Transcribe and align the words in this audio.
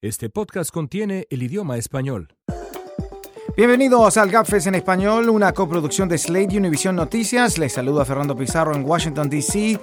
Este 0.00 0.30
podcast 0.30 0.70
contiene 0.70 1.26
el 1.28 1.42
idioma 1.42 1.76
español. 1.76 2.28
Bienvenidos 3.58 4.16
al 4.16 4.30
Gapfest 4.30 4.68
en 4.68 4.76
español, 4.76 5.28
una 5.28 5.52
coproducción 5.52 6.08
de 6.08 6.16
Slate 6.16 6.54
y 6.54 6.58
Univision 6.58 6.94
Noticias. 6.94 7.58
Les 7.58 7.72
saluda 7.72 8.04
Fernando 8.04 8.36
Pizarro 8.36 8.72
en 8.72 8.84
Washington, 8.84 9.28
D.C. 9.28 9.76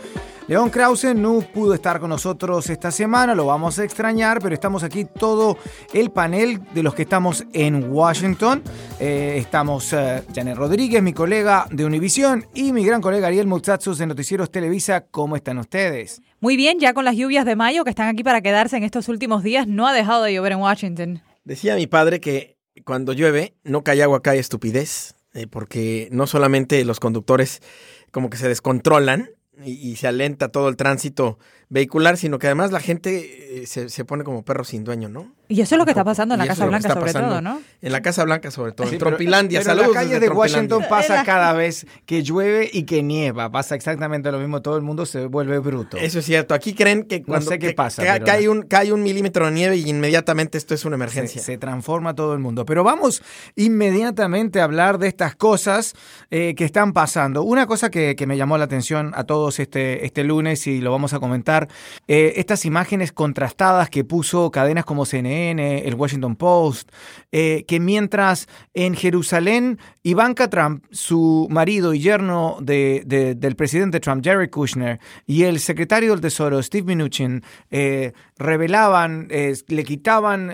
León 0.47 0.69
Krause 0.69 1.13
no 1.13 1.41
pudo 1.41 1.73
estar 1.73 1.99
con 1.99 2.09
nosotros 2.09 2.69
esta 2.69 2.89
semana, 2.89 3.35
lo 3.35 3.47
vamos 3.47 3.77
a 3.77 3.83
extrañar, 3.83 4.39
pero 4.41 4.55
estamos 4.55 4.81
aquí 4.83 5.03
todo 5.03 5.57
el 5.91 6.09
panel 6.09 6.61
de 6.73 6.83
los 6.83 6.95
que 6.95 7.01
estamos 7.01 7.45
en 7.51 7.91
Washington. 7.91 8.63
Eh, 8.97 9.35
estamos 9.39 9.91
eh, 9.91 10.23
Janet 10.33 10.55
Rodríguez, 10.55 11.03
mi 11.03 11.11
colega 11.11 11.67
de 11.69 11.83
Univision, 11.83 12.45
y 12.53 12.71
mi 12.71 12.85
gran 12.85 13.01
colega 13.01 13.27
Ariel 13.27 13.45
Mutsatsus 13.45 13.97
de 13.97 14.07
Noticieros 14.07 14.51
Televisa. 14.51 15.01
¿Cómo 15.01 15.35
están 15.35 15.57
ustedes? 15.57 16.21
Muy 16.39 16.55
bien, 16.55 16.79
ya 16.79 16.93
con 16.93 17.03
las 17.03 17.17
lluvias 17.17 17.43
de 17.43 17.57
mayo 17.57 17.83
que 17.83 17.89
están 17.89 18.07
aquí 18.07 18.23
para 18.23 18.39
quedarse 18.39 18.77
en 18.77 18.83
estos 18.83 19.09
últimos 19.09 19.43
días, 19.43 19.67
no 19.67 19.85
ha 19.85 19.91
dejado 19.91 20.23
de 20.23 20.33
llover 20.33 20.53
en 20.53 20.59
Washington. 20.59 21.21
Decía 21.43 21.75
mi 21.75 21.87
padre 21.87 22.21
que 22.21 22.54
cuando 22.83 23.13
llueve 23.13 23.55
no 23.63 23.83
cae 23.83 24.03
agua, 24.03 24.21
cae 24.21 24.39
estupidez, 24.39 25.15
eh, 25.33 25.47
porque 25.47 26.09
no 26.11 26.27
solamente 26.27 26.83
los 26.85 26.99
conductores 26.99 27.61
como 28.11 28.29
que 28.29 28.37
se 28.37 28.47
descontrolan 28.47 29.31
y, 29.63 29.71
y 29.71 29.95
se 29.95 30.07
alenta 30.07 30.49
todo 30.49 30.69
el 30.69 30.75
tránsito 30.75 31.39
vehicular, 31.69 32.17
sino 32.17 32.37
que 32.39 32.47
además 32.47 32.71
la 32.71 32.79
gente 32.79 33.61
eh, 33.61 33.67
se, 33.67 33.89
se 33.89 34.05
pone 34.05 34.23
como 34.23 34.43
perro 34.43 34.63
sin 34.63 34.83
dueño, 34.83 35.09
¿no? 35.09 35.33
Y 35.47 35.61
eso 35.61 35.75
es 35.75 35.79
lo 35.79 35.85
que 35.85 35.91
está 35.91 36.03
pasando 36.03 36.33
en 36.33 36.39
la 36.39 36.47
Casa 36.47 36.65
Blanca 36.65 36.91
sobre 36.91 37.13
todo, 37.13 37.39
¿no? 37.39 37.61
En 37.81 37.91
la 37.91 38.01
Casa 38.01 38.23
Blanca 38.23 38.49
sobre 38.49 38.71
todo, 38.71 38.87
Sí, 38.87 38.95
en 38.95 38.99
pero- 38.99 39.11
Trompilandia. 39.11 39.61
Pero 39.63 39.83
en 39.83 39.93
calles 39.93 40.11
desde 40.13 40.25
de 40.27 40.29
Washington 40.31 40.67
Trompilandia. 40.79 41.07
pasa 41.09 41.23
cada 41.23 41.53
vez 41.53 41.85
que 42.07 42.23
llueve 42.23 42.67
y 42.73 42.83
que 42.83 43.03
nieva. 43.03 43.51
Pasa 43.51 43.75
exactamente 43.75 44.31
lo 44.31 44.39
mismo. 44.39 44.63
Todo 44.63 44.75
el 44.75 44.81
mundo 44.81 45.05
se 45.05 45.27
vuelve 45.27 45.59
bruto. 45.59 45.97
Eso 45.97 46.17
es 46.17 46.25
cierto. 46.25 46.55
Aquí 46.55 46.73
creen 46.73 47.03
que 47.03 47.21
cuando 47.21 47.51
sé 47.51 47.59
qué 47.59 47.67
que 47.67 47.73
pasa, 47.73 48.03
ca- 48.03 48.13
pero- 48.13 48.25
cae, 48.25 48.49
un, 48.49 48.63
cae 48.63 48.91
un 48.91 49.03
milímetro 49.03 49.45
de 49.45 49.51
nieve 49.51 49.77
y 49.77 49.87
inmediatamente 49.87 50.57
esto 50.57 50.73
es 50.73 50.83
una 50.83 50.95
Se, 50.95 51.03
emergencia. 51.03 51.41
se 51.43 51.57
transforma 51.59 52.15
todo 52.15 52.33
el 52.33 52.39
mundo. 52.39 52.65
Pero 52.65 52.83
vamos 52.83 53.21
inmediatamente 53.55 54.61
a 54.61 54.63
hablar 54.63 54.97
de 54.97 55.07
estas 55.07 55.35
cosas 55.35 55.93
eh, 56.31 56.55
que 56.55 56.65
están 56.65 56.93
pasando. 56.93 57.43
Una 57.43 57.67
cosa 57.67 57.89
que, 57.91 58.15
que 58.15 58.25
me 58.25 58.37
llamó 58.37 58.57
la 58.57 58.63
atención 58.65 59.11
a 59.15 59.25
todos 59.25 59.59
este, 59.59 60.05
este 60.05 60.23
lunes 60.23 60.65
y 60.65 60.81
lo 60.81 60.91
vamos 60.91 61.13
a 61.13 61.19
comentar, 61.19 61.54
eh, 62.07 62.33
estas 62.37 62.65
imágenes 62.65 63.11
contrastadas 63.11 63.89
que 63.89 64.03
puso 64.03 64.51
cadenas 64.51 64.85
como 64.85 65.05
CNN, 65.05 65.79
el 65.87 65.95
Washington 65.95 66.35
Post, 66.35 66.89
eh, 67.31 67.65
que 67.67 67.79
mientras 67.79 68.47
en 68.73 68.95
Jerusalén 68.95 69.79
Ivanka 70.03 70.49
Trump, 70.49 70.83
su 70.91 71.47
marido 71.49 71.93
y 71.93 71.99
yerno 71.99 72.57
de- 72.61 73.03
de- 73.05 73.35
del 73.35 73.55
presidente 73.55 73.99
Trump, 73.99 74.23
Jared 74.23 74.49
Kushner, 74.49 74.99
y 75.25 75.43
el 75.43 75.59
secretario 75.59 76.11
del 76.11 76.21
Tesoro, 76.21 76.61
Steve 76.61 76.95
Mnuchin, 76.95 77.43
eh, 77.71 78.13
revelaban, 78.37 79.27
le 79.29 79.83
quitaban, 79.83 80.51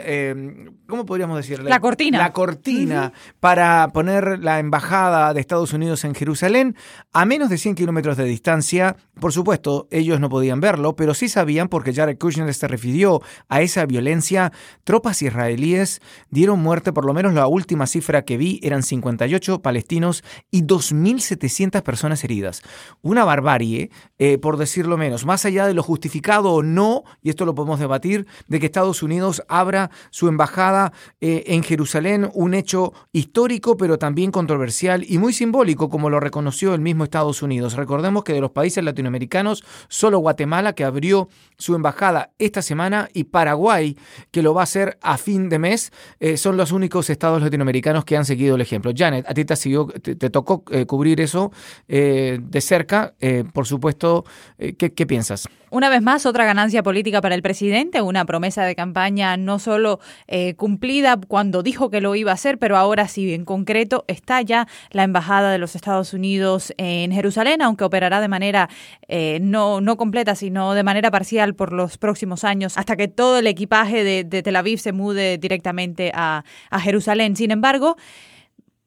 ¿cómo 0.88 1.06
podríamos 1.06 1.38
decirle? 1.38 1.70
La 1.70 1.80
cortina. 1.80 2.18
La 2.20 2.34
cortina 2.34 3.14
para 3.40 3.90
poner 3.94 4.40
la 4.40 4.60
embajada 4.60 5.34
de 5.34 5.40
Estados 5.42 5.74
Unidos 5.74 6.04
en 6.04 6.16
Jerusalén 6.16 6.76
a 7.14 7.26
menos 7.26 7.50
de 7.50 7.58
100 7.58 7.76
kilómetros 7.76 8.18
de 8.18 8.24
distancia. 8.26 8.96
Por 9.20 9.34
supuesto, 9.34 9.88
ellos 9.92 10.20
no 10.20 10.30
podían 10.30 10.60
verlo, 10.62 10.91
pero 10.96 11.14
sí 11.14 11.30
sabían 11.30 11.68
porque 11.68 11.94
Jared 11.94 12.18
Kushner 12.18 12.54
se 12.54 12.68
refirió 12.68 13.22
a 13.50 13.62
esa 13.62 13.86
violencia. 13.86 14.52
Tropas 14.84 15.22
israelíes 15.22 16.02
dieron 16.30 16.60
muerte, 16.62 16.94
por 16.94 17.06
lo 17.06 17.14
menos 17.14 17.34
la 17.34 17.48
última 17.48 17.88
cifra 17.88 18.24
que 18.24 18.38
vi 18.38 18.60
eran 18.64 18.84
58 18.84 19.62
palestinos 19.62 20.24
y 20.50 20.64
2.700 20.64 21.82
personas 21.82 22.24
heridas. 22.24 22.62
Una 23.02 23.24
barbarie, 23.24 23.92
eh, 24.20 24.38
por 24.38 24.58
decirlo 24.58 24.98
menos, 24.98 25.26
más 25.26 25.46
allá 25.46 25.68
de 25.68 25.74
lo 25.74 25.84
justificado 25.84 26.54
o 26.54 26.64
no, 26.64 27.04
y 27.22 27.30
esto 27.30 27.46
lo 27.46 27.56
podemos 27.56 27.80
debatir, 27.80 28.28
de 28.48 28.60
que 28.60 28.66
Estados 28.66 29.04
Unidos 29.04 29.44
abra 29.48 29.92
su 30.10 30.28
embajada 30.28 30.94
eh, 31.20 31.44
en 31.48 31.64
Jerusalén, 31.64 32.30
un 32.34 32.54
hecho 32.54 32.94
histórico 33.12 33.78
pero 33.78 33.98
también 33.98 34.32
controversial 34.32 35.06
y 35.08 35.18
muy 35.18 35.34
simbólico 35.34 35.90
como 35.90 36.10
lo 36.10 36.20
reconoció 36.20 36.74
el 36.74 36.82
mismo 36.82 37.04
Estados 37.04 37.42
Unidos. 37.42 37.74
Recordemos 37.74 38.24
que 38.24 38.34
de 38.34 38.42
los 38.42 38.52
países 38.52 38.84
latinoamericanos, 38.84 39.64
solo 39.88 40.20
Guatemala 40.20 40.74
que 40.74 40.81
abrió 40.84 41.30
su 41.58 41.76
embajada 41.76 42.32
esta 42.40 42.62
semana 42.62 43.10
y 43.14 43.26
Paraguay 43.26 43.98
que 44.32 44.42
lo 44.42 44.54
va 44.54 44.62
a 44.62 44.64
hacer 44.64 44.98
a 45.02 45.18
fin 45.18 45.50
de 45.50 45.60
mes, 45.60 45.92
eh, 46.20 46.38
son 46.38 46.58
los 46.58 46.72
únicos 46.72 47.10
estados 47.10 47.42
latinoamericanos 47.42 48.06
que 48.06 48.18
han 48.18 48.26
seguido 48.26 48.56
el 48.56 48.62
ejemplo. 48.62 48.92
Janet, 48.96 49.26
a 49.30 49.34
ti 49.34 49.46
te, 49.46 49.56
siguió- 49.56 49.88
te, 49.88 50.16
te 50.16 50.30
tocó 50.30 50.64
eh, 50.72 50.86
cubrir 50.86 51.22
eso 51.22 51.52
eh, 51.88 52.40
de 52.42 52.62
cerca, 52.62 53.14
eh, 53.20 53.44
por 53.54 53.68
supuesto, 53.68 54.26
eh, 54.58 54.74
¿qué, 54.74 54.94
qué 54.94 55.06
piensas? 55.06 55.48
Una 55.74 55.88
vez 55.88 56.02
más, 56.02 56.26
otra 56.26 56.44
ganancia 56.44 56.84
política 56.84 57.22
para 57.22 57.34
el 57.34 57.42
presidente, 57.42 58.02
una 58.02 58.26
promesa 58.26 58.66
de 58.66 58.76
campaña 58.76 59.38
no 59.38 59.58
solo 59.58 60.02
eh, 60.28 60.54
cumplida 60.56 61.18
cuando 61.30 61.64
dijo 61.64 61.90
que 61.90 62.02
lo 62.02 62.14
iba 62.14 62.32
a 62.32 62.34
hacer, 62.34 62.58
pero 62.58 62.76
ahora 62.76 63.08
sí, 63.08 63.34
en 63.34 63.46
concreto, 63.46 64.04
está 64.10 64.42
ya 64.42 64.68
la 64.92 65.04
Embajada 65.04 65.50
de 65.50 65.60
los 65.60 65.78
Estados 65.78 66.14
Unidos 66.14 66.74
en 66.76 67.14
Jerusalén, 67.14 67.62
aunque 67.62 67.86
operará 67.86 68.20
de 68.20 68.28
manera 68.28 68.70
eh, 69.08 69.40
no, 69.42 69.80
no 69.80 69.96
completa, 69.96 70.36
sino 70.36 70.74
de 70.74 70.84
manera 70.84 71.10
parcial 71.10 71.56
por 71.56 71.72
los 71.72 71.98
próximos 71.98 72.44
años, 72.44 72.78
hasta 72.78 72.98
que 72.98 73.08
todo 73.08 73.40
el 73.40 73.48
equipaje 73.48 74.04
de, 74.04 74.44
Tel 74.44 74.56
Aviv 74.58 74.78
se 74.78 74.92
mude 74.92 75.38
directamente 75.38 76.12
a, 76.14 76.44
a 76.70 76.80
Jerusalén. 76.82 77.38
Sin 77.38 77.50
embargo, 77.50 77.96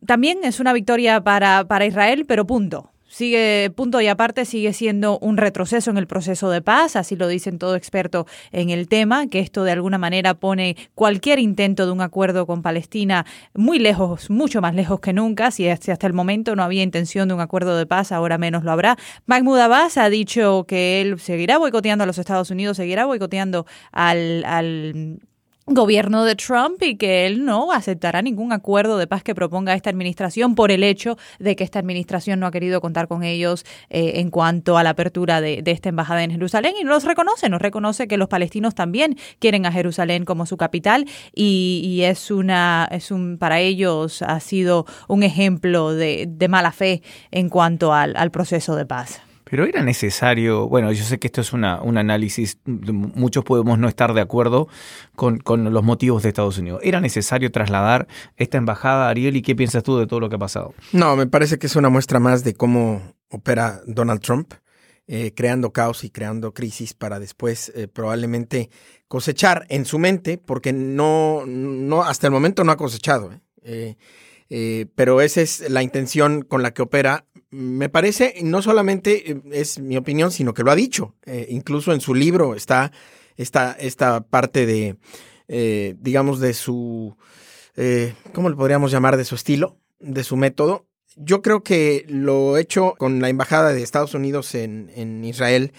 también 0.07 0.41
es 0.43 0.61
una 0.61 0.75
victoria 0.75 1.23
para, 1.25 1.65
para 1.65 1.87
Israel, 1.87 2.27
pero 2.29 2.47
punto. 2.47 2.94
Sigue, 3.07 3.71
punto 3.77 4.01
y 4.01 4.09
aparte, 4.09 4.45
sigue 4.45 4.73
siendo 4.73 5.19
un 5.19 5.37
retroceso 5.37 5.91
en 5.91 5.99
el 5.99 6.07
proceso 6.07 6.51
de 6.51 6.63
paz, 6.63 6.97
así 6.97 7.17
lo 7.17 7.29
dicen 7.29 7.59
todo 7.59 7.77
experto 7.77 8.27
en 8.51 8.71
el 8.71 8.89
tema, 8.89 9.29
que 9.29 9.41
esto 9.41 9.63
de 9.63 9.73
alguna 9.73 9.99
manera 9.99 10.35
pone 10.35 10.77
cualquier 10.95 11.39
intento 11.39 11.87
de 11.87 11.93
un 11.93 12.01
acuerdo 12.01 12.47
con 12.47 12.63
Palestina 12.63 13.25
muy 13.53 13.79
lejos, 13.79 14.31
mucho 14.31 14.61
más 14.61 14.75
lejos 14.75 15.01
que 15.01 15.13
nunca. 15.13 15.51
Si 15.51 15.69
hasta 15.69 16.07
el 16.07 16.13
momento 16.13 16.57
no 16.57 16.63
había 16.63 16.83
intención 16.83 17.29
de 17.29 17.35
un 17.35 17.41
acuerdo 17.41 17.77
de 17.77 17.87
paz, 17.87 18.11
ahora 18.11 18.39
menos 18.39 18.65
lo 18.65 18.73
habrá. 18.73 18.97
Mahmoud 19.27 19.59
Abbas 19.59 19.97
ha 19.97 20.09
dicho 20.09 20.65
que 20.67 21.01
él 21.01 21.21
seguirá 21.21 21.59
boicoteando 21.59 22.05
a 22.05 22.07
los 22.07 22.19
Estados 22.19 22.51
Unidos, 22.51 22.79
seguirá 22.79 23.07
boicoteando 23.07 23.67
al, 23.93 24.45
al 24.45 25.21
gobierno 25.67 26.25
de 26.25 26.37
Trump 26.37 26.83
y 26.83 26.97
que 26.97 27.27
él 27.27 27.45
no 27.45 27.73
aceptará 27.73 28.21
ningún 28.21 28.53
acuerdo 28.53 28.99
de 28.99 29.07
paz 29.07 29.23
que 29.23 29.35
proponga 29.35 29.75
esta 29.75 29.91
administración 29.91 30.55
por 30.55 30.71
el 30.71 30.85
hecho 30.85 31.17
de 31.39 31.57
que 31.57 31.65
esta 31.65 31.79
administración 31.79 32.41
no 32.41 32.47
ha 32.47 32.51
querido 32.51 32.81
contar 32.81 33.09
con 33.09 33.23
ellos 33.23 33.65
eh, 33.89 34.13
en 34.17 34.31
cuanto 34.31 34.77
a 34.77 34.83
la 34.83 34.91
apertura 34.91 35.41
de, 35.41 35.63
esta 35.65 35.89
embajada 35.89 36.23
en 36.23 36.31
Jerusalén 36.31 36.75
y 36.79 36.85
no 36.85 36.91
los 36.91 37.05
reconoce, 37.05 37.49
nos 37.49 37.61
reconoce 37.61 38.07
que 38.07 38.17
los 38.17 38.29
palestinos 38.29 38.75
también 38.75 39.17
quieren 39.39 39.67
a 39.67 39.73
Jerusalén 39.73 40.25
como 40.25 40.47
su 40.47 40.57
capital 40.57 41.07
y, 41.35 41.81
y 41.85 42.03
es 42.03 42.31
una 42.31 42.89
es 42.91 43.11
un 43.11 43.39
para 43.39 43.61
ellos 43.61 44.23
ha 44.23 44.39
sido 44.41 44.87
un 45.09 45.23
ejemplo 45.23 45.93
de, 45.93 46.27
de 46.29 46.49
mala 46.49 46.73
fe 46.73 47.03
en 47.31 47.49
cuanto 47.49 47.93
al, 47.93 48.17
al 48.17 48.31
proceso 48.31 48.77
de 48.77 48.87
paz. 48.87 49.23
Pero 49.45 49.67
era 49.67 49.83
necesario, 49.83 50.69
bueno, 50.69 50.91
yo 50.93 51.05
sé 51.05 51.19
que 51.19 51.29
esto 51.29 51.43
es 51.43 51.53
un 51.53 51.65
análisis, 51.65 52.59
muchos 52.65 53.45
podemos 53.45 53.79
no 53.79 53.89
estar 53.89 54.15
de 54.15 54.23
acuerdo 54.23 54.69
con, 55.15 55.39
con 55.39 55.73
los 55.73 55.85
motivos 55.85 56.23
de 56.23 56.31
Estados 56.31 56.57
Unidos. 56.59 56.81
¿Era 56.83 57.01
necesario 57.01 57.53
trasladar 57.53 58.09
esta 58.37 58.57
embajada, 58.57 59.09
Ariel? 59.09 59.37
¿Y 59.37 59.43
qué 59.43 59.55
piensas 59.55 59.83
tú 59.83 59.99
de 59.99 60.07
todo 60.07 60.21
lo 60.21 60.29
que 60.31 60.37
ha 60.37 60.39
pasado? 60.39 60.75
No, 60.93 61.15
me 61.15 61.27
parece 61.27 61.59
que 61.59 61.67
es 61.67 61.77
una 61.77 61.91
muestra 61.91 62.21
más 62.21 62.43
de 62.43 62.55
cómo 62.55 63.15
opera 63.29 63.83
Donald 63.87 64.21
Trump, 64.23 64.55
eh, 65.07 65.33
creando 65.37 65.71
caos 65.73 66.03
y 66.05 66.11
creando 66.11 66.55
crisis 66.55 66.95
para 66.95 67.21
después 67.21 67.71
eh, 67.75 67.89
probablemente 67.89 68.71
cosechar 69.09 69.67
en 69.69 69.85
su 69.85 69.99
mente, 69.99 70.39
porque 70.39 70.73
no, 70.73 71.45
no 71.47 72.03
hasta 72.03 72.27
el 72.27 72.33
momento 72.33 72.65
no 72.65 72.73
ha 72.73 72.77
cosechado. 72.79 73.31
eh, 73.63 73.97
pero 74.95 75.21
esa 75.21 75.43
es 75.43 75.69
la 75.69 75.83
intención 75.83 76.43
con 76.43 76.63
la 76.63 76.73
que 76.73 76.81
opera. 76.83 77.27
Me 77.57 77.89
parece, 77.89 78.35
no 78.43 78.63
solamente 78.63 79.31
eh, 79.31 79.43
es 79.53 79.79
mi 79.79 79.97
opinión, 79.97 80.33
sino 80.33 80.55
que 80.55 80.65
lo 80.65 80.73
ha 80.73 80.77
dicho. 80.77 81.15
Eh, 81.25 81.47
incluso 81.51 81.93
en 81.93 82.01
su 82.01 82.15
libro 82.15 82.57
está 82.57 82.91
esta, 83.37 84.27
parte 84.29 84.67
de, 84.67 84.97
eh, 85.49 85.95
digamos, 85.99 86.41
de 86.41 86.55
su, 86.55 87.17
eh, 87.77 88.15
¿cómo 88.33 88.49
le 88.49 88.57
podríamos 88.57 88.91
llamar? 88.91 89.17
De 89.17 89.25
su 89.25 89.35
estilo, 89.35 89.79
de 90.01 90.25
su 90.25 90.37
método. 90.37 90.87
Yo 91.17 91.43
creo 91.43 91.63
que 91.63 92.05
lo 92.09 92.57
hecho 92.57 92.95
con 92.99 93.21
la 93.21 93.29
Embajada 93.29 93.73
de 93.73 93.83
Estados 93.83 94.15
Unidos 94.15 94.55
en, 94.55 94.91
en 94.97 95.25
Israel, 95.25 95.73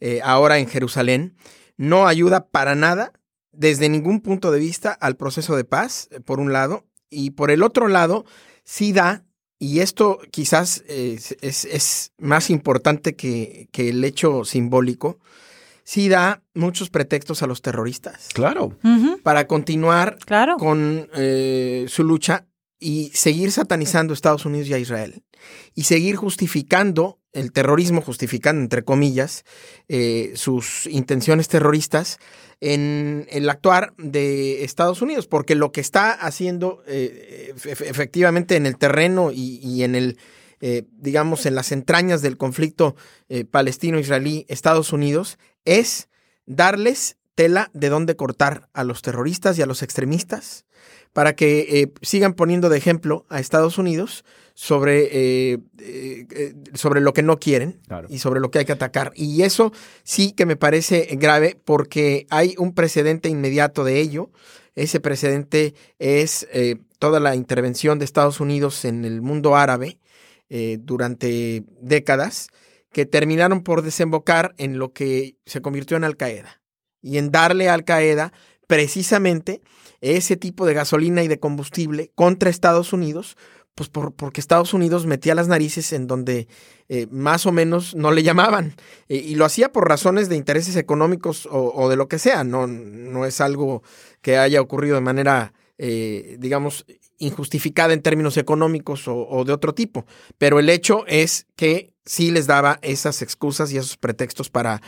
eh, 0.00 0.20
ahora 0.22 0.58
en 0.58 0.68
Jerusalén, 0.68 1.34
no 1.78 2.06
ayuda 2.06 2.48
para 2.48 2.74
nada, 2.74 3.12
desde 3.52 3.88
ningún 3.88 4.20
punto 4.20 4.50
de 4.50 4.58
vista, 4.58 4.92
al 4.92 5.16
proceso 5.16 5.56
de 5.56 5.64
paz, 5.64 6.08
por 6.24 6.40
un 6.40 6.52
lado, 6.52 6.84
y 7.08 7.30
por 7.30 7.50
el 7.50 7.62
otro 7.62 7.88
lado, 7.88 8.24
sí 8.64 8.92
da, 8.92 9.24
y 9.62 9.78
esto 9.78 10.18
quizás 10.32 10.82
eh, 10.88 11.20
es, 11.40 11.64
es, 11.64 12.12
más 12.18 12.50
importante 12.50 13.14
que, 13.14 13.68
que 13.70 13.90
el 13.90 14.02
hecho 14.02 14.44
simbólico, 14.44 15.20
sí 15.84 16.08
da 16.08 16.42
muchos 16.52 16.90
pretextos 16.90 17.44
a 17.44 17.46
los 17.46 17.62
terroristas. 17.62 18.30
Claro. 18.34 18.76
Uh 18.82 18.88
-huh. 18.88 19.22
Para 19.22 19.46
continuar 19.46 20.18
claro. 20.26 20.56
con 20.56 21.08
eh, 21.14 21.86
su 21.86 22.02
lucha 22.02 22.44
y 22.82 23.10
seguir 23.14 23.52
satanizando 23.52 24.12
a 24.12 24.14
Estados 24.14 24.44
Unidos 24.44 24.68
y 24.68 24.74
a 24.74 24.78
Israel 24.78 25.22
y 25.74 25.84
seguir 25.84 26.16
justificando 26.16 27.20
el 27.32 27.52
terrorismo, 27.52 28.02
justificando 28.02 28.60
entre 28.60 28.84
comillas 28.84 29.44
eh, 29.88 30.32
sus 30.34 30.86
intenciones 30.86 31.48
terroristas 31.48 32.18
en 32.60 33.26
el 33.30 33.48
actuar 33.48 33.94
de 33.96 34.64
Estados 34.64 35.00
Unidos, 35.00 35.26
porque 35.26 35.54
lo 35.54 35.72
que 35.72 35.80
está 35.80 36.12
haciendo 36.12 36.82
eh, 36.86 37.54
efectivamente 37.64 38.56
en 38.56 38.66
el 38.66 38.76
terreno 38.76 39.30
y, 39.32 39.82
en 39.82 39.94
el, 39.94 40.18
eh, 40.60 40.84
digamos, 40.92 41.46
en 41.46 41.54
las 41.54 41.72
entrañas 41.72 42.20
del 42.22 42.36
conflicto 42.36 42.94
palestino-israelí, 43.50 44.44
Estados 44.48 44.92
Unidos, 44.92 45.38
es 45.64 46.08
darles 46.46 47.16
tela 47.34 47.70
de 47.72 47.88
dónde 47.88 48.16
cortar 48.16 48.68
a 48.72 48.84
los 48.84 49.02
terroristas 49.02 49.58
y 49.58 49.62
a 49.62 49.66
los 49.66 49.82
extremistas 49.82 50.64
para 51.12 51.34
que 51.34 51.80
eh, 51.80 51.92
sigan 52.02 52.34
poniendo 52.34 52.68
de 52.68 52.78
ejemplo 52.78 53.26
a 53.28 53.38
Estados 53.40 53.78
Unidos 53.78 54.24
sobre, 54.54 55.08
eh, 55.12 55.58
eh, 55.78 56.54
sobre 56.74 57.00
lo 57.00 57.12
que 57.12 57.22
no 57.22 57.38
quieren 57.38 57.80
y 58.08 58.18
sobre 58.18 58.40
lo 58.40 58.50
que 58.50 58.60
hay 58.60 58.64
que 58.64 58.72
atacar. 58.72 59.12
Y 59.14 59.42
eso 59.42 59.72
sí 60.04 60.32
que 60.32 60.46
me 60.46 60.56
parece 60.56 61.08
grave 61.12 61.58
porque 61.64 62.26
hay 62.30 62.54
un 62.58 62.74
precedente 62.74 63.28
inmediato 63.28 63.84
de 63.84 64.00
ello. 64.00 64.30
Ese 64.74 65.00
precedente 65.00 65.74
es 65.98 66.48
toda 66.98 67.20
la 67.20 67.34
intervención 67.34 67.98
de 67.98 68.06
Estados 68.06 68.40
Unidos 68.40 68.86
en 68.86 69.04
el 69.04 69.20
mundo 69.20 69.54
árabe 69.54 69.98
durante 70.78 71.64
décadas 71.80 72.48
que 72.90 73.04
terminaron 73.04 73.62
por 73.62 73.82
desembocar 73.82 74.54
en 74.56 74.78
lo 74.78 74.92
que 74.92 75.36
se 75.44 75.60
convirtió 75.60 75.98
en 75.98 76.04
Al 76.04 76.16
Qaeda 76.16 76.61
y 77.02 77.18
en 77.18 77.30
darle 77.30 77.68
a 77.68 77.74
Al 77.74 77.84
Qaeda 77.84 78.32
precisamente 78.66 79.60
ese 80.00 80.36
tipo 80.36 80.66
de 80.66 80.74
gasolina 80.74 81.22
y 81.22 81.28
de 81.28 81.38
combustible 81.38 82.10
contra 82.14 82.50
Estados 82.50 82.92
Unidos, 82.92 83.36
pues 83.74 83.88
por, 83.88 84.14
porque 84.14 84.40
Estados 84.40 84.74
Unidos 84.74 85.06
metía 85.06 85.34
las 85.34 85.48
narices 85.48 85.92
en 85.92 86.06
donde 86.06 86.48
eh, 86.88 87.06
más 87.10 87.46
o 87.46 87.52
menos 87.52 87.94
no 87.94 88.10
le 88.12 88.22
llamaban. 88.22 88.74
Eh, 89.08 89.16
y 89.16 89.34
lo 89.36 89.44
hacía 89.44 89.72
por 89.72 89.88
razones 89.88 90.28
de 90.28 90.36
intereses 90.36 90.76
económicos 90.76 91.48
o, 91.50 91.88
de 91.88 91.96
lo 91.96 92.08
que 92.08 92.18
sea. 92.18 92.44
No, 92.44 92.66
no 92.66 93.24
es 93.24 93.40
algo 93.40 93.82
que 94.20 94.36
haya 94.36 94.60
ocurrido 94.60 94.96
de 94.96 95.00
manera, 95.00 95.54
eh, 95.78 96.36
digamos, 96.38 96.84
injustificada 97.18 97.94
en 97.94 98.02
términos 98.02 98.36
económicos 98.36 99.04
o, 99.06 99.44
de 99.44 99.52
otro 99.52 99.74
tipo. 99.74 100.04
Pero 100.36 100.58
el 100.58 100.68
hecho 100.68 101.06
es 101.06 101.46
que 101.56 101.94
sí 102.04 102.30
les 102.30 102.46
daba 102.46 102.78
esas 102.82 103.22
excusas 103.22 103.72
y 103.72 103.78
esos 103.78 103.96
pretextos 103.96 104.50
para 104.50 104.82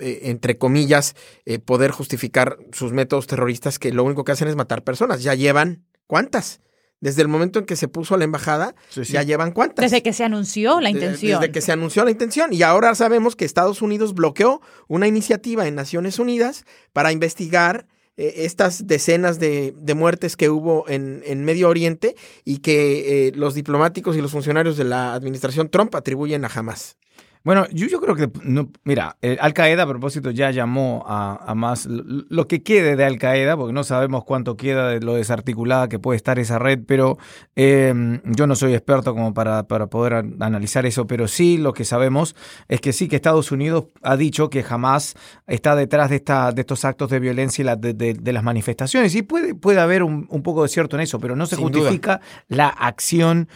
eh, 0.00 0.22
entre 0.24 0.58
comillas, 0.58 1.14
eh, 1.44 1.60
poder 1.60 1.92
justificar 1.92 2.58
sus 2.72 2.92
métodos 2.92 3.28
terroristas 3.28 3.78
que 3.78 3.92
lo 3.92 4.02
único 4.02 4.24
que 4.24 4.32
hacen 4.32 4.48
es 4.48 4.56
matar 4.56 4.82
personas. 4.82 5.22
Ya 5.22 5.34
llevan 5.34 5.84
cuántas. 6.08 6.60
Desde 7.00 7.22
el 7.22 7.28
momento 7.28 7.60
en 7.60 7.64
que 7.64 7.76
se 7.76 7.86
puso 7.86 8.14
a 8.14 8.18
la 8.18 8.24
embajada, 8.24 8.74
ya 8.92 9.22
llevan 9.22 9.52
cuántas. 9.52 9.84
Desde 9.84 10.02
que 10.02 10.12
se 10.12 10.24
anunció 10.24 10.80
la 10.80 10.90
intención. 10.90 11.40
Desde 11.40 11.52
que 11.52 11.60
se 11.60 11.70
anunció 11.70 12.04
la 12.04 12.10
intención. 12.10 12.52
Y 12.52 12.62
ahora 12.62 12.94
sabemos 12.96 13.36
que 13.36 13.44
Estados 13.44 13.82
Unidos 13.82 14.14
bloqueó 14.14 14.60
una 14.88 15.06
iniciativa 15.06 15.68
en 15.68 15.76
Naciones 15.76 16.18
Unidas 16.18 16.64
para 16.92 17.12
investigar 17.12 17.86
eh, 18.16 18.32
estas 18.38 18.88
decenas 18.88 19.38
de, 19.38 19.74
muertes 19.94 20.36
que 20.36 20.48
hubo 20.48 20.88
en, 20.88 21.22
en, 21.26 21.44
Medio 21.44 21.68
Oriente 21.68 22.16
y 22.44 22.58
que 22.58 23.32
los 23.36 23.54
diplomáticos 23.54 24.16
y 24.16 24.22
los 24.22 24.32
funcionarios 24.32 24.76
de 24.76 24.84
la 24.84 25.14
administración 25.14 25.68
Trump 25.68 25.94
atribuyen 25.94 26.44
a 26.44 26.48
Hamas. 26.48 26.96
Bueno, 27.44 27.66
yo, 27.70 27.86
yo 27.88 28.00
creo 28.00 28.16
que, 28.16 28.30
no, 28.42 28.70
mira, 28.84 29.18
eh, 29.20 29.36
Al 29.38 29.52
Qaeda 29.52 29.82
a 29.82 29.86
propósito 29.86 30.30
ya 30.30 30.50
llamó 30.50 31.04
a, 31.06 31.54
más 31.54 31.84
lo, 31.86 32.48
que 32.48 32.62
quede 32.62 32.96
de 32.96 33.04
Al 33.04 33.18
Qaeda, 33.18 33.54
porque 33.54 33.74
no 33.74 33.84
sabemos 33.84 34.24
cuánto 34.24 34.56
queda 34.56 34.88
de 34.88 35.00
lo 35.00 35.12
desarticulada 35.14 35.90
que 35.90 35.98
puede 35.98 36.16
estar 36.16 36.38
esa 36.38 36.58
red, 36.58 36.80
pero 36.86 37.18
em, 37.54 38.22
yo 38.24 38.46
no 38.46 38.56
soy 38.56 38.72
experto 38.72 39.12
como 39.12 39.34
para, 39.34 39.64
para 39.64 39.88
poder 39.88 40.24
analizar 40.40 40.86
eso, 40.86 41.06
pero 41.06 41.28
sí 41.28 41.58
lo 41.58 41.74
que 41.74 41.84
sabemos 41.84 42.34
es 42.68 42.80
que 42.80 42.94
sí 42.94 43.08
que 43.08 43.16
Estados 43.16 43.52
Unidos 43.52 43.88
ha 44.00 44.16
dicho 44.16 44.48
que 44.48 44.62
jamás 44.62 45.14
está 45.46 45.76
detrás 45.76 46.08
de, 46.08 46.16
esta, 46.16 46.50
de 46.50 46.62
estos 46.62 46.86
actos 46.86 47.10
de 47.10 47.20
violencia 47.20 47.60
y 47.60 47.66
la, 47.66 47.76
de, 47.76 48.32
las 48.32 48.42
manifestaciones. 48.42 49.14
Y 49.14 49.20
puede, 49.20 49.54
puede 49.54 49.80
haber 49.80 50.02
un, 50.02 50.26
poco 50.42 50.62
de 50.62 50.70
cierto 50.70 50.96
en 50.96 51.02
eso, 51.02 51.18
pero 51.18 51.36
no 51.36 51.44
se 51.44 51.56
justifica 51.56 52.22
la 52.48 52.68
acción 52.68 53.48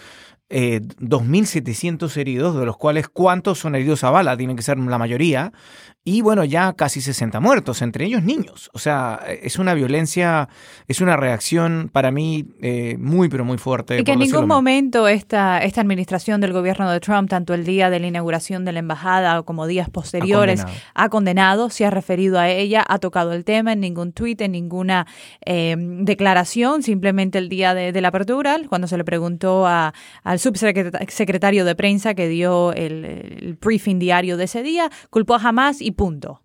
eh, 0.51 0.81
2.700 0.81 2.17
heridos, 2.17 2.59
de 2.59 2.65
los 2.65 2.77
cuales 2.77 3.09
cuántos 3.09 3.59
son 3.59 3.75
heridos 3.75 4.05
a 4.05 4.11
bala, 4.11 4.37
tienen 4.37 4.57
que 4.57 4.63
ser 4.63 4.79
la 4.79 4.99
mayoría, 4.99 5.53
y 6.09 6.23
bueno, 6.23 6.43
ya 6.43 6.73
casi 6.73 7.03
60 7.03 7.39
muertos, 7.39 7.83
entre 7.83 8.07
ellos 8.07 8.23
niños. 8.23 8.71
O 8.73 8.79
sea, 8.79 9.21
es 9.43 9.59
una 9.59 9.75
violencia, 9.75 10.49
es 10.87 11.03
una 11.03 11.19
reacción 11.19 11.91
para 11.93 12.11
mí 12.11 12.47
eh, 12.63 12.97
muy, 12.99 13.29
pero 13.29 13.45
muy 13.45 13.59
fuerte. 13.59 14.01
Y 14.01 14.05
que 14.05 14.13
en 14.13 14.21
ningún 14.21 14.47
momento 14.47 15.07
esta, 15.07 15.63
esta 15.63 15.83
administración 15.83 16.41
del 16.41 16.55
gobierno 16.55 16.91
de 16.91 16.99
Trump, 17.01 17.29
tanto 17.29 17.53
el 17.53 17.67
día 17.67 17.91
de 17.91 18.01
la 18.01 18.07
inauguración 18.07 18.65
de 18.65 18.73
la 18.73 18.79
embajada 18.79 19.43
como 19.43 19.67
días 19.67 19.91
posteriores, 19.91 20.65
ha 20.95 21.11
condenado, 21.11 21.69
se 21.69 21.85
ha 21.85 21.91
referido 21.91 22.39
a 22.39 22.49
ella, 22.49 22.83
ha 22.89 22.99
tocado 23.01 23.35
el 23.35 23.45
tema 23.45 23.75
en 23.75 23.81
ningún 23.81 24.13
tuit, 24.13 24.41
en 24.41 24.53
ninguna 24.53 25.07
eh, 25.45 25.77
declaración, 25.79 26.83
simplemente 26.83 27.37
el 27.37 27.51
día 27.51 27.75
de, 27.75 28.01
la 28.01 28.09
apertura, 28.09 28.57
cuando 28.67 28.89
se 28.89 28.97
le 28.97 29.05
preguntó 29.05 29.67
a, 29.67 29.93
al 30.25 30.39
subsecretario 30.39 31.67
de 31.67 31.75
prensa 31.75 32.15
que 32.15 32.29
dio 32.29 32.73
el, 32.73 33.05
el 33.05 33.59
briefing 33.61 33.99
diario 33.99 34.39
de 34.39 34.45
ese 34.45 34.63
día, 34.63 34.91
culpó 35.11 35.35
a 35.35 35.39
Hamas 35.39 35.83
y 35.83 35.98
punto. 35.99 36.41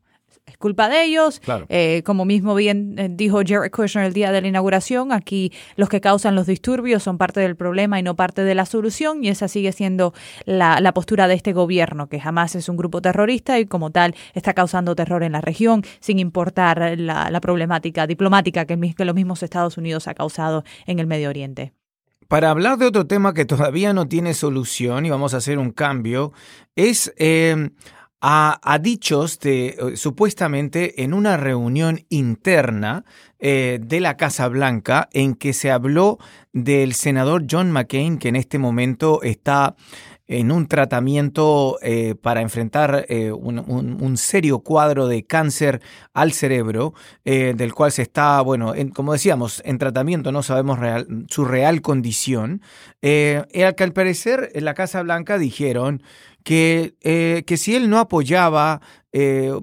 Es 0.46 0.58
culpa 0.58 0.90
de 0.90 1.06
ellos. 1.06 1.42
Eh, 1.70 2.04
como 2.06 2.26
mismo 2.26 2.54
bien 2.54 3.00
eh, 3.00 3.08
dijo 3.10 3.40
Jared 3.46 3.72
Kushner 3.72 4.04
el 4.04 4.14
día 4.14 4.34
de 4.34 4.42
la 4.42 4.48
inauguración, 4.50 5.14
aquí 5.14 5.54
los 5.78 5.88
que 5.88 6.02
causan 6.02 6.36
los 6.36 6.48
disturbios 6.48 7.02
son 7.02 7.18
parte 7.18 7.40
del 7.40 7.56
problema 7.56 7.98
y 7.98 8.04
no 8.04 8.18
parte 8.18 8.44
de 8.44 8.54
la 8.54 8.66
solución, 8.66 9.24
y 9.24 9.30
esa 9.30 9.48
sigue 9.48 9.72
siendo 9.72 10.14
la, 10.46 10.92
postura 10.94 11.30
de 11.30 11.36
este 11.36 11.54
gobierno, 11.54 12.10
que 12.10 12.20
jamás 12.20 12.56
es 12.56 12.68
un 12.68 12.76
grupo 12.76 13.02
terrorista 13.02 13.58
y 13.58 13.66
como 13.66 13.92
tal 13.92 14.16
está 14.34 14.54
causando 14.54 14.96
terror 14.96 15.24
en 15.24 15.32
la 15.32 15.42
región, 15.42 15.84
sin 16.02 16.20
importar 16.20 17.00
la, 17.00 17.40
problemática 17.40 18.06
diplomática 18.06 18.66
que, 18.66 18.94
que 18.96 19.06
los 19.06 19.16
mismos 19.16 19.44
Estados 19.44 19.78
Unidos 19.78 20.08
ha 20.08 20.14
causado 20.14 20.64
en 20.86 21.00
el 21.00 21.08
Medio 21.08 21.30
Oriente. 21.30 21.74
Para 22.28 22.50
hablar 22.50 22.78
de 22.78 22.88
otro 22.88 23.06
tema 23.06 23.34
que 23.34 23.46
todavía 23.46 23.94
no 23.94 24.08
tiene 24.08 24.34
solución 24.34 25.06
y 25.06 25.10
vamos 25.10 25.34
a 25.34 25.38
hacer 25.38 25.58
un 25.58 25.72
cambio, 25.72 26.34
es 26.76 27.14
eh, 27.18 27.70
a, 28.26 28.80
dichos 28.82 29.38
de, 29.42 29.68
eh, 29.68 29.98
supuestamente 29.98 31.04
en 31.04 31.14
una 31.14 31.36
reunión 31.36 32.06
interna 32.08 33.04
eh, 33.38 33.80
de 33.82 34.00
la 34.00 34.16
Casa 34.16 34.48
Blanca 34.48 35.10
en 35.12 35.36
que 35.36 35.52
se 35.52 35.72
habló 35.72 36.20
del 36.54 36.94
senador 36.94 37.44
John 37.52 37.70
McCain, 37.70 38.18
que 38.18 38.30
en 38.30 38.38
este 38.38 38.60
momento 38.60 39.22
está 39.24 39.76
en 40.26 40.54
un 40.54 40.68
tratamiento 40.68 41.78
eh, 41.82 42.16
para 42.16 42.40
enfrentar 42.40 43.06
un, 43.36 44.16
serio 44.18 44.60
cuadro 44.60 45.10
de 45.10 45.26
cáncer 45.26 45.82
al 46.14 46.32
cerebro, 46.32 46.94
del 47.26 47.74
cual 47.74 47.92
se 47.92 48.04
está, 48.04 48.40
bueno, 48.40 48.74
como 48.94 49.12
decíamos, 49.12 49.62
en 49.66 49.78
tratamiento, 49.78 50.32
no 50.32 50.42
sabemos 50.42 50.80
su 51.28 51.44
real 51.44 51.82
condición. 51.82 52.62
al 53.02 53.76
que 53.76 53.84
al 53.84 53.92
parecer 53.92 54.50
en 54.54 54.64
la 54.64 54.74
Casa 54.74 55.04
Blanca 55.04 55.38
dijeron 55.38 56.02
que, 56.44 56.96
eh, 57.02 57.44
que 57.46 57.58
si 57.58 57.76
él 57.76 57.90
no 57.90 58.00
apoyaba 58.00 58.82
eh, 59.12 59.54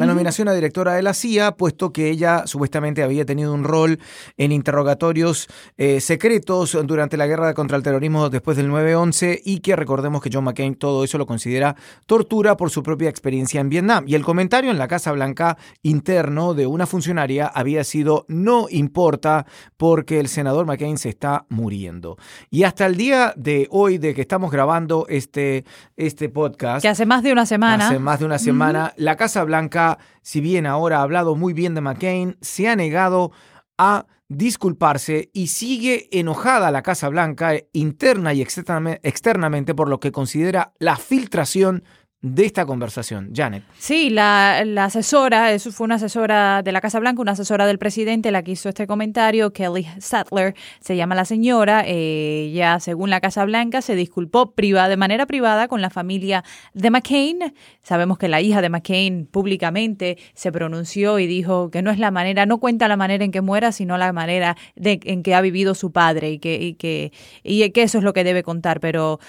la 0.00 0.06
nominación 0.06 0.48
a 0.48 0.54
directora 0.54 0.94
de 0.94 1.02
la 1.02 1.12
CIA, 1.12 1.52
puesto 1.58 1.92
que 1.92 2.08
ella 2.08 2.46
supuestamente 2.46 3.02
había 3.02 3.26
tenido 3.26 3.52
un 3.52 3.64
rol 3.64 3.98
en 4.38 4.50
interrogatorios 4.50 5.46
eh, 5.76 6.00
secretos 6.00 6.78
durante 6.84 7.18
la 7.18 7.26
guerra 7.26 7.52
contra 7.52 7.76
el 7.76 7.82
terrorismo 7.82 8.30
después 8.30 8.56
del 8.56 8.70
9-11 8.70 9.42
y 9.44 9.60
que 9.60 9.76
recordemos 9.76 10.22
que 10.22 10.30
John 10.32 10.44
McCain 10.44 10.74
todo 10.74 11.04
eso 11.04 11.18
lo 11.18 11.26
considera 11.26 11.76
tortura 12.06 12.56
por 12.56 12.70
su 12.70 12.82
propia 12.82 13.10
experiencia 13.10 13.60
en 13.60 13.68
Vietnam. 13.68 14.04
Y 14.06 14.14
el 14.14 14.24
comentario 14.24 14.70
en 14.70 14.78
la 14.78 14.88
Casa 14.88 15.12
Blanca 15.12 15.58
interno 15.82 16.54
de 16.54 16.66
una 16.66 16.86
funcionaria 16.86 17.46
había 17.46 17.84
sido 17.84 18.24
no 18.28 18.68
importa 18.70 19.44
porque 19.76 20.18
el 20.18 20.28
senador 20.28 20.64
McCain 20.64 20.96
se 20.96 21.10
está 21.10 21.44
muriendo. 21.50 22.16
Y 22.48 22.62
hasta 22.62 22.86
el 22.86 22.96
día 22.96 23.34
de 23.36 23.68
hoy 23.70 23.98
de 23.98 24.14
que 24.14 24.22
estamos 24.22 24.50
grabando 24.50 25.04
este, 25.10 25.66
este 25.98 26.30
podcast. 26.30 26.80
Que 26.80 26.88
hace 26.88 27.04
más 27.04 27.22
de 27.22 27.32
una 27.32 27.44
semana. 27.44 27.88
Hace 27.88 27.98
más 27.98 28.18
de 28.18 28.24
una 28.24 28.38
semana, 28.38 28.94
la 28.96 29.16
Casa 29.16 29.44
Blanca 29.44 29.89
si 30.22 30.40
bien 30.40 30.66
ahora 30.66 30.98
ha 30.98 31.02
hablado 31.02 31.34
muy 31.36 31.52
bien 31.52 31.74
de 31.74 31.80
McCain, 31.80 32.36
se 32.40 32.68
ha 32.68 32.76
negado 32.76 33.32
a 33.78 34.06
disculparse 34.28 35.30
y 35.32 35.48
sigue 35.48 36.08
enojada 36.12 36.70
la 36.70 36.82
Casa 36.82 37.08
Blanca 37.08 37.54
interna 37.72 38.32
y 38.32 38.42
externamente 38.42 39.74
por 39.74 39.88
lo 39.88 39.98
que 39.98 40.12
considera 40.12 40.72
la 40.78 40.96
filtración 40.96 41.82
de 42.22 42.44
esta 42.44 42.66
conversación. 42.66 43.30
Janet. 43.34 43.62
Sí, 43.78 44.10
la, 44.10 44.58
asesora, 44.84 45.52
eso 45.52 45.72
fue 45.72 45.86
una 45.86 45.94
asesora 45.94 46.62
de 46.62 46.70
la 46.70 46.82
Casa 46.82 47.00
Blanca, 47.00 47.22
una 47.22 47.32
asesora 47.32 47.66
del 47.66 47.78
presidente, 47.78 48.30
la 48.30 48.42
que 48.42 48.52
hizo 48.52 48.68
este 48.68 48.86
comentario, 48.86 49.52
Kelly 49.52 49.86
Sattler, 49.98 50.54
se 50.80 50.96
llama 50.96 51.14
la 51.14 51.24
señora. 51.24 51.84
Ella, 51.86 52.78
según 52.78 53.08
la 53.08 53.20
Casa 53.20 53.44
Blanca, 53.46 53.80
se 53.80 53.94
disculpó 53.94 54.52
privada, 54.52 54.88
de 54.88 54.98
manera 54.98 55.24
privada 55.26 55.66
con 55.66 55.80
la 55.80 55.88
familia 55.88 56.44
de 56.74 56.90
McCain. 56.90 57.54
Sabemos 57.82 58.18
que 58.18 58.28
la 58.28 58.42
hija 58.42 58.60
de 58.60 58.68
McCain 58.68 59.26
públicamente 59.26 60.18
se 60.34 60.52
pronunció 60.52 61.18
y 61.18 61.26
dijo 61.26 61.70
que 61.70 61.80
no 61.80 61.90
es 61.90 61.98
la 61.98 62.10
manera, 62.10 62.44
no 62.44 62.58
cuenta 62.58 62.86
la 62.86 62.98
manera 62.98 63.24
en 63.24 63.30
que 63.30 63.40
muera, 63.40 63.72
sino 63.72 63.96
la 63.96 64.12
manera 64.12 64.56
de, 64.76 65.00
en 65.04 65.22
que 65.22 65.34
ha 65.34 65.40
vivido 65.40 65.74
su 65.74 65.90
padre 65.90 66.32
y 66.32 66.38
que, 66.38 66.60
y 66.60 66.74
que, 66.74 67.12
y 67.42 67.70
que 67.70 67.82
eso 67.82 67.96
es 67.96 68.04
lo 68.04 68.12
que 68.12 68.24
debe 68.24 68.42
contar. 68.42 68.80
Pero 68.80 69.20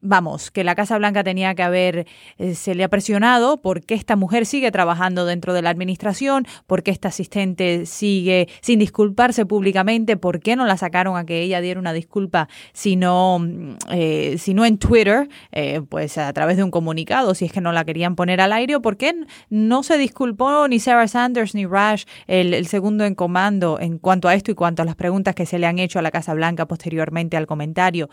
vamos, 0.00 0.50
que 0.50 0.64
la 0.64 0.74
Casa 0.74 0.96
Blanca 0.96 1.24
tenía 1.24 1.54
que 1.54 1.62
haber, 1.62 2.06
eh, 2.38 2.54
se 2.54 2.74
le 2.74 2.84
ha 2.84 2.88
presionado 2.88 3.60
porque 3.60 3.94
esta 3.94 4.16
mujer 4.16 4.46
sigue 4.46 4.70
trabajando 4.70 5.24
dentro 5.26 5.52
de 5.54 5.62
la 5.62 5.70
administración, 5.70 6.46
porque 6.66 6.90
esta 6.90 7.08
asistente 7.08 7.86
sigue 7.86 8.48
sin 8.60 8.78
disculparse 8.78 9.44
públicamente, 9.44 10.16
por 10.16 10.40
qué 10.40 10.56
no 10.56 10.66
la 10.66 10.76
sacaron 10.76 11.16
a 11.16 11.26
que 11.26 11.40
ella 11.40 11.60
diera 11.60 11.80
una 11.80 11.92
disculpa, 11.92 12.48
sino, 12.72 13.38
mm, 13.40 13.76
eh, 13.90 14.36
sino 14.38 14.64
en 14.64 14.78
Twitter, 14.78 15.28
eh, 15.52 15.80
pues 15.88 16.16
a 16.18 16.32
través 16.32 16.56
de 16.56 16.64
un 16.64 16.70
comunicado, 16.70 17.34
si 17.34 17.46
es 17.46 17.52
que 17.52 17.60
no 17.60 17.72
la 17.72 17.84
querían 17.84 18.14
poner 18.14 18.40
al 18.40 18.52
aire, 18.52 18.76
o 18.76 18.82
por 18.82 18.96
qué 18.96 19.14
no 19.50 19.82
se 19.82 19.98
disculpó 19.98 20.68
ni 20.68 20.78
Sarah 20.78 21.08
Sanders 21.08 21.54
ni 21.54 21.66
Rush, 21.66 22.04
el, 22.26 22.54
el 22.54 22.66
segundo 22.66 23.04
en 23.04 23.14
comando, 23.14 23.78
en 23.80 23.98
cuanto 23.98 24.28
a 24.28 24.34
esto 24.34 24.50
y 24.52 24.54
cuanto 24.54 24.82
a 24.82 24.84
las 24.84 24.96
preguntas 24.96 25.34
que 25.34 25.46
se 25.46 25.58
le 25.58 25.66
han 25.66 25.78
hecho 25.78 25.98
a 25.98 26.02
la 26.02 26.10
Casa 26.10 26.34
Blanca 26.34 26.66
posteriormente 26.66 27.36
al 27.36 27.46
comentario. 27.46 28.08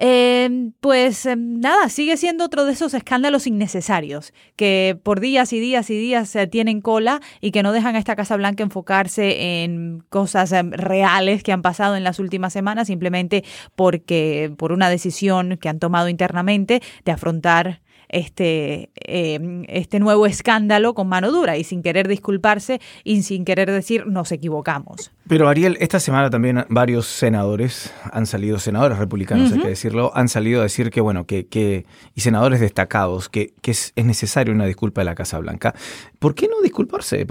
Eh, 0.00 0.70
pues 0.78 1.26
em, 1.26 1.58
nada, 1.58 1.88
sigue 1.88 2.16
siendo 2.16 2.44
otro 2.44 2.64
de 2.64 2.72
esos 2.72 2.94
escándalos 2.94 3.48
innecesarios 3.48 4.32
que 4.54 4.96
por 5.02 5.18
días 5.18 5.52
y 5.52 5.58
días 5.58 5.90
y 5.90 5.98
días 5.98 6.28
se 6.28 6.46
tienen 6.46 6.80
cola 6.80 7.20
y 7.40 7.50
que 7.50 7.64
no 7.64 7.72
dejan 7.72 7.96
a 7.96 7.98
esta 7.98 8.14
Casa 8.14 8.36
Blanca 8.36 8.62
enfocarse 8.62 9.64
en 9.64 10.04
cosas 10.08 10.52
em, 10.52 10.70
reales 10.70 11.42
que 11.42 11.50
han 11.50 11.62
pasado 11.62 11.96
en 11.96 12.04
las 12.04 12.20
últimas 12.20 12.52
semanas 12.52 12.86
simplemente 12.86 13.44
porque 13.74 14.54
por 14.56 14.70
una 14.70 14.88
decisión 14.88 15.58
que 15.60 15.68
han 15.68 15.80
tomado 15.80 16.08
internamente 16.08 16.80
de 17.04 17.12
afrontar 17.12 17.80
este, 18.08 18.90
em, 18.94 19.64
este 19.68 20.00
nuevo 20.00 20.26
escándalo 20.26 20.94
con 20.94 21.08
mano 21.08 21.30
dura 21.30 21.56
y 21.56 21.64
sin 21.64 21.82
querer 21.82 22.08
disculparse 22.08 22.80
y 23.04 23.22
sin 23.22 23.44
querer 23.44 23.70
decir 23.70 24.06
nos 24.06 24.32
equivocamos. 24.32 25.12
Pero 25.26 25.48
Ariel, 25.48 25.76
esta 25.80 26.00
semana 26.00 26.30
también 26.30 26.64
varios 26.68 27.06
senadores 27.06 27.92
han 28.12 28.26
salido, 28.26 28.58
senadores 28.58 28.98
republicanos 28.98 29.52
hay 29.52 29.60
que 29.60 29.68
decirlo, 29.68 30.10
han 30.14 30.28
salido 30.28 30.60
a 30.60 30.62
decir 30.64 30.90
que, 30.90 31.00
bueno, 31.00 31.26
que, 31.26 31.46
que 31.46 31.84
y 32.14 32.20
senadores 32.22 32.60
destacados, 32.60 33.28
que, 33.28 33.54
que 33.60 33.72
es, 33.72 33.92
es 33.94 34.04
necesaria 34.04 34.54
una 34.54 34.66
disculpa 34.66 35.02
de 35.02 35.06
la 35.06 35.14
Casa 35.14 35.38
Blanca. 35.38 35.74
¿Por 36.18 36.34
qué 36.34 36.48
no 36.48 36.60
disculparse? 36.62 37.26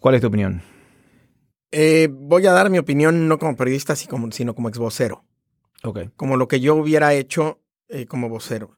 ¿Cuál 0.00 0.14
es 0.14 0.20
tu 0.20 0.28
opinión? 0.28 0.62
Eh, 1.72 2.08
voy 2.12 2.46
a 2.46 2.52
dar 2.52 2.68
mi 2.68 2.78
opinión 2.78 3.28
no 3.28 3.38
como 3.38 3.56
periodista, 3.56 3.96
sino 3.96 4.54
como 4.54 4.68
ex 4.68 4.78
vocero. 4.78 5.24
Okay. 5.82 6.10
Como 6.16 6.36
lo 6.36 6.46
que 6.46 6.60
yo 6.60 6.76
hubiera 6.76 7.14
hecho 7.14 7.60
eh, 7.88 8.06
como 8.06 8.28
vocero. 8.28 8.76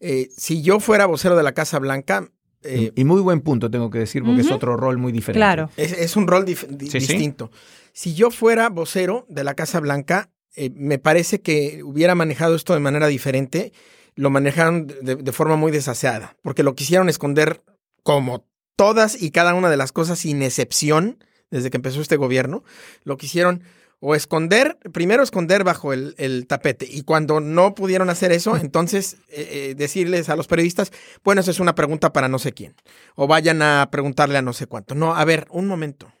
Eh, 0.00 0.28
si 0.36 0.62
yo 0.62 0.80
fuera 0.80 1.06
vocero 1.06 1.36
de 1.36 1.42
la 1.42 1.52
Casa 1.52 1.78
Blanca... 1.78 2.30
Eh, 2.66 2.92
y 2.94 3.04
muy 3.04 3.20
buen 3.20 3.42
punto, 3.42 3.70
tengo 3.70 3.90
que 3.90 3.98
decir, 3.98 4.22
porque 4.24 4.40
es 4.40 4.50
otro 4.50 4.74
rol 4.78 4.96
muy 4.96 5.12
diferente. 5.12 5.38
Claro. 5.38 5.68
Es, 5.76 6.16
un 6.16 6.26
rol 6.26 6.46
distinto. 6.46 7.50
Si 7.92 8.14
yo 8.14 8.30
fuera 8.30 8.70
vocero 8.70 9.26
de 9.28 9.44
la 9.44 9.52
Casa 9.52 9.80
Blanca, 9.80 10.30
eh, 10.56 10.70
me 10.74 10.98
parece 10.98 11.42
que 11.42 11.82
hubiera 11.84 12.14
manejado 12.14 12.54
esto 12.54 12.72
de 12.72 12.80
manera 12.80 13.06
diferente. 13.06 13.74
Lo 14.14 14.30
manejaron 14.30 14.86
de, 14.86 15.16
de 15.16 15.32
forma 15.32 15.56
muy 15.56 15.72
desaseada, 15.72 16.38
porque 16.40 16.62
lo 16.62 16.74
quisieron 16.74 17.10
esconder 17.10 17.62
como 18.02 18.46
todas 18.76 19.20
y 19.20 19.30
cada 19.30 19.52
una 19.52 19.68
de 19.68 19.76
las 19.76 19.92
cosas, 19.92 20.20
sin 20.20 20.42
excepción, 20.42 21.18
desde 21.50 21.70
que 21.70 21.76
empezó 21.76 22.00
este 22.00 22.16
gobierno, 22.16 22.64
lo 23.04 23.16
quisieron 23.16 23.62
o 24.00 24.14
esconder, 24.14 24.78
primero 24.92 25.22
esconder 25.22 25.64
bajo 25.64 25.92
el, 25.92 26.46
tapete. 26.46 26.86
Y 26.90 27.02
cuando 27.02 27.40
no 27.40 27.74
pudieron 27.74 28.10
hacer 28.10 28.32
eso, 28.32 28.56
entonces 28.60 29.14
eh, 29.28 29.48
eh, 29.50 29.74
decirles 29.76 30.28
a 30.28 30.36
los 30.36 30.46
periodistas, 30.46 30.92
bueno, 31.22 31.40
eso 31.40 31.50
es 31.50 31.60
una 31.60 31.74
pregunta 31.74 32.12
para 32.12 32.28
no 32.28 32.38
sé 32.38 32.52
quién. 32.52 32.74
O 33.14 33.26
vayan 33.26 33.62
a 33.62 33.88
preguntarle 33.90 34.38
a 34.38 34.42
no 34.42 34.52
sé 34.52 34.66
cuánto. 34.66 34.94
No, 34.94 35.14
a 35.14 35.24
ver, 35.24 35.46
un 35.50 35.66
momento. 35.66 36.12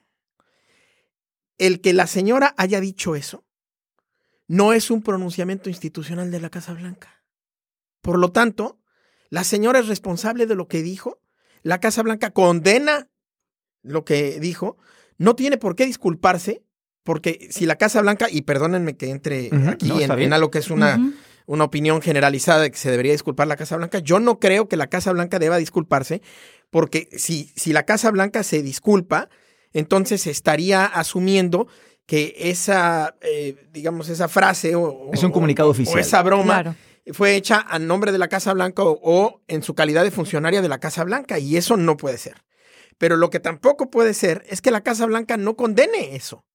El 1.58 1.80
que 1.80 1.92
la 1.92 2.06
señora 2.06 2.54
haya 2.56 2.80
dicho 2.80 3.14
eso 3.14 3.44
no 4.46 4.72
es 4.72 4.90
un 4.90 5.02
pronunciamiento 5.02 5.68
institucional 5.68 6.30
de 6.30 6.40
la 6.40 6.50
Casa 6.50 6.74
Blanca. 6.74 7.24
Por 8.02 8.18
lo 8.18 8.32
tanto, 8.32 8.80
la 9.30 9.44
señora 9.44 9.78
es 9.78 9.88
responsable 9.88 10.46
de 10.46 10.54
lo 10.54 10.68
que 10.68 10.82
dijo. 10.82 11.20
La 11.62 11.80
Casa 11.80 12.02
Blanca 12.02 12.30
condena 12.30 13.08
lo 13.82 14.04
que 14.04 14.38
dijo. 14.40 14.76
No 15.16 15.36
tiene 15.36 15.56
por 15.56 15.76
qué 15.76 15.86
disculparse 15.86 16.63
porque 17.04 17.48
si 17.50 17.66
la 17.66 17.76
Casa 17.76 18.00
Blanca, 18.00 18.28
y 18.30 18.42
perdónenme 18.42 18.96
que 18.96 19.10
entre 19.10 19.50
aquí 19.68 19.92
en, 20.02 20.32
algo 20.32 20.50
que 20.50 20.58
es 20.58 20.70
una, 20.70 20.98
una 21.46 21.64
opinión 21.64 22.00
generalizada 22.00 22.62
de 22.62 22.70
que 22.70 22.78
se 22.78 22.90
debería 22.90 23.12
disculpar 23.12 23.46
la 23.46 23.56
Casa 23.56 23.76
Blanca, 23.76 23.98
yo 23.98 24.18
no 24.18 24.40
creo 24.40 24.68
que 24.68 24.78
la 24.78 24.88
Casa 24.88 25.12
Blanca 25.12 25.38
deba 25.38 25.58
disculparse, 25.58 26.22
porque 26.70 27.08
si, 27.16 27.52
si 27.54 27.74
la 27.74 27.84
Casa 27.84 28.10
Blanca 28.10 28.42
se 28.42 28.62
disculpa, 28.62 29.28
entonces 29.74 30.26
estaría 30.26 30.86
asumiendo 30.86 31.68
que 32.06 32.34
esa, 32.38 33.16
eh, 33.20 33.68
digamos, 33.70 34.08
esa 34.08 34.28
frase 34.28 34.74
o, 34.74 35.10
es 35.12 35.22
un 35.22 35.30
comunicado 35.30 35.68
oficial. 35.68 35.96
O 35.96 36.00
esa 36.00 36.22
broma 36.22 36.74
fue 37.12 37.36
hecha 37.36 37.66
a 37.68 37.78
nombre 37.78 38.12
de 38.12 38.18
la 38.18 38.28
Casa 38.28 38.54
Blanca 38.54 38.82
o, 38.82 39.42
en 39.46 39.62
su 39.62 39.74
calidad 39.74 40.04
de 40.04 40.10
funcionaria 40.10 40.62
de 40.62 40.68
la 40.68 40.80
Casa 40.80 41.04
Blanca, 41.04 41.38
y 41.38 41.58
eso 41.58 41.76
no 41.76 41.98
puede 41.98 42.16
ser. 42.16 42.42
Pero 42.96 43.18
lo 43.18 43.28
que 43.28 43.40
tampoco 43.40 43.90
puede 43.90 44.14
ser 44.14 44.42
es 44.48 44.62
que 44.62 44.70
la 44.70 44.82
Casa 44.82 45.04
Blanca 45.04 45.36
no 45.36 45.54
condene 45.54 46.16
eso 46.16 46.46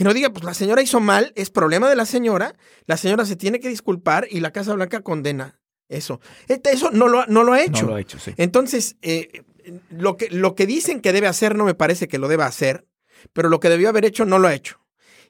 que 0.00 0.04
no 0.04 0.14
diga, 0.14 0.30
pues 0.30 0.46
la 0.46 0.54
señora 0.54 0.80
hizo 0.80 0.98
mal, 0.98 1.30
es 1.36 1.50
problema 1.50 1.90
de 1.90 1.94
la 1.94 2.06
señora, 2.06 2.56
la 2.86 2.96
señora 2.96 3.26
se 3.26 3.36
tiene 3.36 3.60
que 3.60 3.68
disculpar 3.68 4.26
y 4.30 4.40
la 4.40 4.50
Casa 4.50 4.72
Blanca 4.72 5.02
condena 5.02 5.60
eso. 5.90 6.22
Eso 6.48 6.90
no 6.90 7.06
lo, 7.06 7.26
no 7.26 7.44
lo 7.44 7.52
ha 7.52 7.62
hecho. 7.62 7.82
No 7.82 7.88
lo 7.88 7.96
ha 7.96 8.00
hecho, 8.00 8.18
sí. 8.18 8.32
Entonces, 8.38 8.96
eh, 9.02 9.42
lo, 9.90 10.16
que, 10.16 10.30
lo 10.30 10.54
que 10.54 10.64
dicen 10.64 11.02
que 11.02 11.12
debe 11.12 11.26
hacer 11.26 11.54
no 11.54 11.66
me 11.66 11.74
parece 11.74 12.08
que 12.08 12.16
lo 12.16 12.28
deba 12.28 12.46
hacer, 12.46 12.86
pero 13.34 13.50
lo 13.50 13.60
que 13.60 13.68
debió 13.68 13.90
haber 13.90 14.06
hecho 14.06 14.24
no 14.24 14.38
lo 14.38 14.48
ha 14.48 14.54
hecho. 14.54 14.80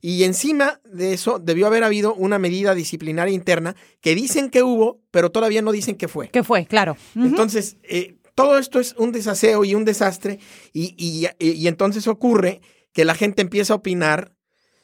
Y 0.01 0.23
encima 0.23 0.81
de 0.85 1.15
eso 1.15 1.41
debió 1.41 1.67
haber 1.67 1.83
habido 1.83 2.15
una 2.15 2.39
medida 2.39 2.73
disciplinaria 2.77 3.35
interna 3.35 3.75
que 4.01 4.15
dicen 4.15 4.51
que 4.51 4.63
hubo, 4.63 5.01
pero 5.11 5.33
todavía 5.33 5.63
no 5.63 5.73
dicen 5.73 5.97
que 5.97 6.07
fue. 6.07 6.29
Que 6.29 6.45
fue, 6.45 6.67
claro. 6.67 6.97
Entonces, 7.17 7.77
eh, 7.83 8.19
todo 8.37 8.57
esto 8.57 8.79
es 8.79 8.95
un 8.99 9.11
desaseo 9.11 9.65
y 9.65 9.75
un 9.75 9.85
desastre 9.85 10.39
y, 10.73 11.27
y 11.41 11.67
entonces 11.67 12.07
ocurre 12.07 12.61
que 12.93 13.05
la 13.05 13.17
gente 13.17 13.43
empieza 13.43 13.73
a 13.73 13.77
opinar 13.77 14.37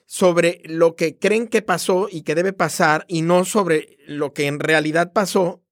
sobre 0.06 0.62
lo 0.64 0.94
que 0.94 1.18
creen 1.18 1.48
que 1.48 1.62
pasó 1.62 2.08
y 2.10 2.22
que 2.22 2.34
debe 2.34 2.52
pasar 2.52 3.04
y 3.08 3.22
no 3.22 3.44
sobre 3.44 3.98
lo 4.06 4.32
que 4.32 4.46
en 4.46 4.60
realidad 4.60 5.12
pasó, 5.12 5.62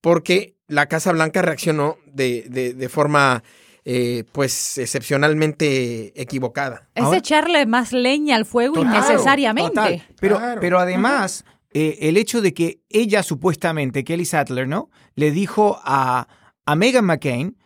porque 0.00 0.56
la 0.66 0.86
Casa 0.86 1.12
Blanca 1.12 1.42
reaccionó 1.42 1.98
de, 2.06 2.74
de, 2.74 2.88
forma 2.88 3.42
eh, 3.84 4.24
pues 4.32 4.78
excepcionalmente 4.78 6.20
equivocada. 6.20 6.88
Es 6.94 7.12
echarle 7.12 7.66
más 7.66 7.92
leña 7.92 8.36
al 8.36 8.44
fuego 8.44 8.82
innecesariamente. 8.82 10.02
Pero, 10.20 10.40
pero 10.60 10.78
además, 10.78 11.44
eh, 11.72 11.98
el 12.02 12.16
hecho 12.16 12.40
de 12.40 12.54
que 12.54 12.80
ella 12.88 13.22
supuestamente, 13.22 14.04
Kelly 14.04 14.24
Sattler, 14.24 14.66
¿no? 14.66 14.90
Le 15.14 15.30
dijo 15.30 15.80
a, 15.84 16.28
a 16.64 16.76
Meghan 16.76 17.04
McCain 17.04 17.56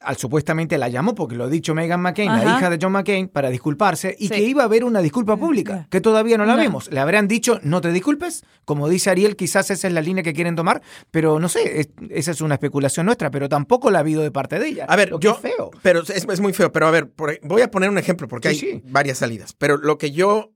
al, 0.00 0.16
supuestamente 0.16 0.78
la 0.78 0.88
llamó, 0.88 1.14
porque 1.14 1.36
lo 1.36 1.44
ha 1.44 1.48
dicho 1.48 1.74
Meghan 1.74 2.00
McCain, 2.00 2.28
la 2.28 2.42
hija 2.42 2.70
de 2.70 2.78
John 2.80 2.92
McCain, 2.92 3.28
para 3.28 3.50
disculparse 3.50 4.16
y 4.18 4.28
que 4.28 4.40
iba 4.40 4.62
a 4.62 4.64
haber 4.64 4.84
una 4.84 5.02
disculpa 5.02 5.36
pública, 5.36 5.86
que 5.90 6.00
todavía 6.00 6.38
no 6.38 6.46
la 6.46 6.56
vemos. 6.56 6.90
Le 6.90 7.00
habrán 7.00 7.28
dicho, 7.28 7.60
no 7.62 7.80
te 7.80 7.92
disculpes, 7.92 8.44
como 8.64 8.88
dice 8.88 9.10
Ariel, 9.10 9.36
quizás 9.36 9.70
esa 9.70 9.88
es 9.88 9.94
la 9.94 10.00
línea 10.00 10.22
que 10.22 10.32
quieren 10.32 10.56
tomar, 10.56 10.82
pero 11.10 11.38
no 11.38 11.48
sé, 11.48 11.90
esa 12.10 12.30
es 12.30 12.40
una 12.40 12.54
especulación 12.54 13.06
nuestra, 13.06 13.30
pero 13.30 13.48
tampoco 13.48 13.90
la 13.90 13.98
ha 13.98 14.00
habido 14.00 14.22
de 14.22 14.30
parte 14.30 14.58
de 14.58 14.68
ella. 14.68 14.86
A 14.88 14.96
ver, 14.96 15.12
yo, 15.20 15.32
es 15.32 15.38
feo. 15.38 15.70
Pero 15.82 16.02
es, 16.02 16.40
muy 16.40 16.52
feo, 16.52 16.72
pero 16.72 16.86
a 16.86 16.90
ver, 16.90 17.12
voy 17.42 17.62
a 17.62 17.70
poner 17.70 17.90
un 17.90 17.98
ejemplo, 17.98 18.26
porque 18.26 18.48
hay 18.48 18.82
varias 18.86 19.18
salidas, 19.18 19.52
pero 19.52 19.76
lo 19.76 19.98
que 19.98 20.10
yo 20.12 20.52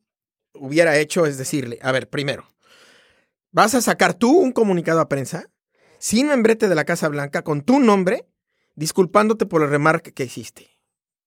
hubiera 0.54 0.96
hecho 0.96 1.26
es 1.26 1.36
decirle, 1.36 1.78
a 1.82 1.92
ver, 1.92 2.08
primero, 2.08 2.46
¿vas 3.50 3.74
a 3.74 3.82
sacar 3.82 4.14
tú 4.14 4.30
un 4.30 4.52
comunicado 4.52 5.00
a 5.00 5.08
prensa 5.08 5.50
sin 5.98 6.28
membrete 6.28 6.68
de 6.68 6.74
la 6.74 6.84
Casa 6.84 7.08
Blanca 7.08 7.42
con 7.42 7.62
tu 7.62 7.78
nombre? 7.78 8.26
Disculpándote 8.74 9.46
por 9.46 9.62
el 9.62 9.70
remarque 9.70 10.12
que 10.12 10.24
hiciste, 10.24 10.70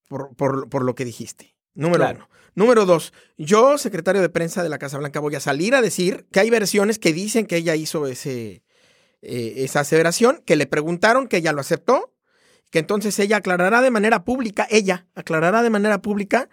por, 0.08 0.34
por, 0.36 0.84
lo 0.84 0.94
que 0.94 1.04
dijiste. 1.04 1.56
Número 1.74 2.10
uno. 2.10 2.28
Número 2.54 2.86
dos, 2.86 3.12
yo, 3.36 3.78
secretario 3.78 4.20
de 4.20 4.28
prensa 4.28 4.64
de 4.64 4.68
la 4.68 4.78
Casa 4.78 4.98
Blanca, 4.98 5.20
voy 5.20 5.36
a 5.36 5.40
salir 5.40 5.76
a 5.76 5.82
decir 5.82 6.26
que 6.32 6.40
hay 6.40 6.50
versiones 6.50 6.98
que 6.98 7.12
dicen 7.12 7.46
que 7.46 7.56
ella 7.56 7.76
hizo 7.76 8.08
ese, 8.08 8.64
eh, 9.22 9.54
esa 9.58 9.80
aseveración, 9.80 10.42
que 10.44 10.56
le 10.56 10.66
preguntaron, 10.66 11.28
que 11.28 11.36
ella 11.36 11.52
lo 11.52 11.60
aceptó, 11.60 12.12
que 12.70 12.80
entonces 12.80 13.16
ella 13.20 13.36
aclarará 13.36 13.80
de 13.80 13.92
manera 13.92 14.24
pública, 14.24 14.66
ella 14.70 15.06
aclarará 15.14 15.62
de 15.62 15.70
manera 15.70 16.02
pública 16.02 16.48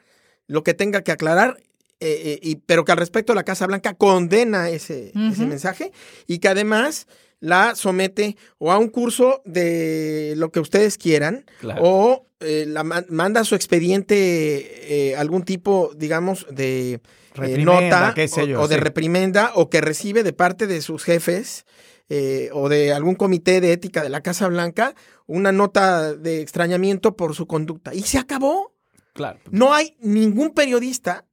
lo 0.48 0.64
que 0.64 0.75
tenga 0.75 1.02
que 1.02 1.12
aclarar 1.12 1.58
eh, 2.02 2.40
y, 2.42 2.58
pero 2.58 2.86
que 2.86 2.92
al 2.92 2.98
respecto 2.98 3.34
la 3.34 3.44
Casa 3.44 3.68
Blanca 3.68 3.94
condena 3.94 4.70
ese, 4.70 5.12
ese 5.16 5.46
mensaje 5.46 5.92
y 6.28 6.40
que 6.40 6.50
además 6.50 7.08
la 7.46 7.75
somete 7.75 8.36
o 8.58 8.72
a 8.72 8.78
un 8.78 8.90
curso 8.90 9.42
de 9.46 10.34
lo 10.38 10.52
que 10.52 10.60
ustedes 10.60 10.98
quieran 10.98 11.46
Claro. 11.60 11.82
o 11.84 12.28
eh, 12.40 12.66
la 12.68 12.84
ma- 12.84 13.06
manda 13.10 13.42
a 13.42 13.46
su 13.46 13.56
expediente 13.56 15.10
eh, 15.12 15.16
algún 15.16 15.44
tipo, 15.44 15.92
digamos, 15.96 16.46
de 16.52 17.00
eh, 17.42 17.58
nota 17.60 18.14
qué 18.16 18.28
sé 18.28 18.44
o, 18.44 18.46
yo, 18.46 18.62
o 18.62 18.68
de 18.68 18.75
sí. 18.75 18.82
reprimenda 18.82 19.52
o 19.56 19.70
que 19.70 19.82
recibe 19.82 20.24
de 20.24 20.34
parte 20.34 20.68
de 20.68 20.82
sus 20.82 21.04
jefes 21.04 21.66
eh, 22.10 22.50
o 22.54 22.70
de 22.70 22.94
algún 22.94 23.16
comité 23.16 23.62
de 23.62 23.72
ética 23.74 24.04
de 24.04 24.10
la 24.10 24.22
Casa 24.22 24.48
Blanca 24.48 24.94
una 25.28 25.52
nota 25.52 26.14
de 26.14 26.42
extrañamiento 26.42 27.16
por 27.16 27.34
su 27.36 27.48
conducta. 27.48 27.94
Y 27.96 28.02
se 28.04 28.18
acabó. 28.20 28.74
Claro. 29.14 29.40
No 29.50 29.74
hay 29.74 29.96
ningún 30.02 30.52
periodista 30.52 31.25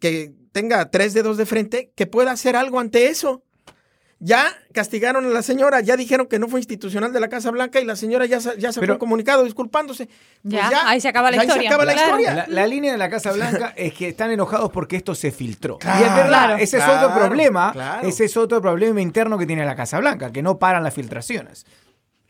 que 0.00 0.32
tenga 0.52 0.90
tres 0.90 1.14
dedos 1.14 1.36
de 1.36 1.46
frente 1.46 1.92
que 1.94 2.06
pueda 2.06 2.32
hacer 2.32 2.56
algo 2.56 2.80
ante 2.80 3.06
eso. 3.08 3.44
Ya 4.24 4.46
castigaron 4.72 5.26
a 5.26 5.28
la 5.30 5.42
señora, 5.42 5.80
ya 5.80 5.96
dijeron 5.96 6.28
que 6.28 6.38
no 6.38 6.46
fue 6.46 6.60
institucional 6.60 7.12
de 7.12 7.18
la 7.18 7.26
Casa 7.28 7.50
Blanca 7.50 7.80
y 7.80 7.84
la 7.84 7.96
señora 7.96 8.24
ya, 8.24 8.38
ya 8.38 8.70
sacó 8.70 8.80
Pero- 8.80 8.92
un 8.92 8.98
comunicado 9.00 9.42
disculpándose. 9.42 10.06
Pues 10.06 10.54
Ya, 10.54 10.88
ahí 10.88 11.00
se 11.00 11.08
acaba 11.08 11.32
la 11.32 11.40
ahí 11.40 11.46
historia, 11.48 11.62
se 11.62 11.74
acaba 11.74 11.84
la 11.84 11.92
claro. 11.94 12.20
historia. 12.20 12.44
La, 12.46 12.54
la 12.62 12.66
línea 12.68 12.92
de 12.92 12.98
la 12.98 13.10
Casa 13.10 13.32
Blanca 13.32 13.72
es 13.76 13.92
que 13.94 14.08
están 14.08 14.30
enojados 14.30 14.70
porque 14.70 14.94
esto 14.94 15.16
se 15.16 15.32
filtró. 15.32 15.76
Claro, 15.78 16.00
y 16.00 16.08
es 16.08 16.14
verdad, 16.14 16.28
Claro. 16.28 16.54
ese 16.56 16.76
es 16.78 16.84
claro, 16.84 17.08
otro 17.08 17.18
problema. 17.20 17.72
claro. 17.72 18.06
Ese 18.06 18.24
es 18.26 18.36
otro 18.36 18.62
problema 18.62 19.00
interno 19.00 19.36
que 19.38 19.46
tiene 19.46 19.64
la 19.66 19.74
Casa 19.74 19.98
Blanca, 19.98 20.30
que 20.30 20.40
no 20.40 20.56
paran 20.56 20.84
las 20.84 20.94
filtraciones. 20.94 21.66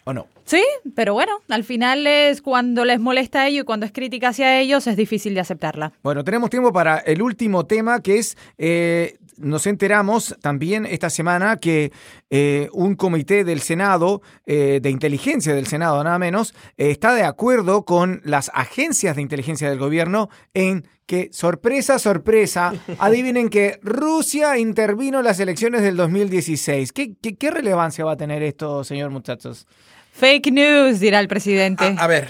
¿O 0.04 0.12
no? 0.12 0.26
Sí, 0.44 0.64
pero 0.96 1.14
bueno, 1.14 1.32
al 1.48 1.62
final 1.62 2.04
es 2.08 2.42
cuando 2.42 2.84
les 2.84 2.98
molesta 2.98 3.42
a 3.42 3.46
ellos 3.46 3.62
y 3.62 3.64
cuando 3.64 3.86
es 3.86 3.92
crítica 3.92 4.30
hacia 4.30 4.58
ellos 4.58 4.88
es 4.88 4.96
difícil 4.96 5.32
de 5.34 5.38
aceptarla. 5.40 5.92
Bueno, 6.02 6.24
tenemos 6.24 6.50
tiempo 6.50 6.72
para 6.72 6.98
el 6.98 7.22
último 7.22 7.66
tema 7.66 8.00
que 8.02 8.18
es, 8.18 8.36
eh, 8.58 9.16
nos 9.42 9.66
enteramos 9.66 10.36
también 10.40 10.86
esta 10.86 11.10
semana 11.10 11.56
que 11.56 11.92
eh, 12.30 12.68
un 12.72 12.94
comité 12.96 13.44
del 13.44 13.60
Senado, 13.60 14.22
eh, 14.46 14.80
de 14.82 14.90
inteligencia 14.90 15.54
del 15.54 15.66
Senado 15.66 16.02
nada 16.02 16.18
menos, 16.18 16.54
eh, 16.78 16.90
está 16.90 17.14
de 17.14 17.24
acuerdo 17.24 17.84
con 17.84 18.20
las 18.24 18.50
agencias 18.54 19.16
de 19.16 19.22
inteligencia 19.22 19.68
del 19.68 19.78
gobierno 19.78 20.28
en 20.54 20.86
que, 21.06 21.28
sorpresa, 21.32 21.98
sorpresa, 21.98 22.72
adivinen 22.98 23.48
que 23.50 23.78
Rusia 23.82 24.56
intervino 24.58 25.18
en 25.18 25.24
las 25.24 25.40
elecciones 25.40 25.82
del 25.82 25.96
2016. 25.96 26.92
¿Qué, 26.92 27.14
qué, 27.20 27.36
qué 27.36 27.50
relevancia 27.50 28.04
va 28.04 28.12
a 28.12 28.16
tener 28.16 28.42
esto, 28.42 28.84
señor 28.84 29.10
muchachos? 29.10 29.66
Fake 30.12 30.52
news, 30.52 31.00
dirá 31.00 31.20
el 31.20 31.28
presidente. 31.28 31.84
A, 31.84 32.04
a 32.04 32.06
ver, 32.06 32.28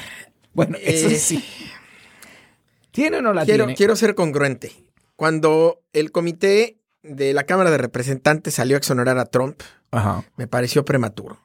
Bueno, 0.54 0.76
eso 0.81 1.09
Eh, 1.09 1.14
sí. 1.16 1.45
¿Tiene 2.90 3.19
o 3.19 3.23
no 3.23 3.33
la 3.33 3.45
quiero, 3.45 3.64
tiene? 3.64 3.76
quiero 3.76 3.97
ser 3.97 4.14
congruente. 4.14 4.73
Cuando 5.16 5.81
el 5.92 6.11
comité 6.12 6.76
de 7.02 7.32
la 7.35 7.44
Cámara 7.44 7.71
de 7.71 7.78
Representantes 7.78 8.54
salió 8.54 8.76
a 8.76 8.78
exonerar 8.78 9.18
a 9.18 9.26
Trump, 9.26 9.61
Ajá. 9.90 10.25
me 10.37 10.47
pareció 10.47 10.85
prematuro. 10.85 11.38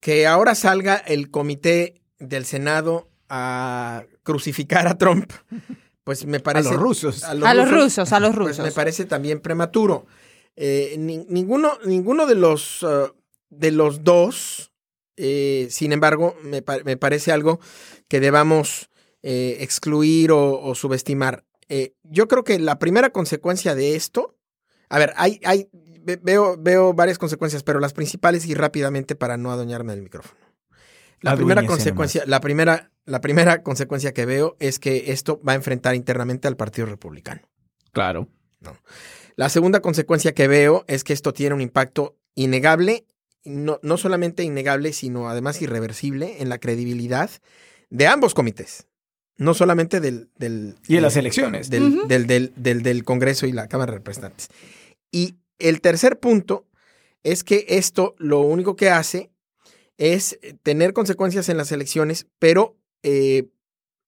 Que 0.00 0.26
ahora 0.26 0.54
salga 0.54 0.96
el 0.96 1.30
comité 1.30 2.00
del 2.18 2.44
Senado 2.46 3.08
a 3.28 4.04
crucificar 4.22 4.86
a 4.88 4.96
Trump, 4.98 5.30
pues 6.04 6.24
me 6.26 6.40
parece... 6.40 6.70
los 6.70 6.78
rusos. 6.80 7.24
a 7.24 7.34
los 7.34 7.70
rusos, 7.70 8.12
a 8.12 8.20
los 8.20 8.34
pues 8.34 8.38
rusos. 8.48 8.64
me 8.64 8.72
parece 8.72 9.04
también 9.04 9.40
prematuro. 9.40 10.06
Eh, 10.56 10.96
ni- 10.98 11.24
ninguno, 11.28 11.78
ninguno 11.84 12.26
de 12.26 12.34
los, 12.34 12.82
uh, 12.82 13.12
de 13.50 13.70
los 13.70 14.02
dos, 14.04 14.72
eh, 15.16 15.68
sin 15.70 15.92
embargo, 15.92 16.36
me, 16.42 16.62
pa- 16.62 16.80
me 16.84 16.96
parece 16.96 17.30
algo 17.32 17.60
que 18.08 18.20
debamos 18.20 18.90
eh, 19.22 19.58
excluir 19.60 20.32
o, 20.32 20.60
o 20.60 20.74
subestimar. 20.74 21.44
Eh, 21.70 21.94
yo 22.02 22.28
creo 22.28 22.44
que 22.44 22.58
la 22.58 22.78
primera 22.78 23.10
consecuencia 23.10 23.74
de 23.74 23.94
esto, 23.96 24.36
a 24.88 24.98
ver, 24.98 25.14
hay, 25.16 25.40
hay, 25.44 25.68
ve- 25.72 26.18
veo, 26.22 26.56
veo 26.58 26.92
varias 26.92 27.16
consecuencias, 27.16 27.62
pero 27.62 27.80
las 27.80 27.92
principales 27.94 28.44
y 28.46 28.54
rápidamente 28.54 29.14
para 29.14 29.36
no 29.36 29.50
adueñarme 29.52 29.92
del 29.94 30.02
micrófono. 30.02 30.38
La 31.22 31.36
primera 31.36 31.64
consecuencia, 31.66 32.24
la 32.26 32.40
primera, 32.40 32.90
la 33.04 33.20
primera 33.20 33.62
consecuencia 33.62 34.12
que 34.12 34.26
veo 34.26 34.56
es 34.58 34.78
que 34.78 35.12
esto 35.12 35.40
va 35.46 35.52
a 35.52 35.56
enfrentar 35.56 35.94
internamente 35.94 36.48
al 36.48 36.56
Partido 36.56 36.86
Republicano. 36.86 37.42
Claro. 38.60 38.80
La 39.36 39.48
segunda 39.48 39.80
consecuencia 39.80 40.32
que 40.34 40.48
veo 40.48 40.84
es 40.88 41.04
que 41.04 41.12
esto 41.12 41.32
tiene 41.32 41.54
un 41.54 41.60
impacto 41.60 42.16
innegable, 42.34 43.06
no, 43.44 43.78
no 43.82 43.96
solamente 43.96 44.42
innegable, 44.42 44.92
sino 44.92 45.28
además 45.28 45.62
irreversible 45.62 46.42
en 46.42 46.48
la 46.48 46.58
credibilidad 46.58 47.30
de 47.90 48.06
ambos 48.06 48.34
comités. 48.34 48.86
No 49.40 49.54
solamente 49.54 50.00
del... 50.00 50.28
del 50.36 50.76
Y 50.86 50.96
en 50.96 51.02
las 51.02 51.14
del- 51.14 51.22
elecciones. 51.24 51.70
Del, 51.70 52.06
del, 52.06 52.26
del, 52.26 52.52
del- 52.56 52.82
del 52.82 53.04
Congreso 53.04 53.46
y 53.46 53.52
la 53.52 53.68
Cámara 53.68 53.92
de 53.92 53.98
Representantes. 53.98 54.48
Y 55.10 55.36
el 55.58 55.80
tercer 55.80 56.20
punto 56.20 56.66
es 57.22 57.42
que 57.42 57.64
esto 57.68 58.14
lo 58.18 58.40
único 58.40 58.76
que 58.76 58.90
hace 58.90 59.30
es 59.96 60.38
tener 60.62 60.92
consecuencias 60.92 61.48
en 61.48 61.56
las 61.56 61.72
elecciones, 61.72 62.26
pero 62.38 62.76
eh, 63.02 63.48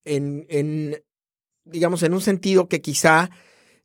en, 0.04 0.44
en, 0.48 1.02
digamos, 1.64 2.02
en 2.02 2.12
un 2.14 2.20
sentido 2.20 2.68
que 2.68 2.80
quizá 2.82 3.30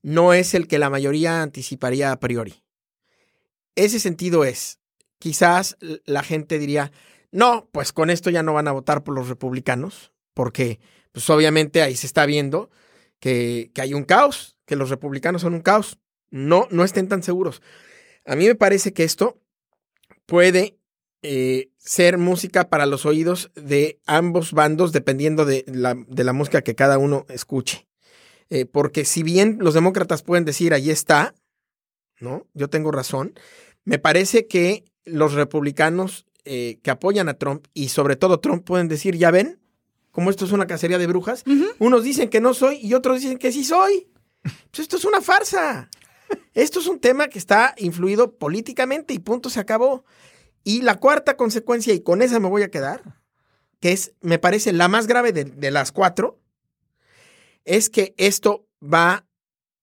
no 0.04 0.34
es 0.34 0.54
el 0.54 0.68
que 0.68 0.80
la 0.80 0.90
mayoría 0.90 1.42
anticiparía 1.42 2.12
a 2.12 2.20
priori. 2.20 2.64
Ese 3.76 4.00
sentido 4.00 4.44
es, 4.44 4.80
quizás 5.20 5.78
la 6.06 6.24
gente 6.24 6.60
diría, 6.60 6.92
no, 7.32 7.70
pues 7.72 7.94
con 7.94 8.10
esto 8.10 8.30
ya 8.30 8.44
no 8.44 8.54
van 8.54 8.68
a 8.68 8.72
votar 8.74 9.04
por 9.04 9.14
los 9.16 9.28
republicanos, 9.30 10.12
porque 10.38 10.80
pues 11.14 11.28
obviamente 11.32 11.82
ahí 11.82 11.96
se 11.96 12.06
está 12.06 12.28
viendo 12.28 12.70
que, 13.20 13.72
que 13.74 13.82
hay 13.82 13.96
un 13.96 14.04
caos, 14.04 14.56
que 14.68 14.76
los 14.76 14.92
republicanos 14.92 15.42
son 15.42 15.56
un 15.56 15.62
caos. 15.62 15.98
No, 16.30 16.68
no 16.70 16.84
estén 16.84 17.08
tan 17.08 17.24
seguros. 17.24 17.64
A 18.24 18.36
mí 18.36 18.46
me 18.46 18.54
parece 18.54 18.94
que 18.94 19.04
esto 19.04 19.42
puede 20.28 20.78
eh, 21.24 21.72
ser 21.80 22.20
música 22.20 22.70
para 22.70 22.86
los 22.86 23.08
oídos 23.08 23.50
de 23.56 24.00
ambos 24.06 24.52
bandos, 24.52 24.92
dependiendo 24.92 25.44
de 25.44 25.66
la, 25.66 25.96
de 26.08 26.24
la 26.24 26.34
música 26.34 26.62
que 26.62 26.76
cada 26.76 27.00
uno 27.00 27.26
escuche. 27.30 27.88
Eh, 28.52 28.68
porque 28.68 29.06
si 29.06 29.24
bien 29.24 29.58
los 29.60 29.74
demócratas 29.74 30.22
pueden 30.22 30.46
decir, 30.46 30.72
ahí 30.72 30.92
está, 30.92 31.34
¿no? 32.20 32.46
Yo 32.54 32.70
tengo 32.70 32.92
razón, 32.92 33.34
me 33.86 33.98
parece 33.98 34.46
que 34.46 34.86
los 35.04 35.34
republicanos 35.34 36.28
eh, 36.46 36.78
que 36.84 36.92
apoyan 36.92 37.28
a 37.28 37.40
Trump 37.40 37.66
y 37.74 37.90
sobre 37.90 38.18
todo 38.18 38.40
Trump 38.40 38.64
pueden 38.64 38.88
decir, 38.88 39.18
ya 39.18 39.32
ven, 39.32 39.60
como 40.18 40.32
esto 40.32 40.46
es 40.46 40.52
una 40.52 40.66
cacería 40.66 40.98
de 40.98 41.06
brujas, 41.06 41.44
unos 41.78 42.04
dicen 42.04 42.32
que 42.32 42.42
no 42.42 42.56
soy 42.56 42.78
y 42.78 42.96
otros 42.96 43.22
dicen 43.22 43.38
que 43.38 43.52
sí 43.52 43.64
soy. 43.64 44.08
Pues 44.42 44.80
esto 44.80 44.98
es 44.98 45.06
una 45.06 45.22
farsa. 45.22 45.92
Esto 46.56 46.80
es 46.80 46.88
un 46.88 47.00
tema 47.00 47.28
que 47.28 47.38
está 47.38 47.76
influido 47.78 48.36
políticamente 48.36 49.14
y 49.14 49.20
punto, 49.20 49.52
se 49.52 49.60
acabó. 49.60 50.06
Y 50.64 50.82
la 50.82 50.96
cuarta 50.96 51.38
consecuencia, 51.38 51.94
y 51.94 52.00
con 52.00 52.24
esa 52.24 52.40
me 52.40 52.50
voy 52.50 52.64
a 52.64 52.72
quedar, 52.72 53.22
que 53.80 53.92
es, 53.92 54.16
me 54.22 54.40
parece, 54.40 54.74
la 54.74 54.88
más 54.88 55.06
grave 55.06 55.34
de, 55.34 55.44
de 55.44 55.70
las 55.70 55.92
cuatro, 55.92 56.40
es 57.64 57.92
que 57.92 58.16
esto 58.18 58.66
va, 58.82 59.28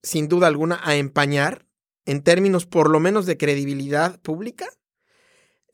sin 0.03 0.27
duda 0.27 0.47
alguna, 0.47 0.81
a 0.83 0.97
empañar, 0.97 1.65
en 2.05 2.21
términos 2.21 2.65
por 2.65 2.89
lo 2.89 2.99
menos 2.99 3.25
de 3.25 3.37
credibilidad 3.37 4.19
pública, 4.19 4.67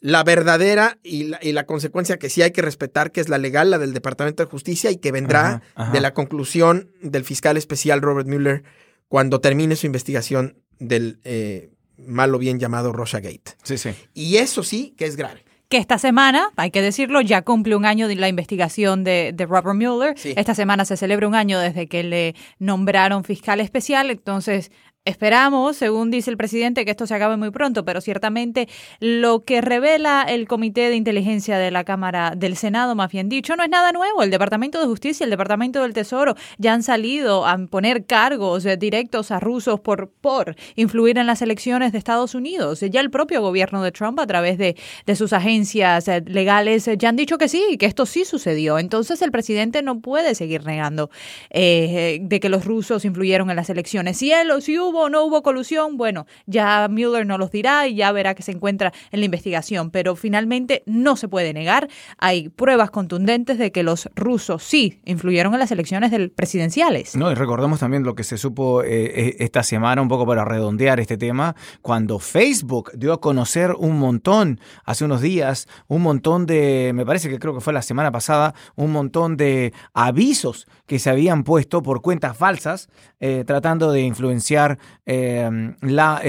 la 0.02 0.24
verdadera 0.24 0.98
y 1.04 1.26
la, 1.26 1.40
y 1.42 1.54
la 1.54 1.66
consecuencia 1.66 2.18
que 2.18 2.30
sí 2.30 2.42
hay 2.42 2.52
que 2.52 2.62
respetar, 2.62 3.12
que 3.12 3.22
es 3.22 3.30
la 3.30 3.38
legal, 3.38 3.70
la 3.70 3.78
del 3.78 3.94
Departamento 3.94 4.44
de 4.44 4.50
Justicia, 4.50 4.92
y 4.92 4.98
que 4.98 5.12
vendrá 5.12 5.48
Ajá, 5.48 5.62
ajá. 5.76 5.92
de 5.94 6.02
la 6.02 6.14
conclusión 6.14 6.92
del 7.02 7.24
fiscal 7.24 7.56
especial 7.56 8.02
Robert 8.02 8.28
Mueller 8.28 8.64
cuando 9.08 9.40
termine 9.40 9.76
su 9.76 9.86
investigación 9.86 10.58
del 10.80 11.20
eh, 11.24 11.70
mal 11.98 12.34
o 12.34 12.40
bien 12.40 12.60
llamado 12.60 12.92
Gate. 12.94 13.56
Sí, 13.64 13.78
sí. 13.78 13.92
Y 14.14 14.38
eso 14.38 14.64
sí 14.64 14.96
que 14.98 15.06
es 15.06 15.16
grave. 15.16 15.44
que 15.70 15.78
esta 15.78 16.00
semana, 16.00 16.50
hay 16.56 16.72
que 16.72 16.82
decirlo, 16.82 17.22
ya 17.22 17.44
cumple 17.44 17.76
un 17.76 17.86
año 17.86 18.08
de 18.08 18.16
la 18.16 18.28
investigación 18.28 19.04
de, 19.04 19.32
de 19.34 19.46
Robert 19.46 19.76
Mueller. 19.76 20.18
Sí. 20.18 20.34
Esta 20.36 20.56
semana 20.56 20.84
se 20.86 20.98
celebra 20.98 21.28
un 21.28 21.36
año 21.36 21.60
desde 21.60 21.88
que 21.88 22.04
le 22.04 22.36
nombraron 22.58 23.24
fiscal 23.24 23.60
especial, 23.60 24.10
entonces 24.10 24.72
esperamos, 25.06 25.78
según 25.78 26.12
dice 26.12 26.30
el 26.30 26.38
presidente, 26.38 26.86
que 26.86 26.92
esto 26.92 27.08
se 27.08 27.16
acabe 27.16 27.38
muy 27.38 27.52
pronto, 27.52 27.84
pero 27.86 28.02
ciertamente 28.02 28.68
lo 29.00 29.44
que 29.44 29.62
revela 29.62 30.24
el 30.28 30.48
Comité 30.48 30.90
de 30.90 30.96
Inteligencia 30.96 31.58
de 31.58 31.72
la 31.72 31.84
Cámara 31.84 32.34
del 32.36 32.56
Senado, 32.56 32.96
más 32.96 33.12
bien 33.12 33.28
dicho, 33.30 33.56
no 33.56 33.64
es 33.64 33.70
nada 33.70 33.92
nuevo. 33.92 34.22
El 34.22 34.30
Departamento 34.30 34.80
de 34.80 34.86
Justicia 34.86 35.24
y 35.24 35.26
el 35.26 35.32
Departamento 35.32 35.82
del 35.82 35.94
Tesoro 35.94 36.36
ya 36.58 36.74
han 36.74 36.84
salido 36.84 37.46
a 37.48 37.58
poner 37.68 38.06
cargos 38.06 38.66
eh, 38.66 38.78
directos 38.78 39.32
a 39.32 39.40
rusos 39.40 39.80
por, 39.80 40.10
por 40.10 40.56
influir 40.76 41.18
en 41.18 41.28
las 41.28 41.42
elecciones 41.42 41.92
de 41.92 41.98
Estados 41.98 42.36
Unidos. 42.36 42.82
Ya 42.82 43.02
el 43.02 43.10
propio 43.10 43.42
gobierno 43.42 43.82
de 43.84 43.92
Trump, 43.92 44.20
a 44.20 44.28
través 44.28 44.58
de, 44.58 44.76
sus 45.16 45.34
agencias 45.34 46.08
eh, 46.08 46.24
legales, 46.26 46.88
eh, 46.88 46.96
ya 46.98 47.10
han 47.10 47.16
dicho 47.16 47.38
que 47.38 47.50
sí, 47.50 47.78
que 47.78 47.86
esto 47.86 48.06
sí 48.06 48.26
sucedió. 48.26 48.80
Entonces 48.80 49.22
el 49.22 49.32
presidente 49.32 49.82
no 49.82 50.00
puede 50.00 50.36
seguir 50.36 50.66
negando 50.66 51.10
eh, 51.50 52.20
de 52.22 52.40
que 52.40 52.50
los 52.50 52.66
rusos 52.66 53.06
influyeron 53.06 53.50
en 53.50 53.56
las 53.56 53.70
elecciones. 53.70 54.18
Si 54.18 54.32
él 54.32 54.52
si 54.62 54.78
hubo 54.80 54.91
hubo 54.92 55.04
o 55.04 55.10
no 55.10 55.26
hubo 55.26 55.42
colusión, 55.42 55.98
bueno, 55.98 56.26
ya 56.46 56.88
Mueller 56.90 57.26
nos 57.26 57.40
los 57.40 57.52
dirá 57.52 57.88
y 57.88 57.96
ya 57.96 58.12
verá 58.12 58.36
que 58.36 58.44
se 58.44 58.52
encuentra 58.52 58.94
en 59.12 59.20
la 59.20 59.26
investigación, 59.26 59.90
pero 59.90 60.16
finalmente 60.16 60.84
no 60.86 61.16
se 61.16 61.28
puede 61.28 61.54
negar, 61.54 61.90
hay 62.18 62.50
pruebas 62.50 62.92
contundentes 62.92 63.58
de 63.58 63.72
que 63.72 63.84
los 63.84 64.10
rusos 64.16 64.64
sí 64.64 65.00
influyeron 65.06 65.54
en 65.54 65.60
las 65.60 65.72
elecciones 65.72 66.12
del 66.12 66.32
presidenciales. 66.32 67.16
No, 67.16 67.32
y 67.32 67.36
recordemos 67.36 67.80
también 67.80 68.04
lo 68.04 68.16
que 68.16 68.24
se 68.24 68.38
supo 68.38 68.84
eh, 68.84 69.38
esta 69.40 69.64
semana, 69.64 70.02
un 70.02 70.08
poco 70.08 70.26
para 70.26 70.46
redondear 70.46 71.00
este 71.00 71.18
tema, 71.18 71.56
cuando 71.82 72.20
Facebook 72.20 72.92
dio 72.94 73.14
a 73.14 73.22
conocer 73.22 73.72
un 73.78 73.98
montón, 73.98 74.60
hace 74.86 75.06
unos 75.06 75.22
días, 75.22 75.68
un 75.88 76.02
montón 76.02 76.46
de, 76.46 76.92
me 76.94 77.06
parece 77.06 77.30
que 77.30 77.40
creo 77.40 77.54
que 77.54 77.62
fue 77.62 77.74
la 77.74 77.82
semana 77.82 78.12
pasada, 78.12 78.54
un 78.76 78.92
montón 78.92 79.38
de 79.38 79.74
avisos 79.94 80.68
que 80.92 81.00
se 81.00 81.10
habían 81.10 81.46
puesto 81.46 81.82
por 81.82 82.02
cuentas 82.02 82.36
falsas, 82.36 82.90
eh, 83.22 83.46
tratando 83.48 83.94
de 83.94 84.02
influenciar 84.02 84.78
eh, 85.06 85.50
la, 85.80 86.22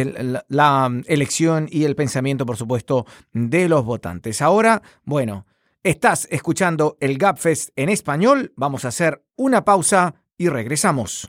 la 0.47 1.03
elección 1.07 1.67
y 1.69 1.83
el 1.83 1.97
pensamiento, 1.97 2.47
por 2.47 2.57
supuesto, 2.57 3.05
de 3.33 3.69
los 3.69 3.85
votantes. 3.85 4.41
Ahora, 4.41 4.81
bueno, 5.03 5.47
estás 5.83 6.29
escuchando 6.31 6.97
el 7.01 7.19
GapFest 7.19 7.71
en 7.75 7.89
español, 7.89 8.53
vamos 8.55 8.85
a 8.85 8.89
hacer 8.89 9.25
una 9.35 9.65
pausa 9.65 10.15
y 10.39 10.49
regresamos. 10.49 11.29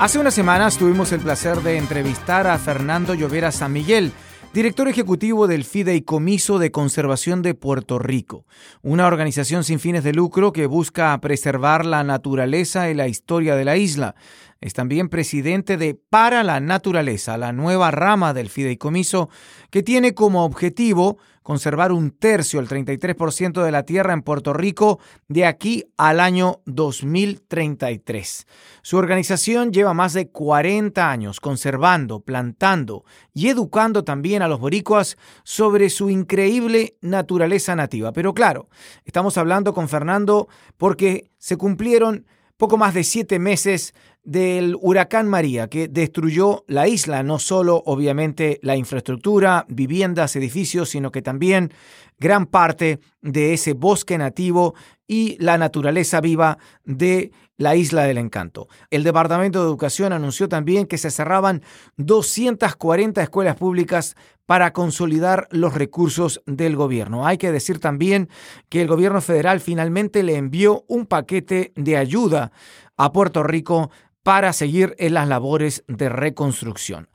Hace 0.00 0.20
unas 0.20 0.34
semanas 0.34 0.78
tuvimos 0.78 1.10
el 1.10 1.18
placer 1.18 1.60
de 1.62 1.76
entrevistar 1.76 2.46
a 2.46 2.56
Fernando 2.58 3.14
Llovera 3.14 3.50
San 3.50 3.72
Miguel, 3.72 4.12
director 4.54 4.86
ejecutivo 4.86 5.48
del 5.48 5.64
Fideicomiso 5.64 6.60
de 6.60 6.70
Conservación 6.70 7.42
de 7.42 7.54
Puerto 7.54 7.98
Rico, 7.98 8.46
una 8.80 9.08
organización 9.08 9.64
sin 9.64 9.80
fines 9.80 10.04
de 10.04 10.12
lucro 10.12 10.52
que 10.52 10.66
busca 10.66 11.20
preservar 11.20 11.84
la 11.84 12.04
naturaleza 12.04 12.88
y 12.88 12.94
la 12.94 13.08
historia 13.08 13.56
de 13.56 13.64
la 13.64 13.76
isla. 13.76 14.14
Es 14.60 14.72
también 14.72 15.08
presidente 15.08 15.76
de 15.76 15.94
Para 15.94 16.44
la 16.44 16.60
Naturaleza, 16.60 17.36
la 17.36 17.52
nueva 17.52 17.90
rama 17.90 18.34
del 18.34 18.50
fideicomiso 18.50 19.30
que 19.70 19.82
tiene 19.82 20.14
como 20.14 20.44
objetivo 20.44 21.18
conservar 21.48 21.92
un 21.92 22.10
tercio, 22.10 22.60
el 22.60 22.68
33% 22.68 23.64
de 23.64 23.72
la 23.72 23.84
tierra 23.84 24.12
en 24.12 24.20
Puerto 24.20 24.52
Rico 24.52 25.00
de 25.28 25.46
aquí 25.46 25.86
al 25.96 26.20
año 26.20 26.60
2033. 26.66 28.46
Su 28.82 28.98
organización 28.98 29.72
lleva 29.72 29.94
más 29.94 30.12
de 30.12 30.28
40 30.28 31.10
años 31.10 31.40
conservando, 31.40 32.20
plantando 32.20 33.06
y 33.32 33.48
educando 33.48 34.04
también 34.04 34.42
a 34.42 34.48
los 34.48 34.60
boricuas 34.60 35.16
sobre 35.42 35.88
su 35.88 36.10
increíble 36.10 36.98
naturaleza 37.00 37.74
nativa. 37.74 38.12
Pero 38.12 38.34
claro, 38.34 38.68
estamos 39.06 39.38
hablando 39.38 39.72
con 39.72 39.88
Fernando 39.88 40.48
porque 40.76 41.30
se 41.38 41.56
cumplieron 41.56 42.26
poco 42.58 42.76
más 42.76 42.92
de 42.92 43.04
siete 43.04 43.38
meses 43.38 43.94
del 44.28 44.76
huracán 44.78 45.26
María, 45.26 45.68
que 45.68 45.88
destruyó 45.88 46.62
la 46.66 46.86
isla, 46.86 47.22
no 47.22 47.38
solo 47.38 47.82
obviamente 47.86 48.60
la 48.60 48.76
infraestructura, 48.76 49.64
viviendas, 49.70 50.36
edificios, 50.36 50.90
sino 50.90 51.10
que 51.10 51.22
también 51.22 51.72
gran 52.18 52.44
parte 52.44 53.00
de 53.22 53.54
ese 53.54 53.72
bosque 53.72 54.18
nativo 54.18 54.74
y 55.06 55.42
la 55.42 55.56
naturaleza 55.56 56.20
viva 56.20 56.58
de 56.84 57.32
la 57.56 57.74
isla 57.74 58.02
del 58.02 58.18
encanto. 58.18 58.68
El 58.90 59.02
Departamento 59.02 59.60
de 59.60 59.66
Educación 59.66 60.12
anunció 60.12 60.46
también 60.46 60.86
que 60.86 60.98
se 60.98 61.10
cerraban 61.10 61.62
240 61.96 63.22
escuelas 63.22 63.56
públicas 63.56 64.14
para 64.44 64.74
consolidar 64.74 65.48
los 65.52 65.72
recursos 65.72 66.42
del 66.44 66.76
gobierno. 66.76 67.26
Hay 67.26 67.38
que 67.38 67.50
decir 67.50 67.80
también 67.80 68.28
que 68.68 68.82
el 68.82 68.88
gobierno 68.88 69.22
federal 69.22 69.60
finalmente 69.60 70.22
le 70.22 70.36
envió 70.36 70.84
un 70.86 71.06
paquete 71.06 71.72
de 71.76 71.96
ayuda 71.96 72.52
a 72.98 73.12
Puerto 73.12 73.42
Rico 73.42 73.90
para 74.28 74.52
seguir 74.52 74.90
en 74.98 75.14
las 75.14 75.26
labores 75.26 75.86
de 75.88 76.10
reconstrucción. 76.10 77.06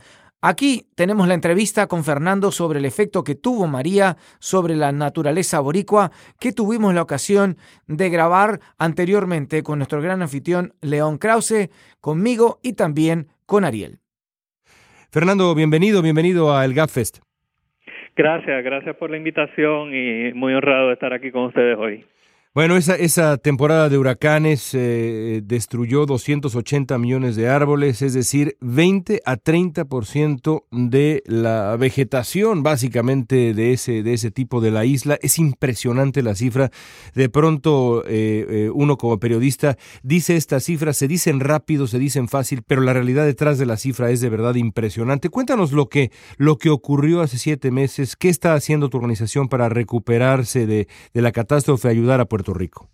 Aquí 0.42 0.88
tenemos 0.96 1.28
la 1.28 1.36
entrevista 1.36 1.86
con 1.86 2.04
Fernando 2.04 2.50
sobre 2.50 2.80
el 2.80 2.86
efecto 2.86 3.24
que 3.24 3.36
tuvo 3.36 3.68
María 3.68 4.16
sobre 4.40 4.76
la 4.76 4.92
naturaleza 4.92 5.60
boricua 5.60 6.10
que 6.40 6.54
tuvimos 6.54 6.96
la 6.96 7.04
ocasión 7.04 7.58
de 7.86 8.10
grabar 8.10 8.62
anteriormente 8.80 9.62
con 9.62 9.78
nuestro 9.78 10.02
gran 10.02 10.24
anfitrión 10.24 10.74
León 10.82 11.20
Krause, 11.20 11.70
conmigo 12.02 12.58
y 12.64 12.74
también 12.74 13.28
con 13.46 13.64
Ariel. 13.64 14.00
Fernando, 15.12 15.54
bienvenido, 15.54 16.02
bienvenido 16.02 16.58
a 16.58 16.66
El 16.66 16.74
Gapfest. 16.74 17.20
Gracias, 18.16 18.64
gracias 18.64 18.96
por 18.96 19.12
la 19.12 19.18
invitación 19.18 19.94
y 19.94 20.34
muy 20.34 20.56
honrado 20.56 20.88
de 20.88 20.94
estar 20.96 21.14
aquí 21.14 21.30
con 21.30 21.44
ustedes 21.44 21.78
hoy. 21.78 22.08
Bueno, 22.56 22.78
esa, 22.78 22.94
esa 22.94 23.38
temporada 23.38 23.90
de 23.90 23.98
huracanes 23.98 24.76
eh, 24.76 25.42
destruyó 25.44 26.06
280 26.06 27.00
millones 27.00 27.36
de 27.36 27.50
árboles, 27.50 28.04
es 28.04 28.14
decir, 28.14 28.58
20 28.62 29.24
a 29.26 29.38
30% 29.38 30.66
de 30.70 31.24
la 31.26 31.76
vegetación 31.78 32.62
básicamente 32.62 33.56
de 33.56 33.74
ese, 33.74 34.04
de 34.04 34.14
ese 34.14 34.30
tipo 34.30 34.62
de 34.62 34.70
la 34.70 34.86
isla. 34.86 35.18
Es 35.24 35.40
impresionante 35.40 36.22
la 36.22 36.36
cifra. 36.36 36.70
De 37.16 37.28
pronto 37.28 38.04
eh, 38.06 38.46
eh, 38.48 38.70
uno 38.72 39.00
como 39.00 39.20
periodista 39.20 39.76
dice 40.04 40.36
estas 40.36 40.64
cifras, 40.64 40.96
se 40.96 41.08
dicen 41.08 41.40
rápido, 41.40 41.88
se 41.88 41.98
dicen 41.98 42.28
fácil, 42.28 42.62
pero 42.62 42.82
la 42.82 42.94
realidad 42.94 43.26
detrás 43.26 43.58
de 43.58 43.66
la 43.66 43.78
cifra 43.78 44.12
es 44.12 44.22
de 44.22 44.30
verdad 44.30 44.54
impresionante. 44.54 45.30
Cuéntanos 45.30 45.72
lo 45.72 45.90
que, 45.90 46.12
lo 46.38 46.60
que 46.60 46.70
ocurrió 46.70 47.22
hace 47.22 47.40
siete 47.40 47.72
meses, 47.72 48.16
qué 48.16 48.30
está 48.30 48.54
haciendo 48.54 48.90
tu 48.90 48.98
organización 48.98 49.50
para 49.50 49.70
recuperarse 49.70 50.68
de, 50.68 50.88
de 51.16 51.22
la 51.24 51.32
catástrofe, 51.32 51.88
ayudar 51.88 52.22
a 52.22 52.26
Puerto 52.26 52.43
Rico? 52.52 52.90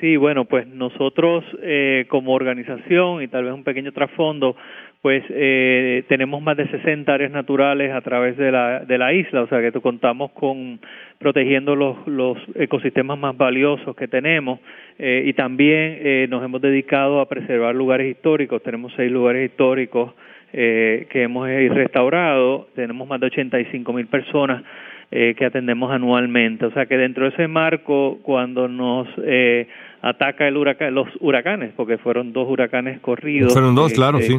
Sí, 0.00 0.16
bueno, 0.16 0.46
pues 0.46 0.66
nosotros 0.66 1.44
eh, 1.62 2.06
como 2.08 2.32
organización 2.32 3.22
y 3.22 3.28
tal 3.28 3.44
vez 3.44 3.52
un 3.52 3.64
pequeño 3.64 3.92
trasfondo, 3.92 4.56
pues 5.02 5.22
eh, 5.28 6.04
tenemos 6.08 6.40
más 6.40 6.56
de 6.56 6.68
60 6.68 7.12
áreas 7.12 7.30
naturales 7.30 7.92
a 7.92 8.00
través 8.00 8.38
de 8.38 8.50
la, 8.50 8.80
de 8.80 8.96
la 8.96 9.12
isla, 9.12 9.42
o 9.42 9.46
sea 9.48 9.60
que 9.60 9.72
contamos 9.80 10.30
con 10.30 10.80
protegiendo 11.18 11.76
los, 11.76 11.98
los 12.06 12.38
ecosistemas 12.54 13.18
más 13.18 13.36
valiosos 13.36 13.94
que 13.94 14.08
tenemos 14.08 14.60
eh, 14.98 15.24
y 15.26 15.34
también 15.34 16.30
nos 16.30 16.42
hemos 16.42 16.62
dedicado 16.62 17.20
a 17.20 17.28
preservar 17.28 17.74
lugares 17.74 18.10
históricos, 18.10 18.62
tenemos 18.62 18.94
seis 18.96 19.12
lugares 19.12 19.50
históricos 19.50 20.14
que 20.50 21.06
hemos 21.12 21.46
restaurado, 21.48 22.68
tenemos 22.74 23.06
más 23.06 23.20
de 23.20 23.26
85 23.26 23.92
mil 23.92 24.06
personas 24.06 24.64
eh, 25.12 25.34
que 25.36 25.44
atendemos 25.44 25.90
anualmente. 25.90 26.66
O 26.66 26.70
sea 26.70 26.86
que 26.86 26.96
dentro 26.96 27.24
de 27.24 27.30
ese 27.30 27.48
marco, 27.48 28.20
cuando 28.22 28.68
nos 28.68 29.08
eh, 29.24 29.66
ataca 30.02 30.46
el 30.46 30.56
huracán, 30.56 30.94
los 30.94 31.08
huracanes, 31.18 31.72
porque 31.74 31.98
fueron 31.98 32.32
dos 32.32 32.48
huracanes 32.48 33.00
corridos. 33.00 33.52
Fueron 33.52 33.74
dos, 33.74 33.92
claro, 33.92 34.20
sí. 34.20 34.38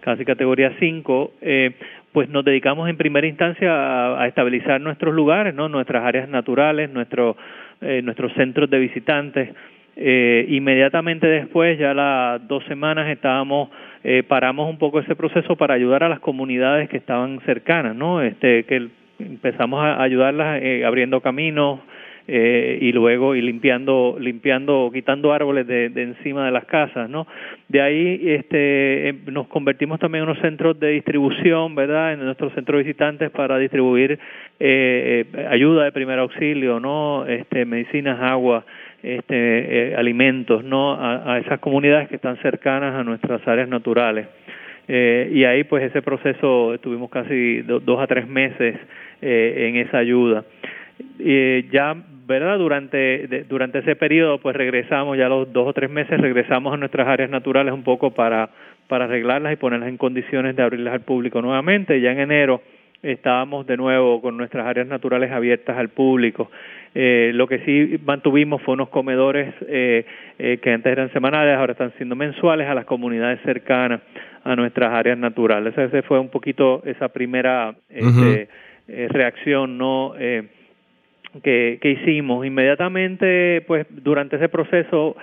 Casi 0.00 0.24
categoría 0.24 0.72
5, 0.80 1.34
eh, 1.40 1.70
pues 2.10 2.28
nos 2.28 2.44
dedicamos 2.44 2.88
en 2.88 2.96
primera 2.96 3.28
instancia 3.28 4.20
a, 4.20 4.26
estabilizar 4.26 4.80
nuestros 4.80 5.14
lugares, 5.14 5.54
¿no? 5.54 5.68
nuestras 5.68 6.04
áreas 6.04 6.28
naturales, 6.28 6.90
nuestro, 6.90 7.36
nuestros 7.80 8.32
centros 8.32 8.68
de 8.68 8.80
visitantes. 8.80 9.50
inmediatamente 9.96 11.28
después, 11.28 11.78
ya 11.78 11.94
las 11.94 12.46
dos 12.48 12.64
semanas, 12.64 13.08
estábamos 13.08 13.70
paramos 14.26 14.68
un 14.68 14.78
poco 14.78 14.98
ese 14.98 15.14
proceso 15.14 15.54
para 15.54 15.74
ayudar 15.74 16.02
a 16.02 16.08
las 16.08 16.20
comunidades 16.20 16.88
que 16.88 16.96
estaban 16.96 17.40
cercanas, 17.44 17.94
¿no? 17.94 18.22
Este 18.22 18.64
que 18.64 18.88
empezamos 19.18 19.80
a 19.82 20.02
ayudarlas 20.02 20.60
eh, 20.62 20.84
abriendo 20.84 21.20
caminos 21.20 21.80
eh, 22.28 22.78
y 22.80 22.90
luego 22.90 23.36
y 23.36 23.40
limpiando 23.40 24.16
limpiando 24.18 24.90
quitando 24.92 25.32
árboles 25.32 25.64
de, 25.66 25.86
encima 25.94 26.46
de 26.46 26.50
las 26.50 26.64
casas 26.64 27.08
no 27.08 27.26
de 27.68 27.80
ahí 27.80 28.20
este 28.24 29.10
eh, 29.10 29.14
nos 29.26 29.46
convertimos 29.46 30.00
también 30.00 30.24
en 30.24 30.30
unos 30.30 30.42
centros 30.42 30.78
de 30.80 30.88
distribución 30.88 31.76
verdad 31.76 32.14
en 32.14 32.24
nuestros 32.24 32.52
centros 32.54 32.82
visitantes 32.82 33.30
para 33.30 33.58
distribuir 33.58 34.18
ayuda 35.50 35.84
de 35.84 35.92
primer 35.92 36.18
auxilio 36.18 36.80
no 36.80 37.24
este 37.26 37.64
medicinas 37.64 38.20
agua 38.20 38.64
este 39.04 39.94
alimentos 39.96 40.64
no 40.64 40.96
a 41.00 41.38
esas 41.38 41.60
comunidades 41.60 42.08
que 42.08 42.16
están 42.16 42.38
cercanas 42.38 42.94
a 42.96 43.04
nuestras 43.04 43.46
áreas 43.46 43.68
naturales 43.68 44.26
eh, 44.88 45.30
y 45.32 45.44
ahí 45.44 45.64
pues 45.64 45.82
ese 45.84 46.02
proceso 46.02 46.74
estuvimos 46.74 47.10
casi 47.10 47.62
dos 47.62 48.00
a 48.00 48.06
tres 48.06 48.28
meses 48.28 48.76
eh, 49.20 49.68
en 49.68 49.76
esa 49.76 49.98
ayuda. 49.98 50.44
Eh, 51.18 51.68
ya, 51.72 51.96
¿verdad? 52.26 52.58
Durante, 52.58 53.44
durante 53.48 53.80
ese 53.80 53.96
periodo 53.96 54.38
pues 54.38 54.56
regresamos, 54.56 55.18
ya 55.18 55.28
los 55.28 55.52
dos 55.52 55.68
o 55.68 55.72
tres 55.72 55.90
meses 55.90 56.20
regresamos 56.20 56.72
a 56.72 56.76
nuestras 56.76 57.06
áreas 57.08 57.30
naturales 57.30 57.74
un 57.74 57.82
poco 57.82 58.12
para, 58.12 58.50
para 58.88 59.04
arreglarlas 59.06 59.52
y 59.52 59.56
ponerlas 59.56 59.88
en 59.88 59.96
condiciones 59.96 60.56
de 60.56 60.62
abrirlas 60.62 60.94
al 60.94 61.00
público 61.00 61.42
nuevamente. 61.42 62.00
Ya 62.00 62.12
en 62.12 62.20
enero 62.20 62.62
estábamos 63.02 63.66
de 63.66 63.76
nuevo 63.76 64.20
con 64.20 64.36
nuestras 64.36 64.66
áreas 64.66 64.86
naturales 64.86 65.30
abiertas 65.30 65.76
al 65.76 65.90
público. 65.90 66.50
Eh, 66.98 67.32
lo 67.34 67.46
que 67.46 67.58
sí 67.58 68.00
mantuvimos 68.06 68.62
fue 68.62 68.72
unos 68.72 68.88
comedores 68.88 69.52
eh, 69.68 70.06
eh, 70.38 70.58
que 70.62 70.72
antes 70.72 70.90
eran 70.90 71.12
semanales, 71.12 71.54
ahora 71.54 71.72
están 71.72 71.92
siendo 71.98 72.16
mensuales 72.16 72.66
a 72.68 72.74
las 72.74 72.86
comunidades 72.86 73.38
cercanas 73.44 74.00
a 74.44 74.56
nuestras 74.56 74.94
áreas 74.94 75.18
naturales. 75.18 75.76
Ese 75.76 76.00
fue 76.02 76.18
un 76.18 76.30
poquito 76.30 76.82
esa 76.86 77.08
primera 77.08 77.74
este, 77.90 78.48
reacción 78.86 79.76
no 79.76 80.14
que, 80.16 81.78
que, 81.82 81.90
hicimos 81.90 82.46
inmediatamente 82.46 83.62
pues 83.66 83.86
durante 83.90 84.36
ese 84.36 84.48
proceso 84.48 85.16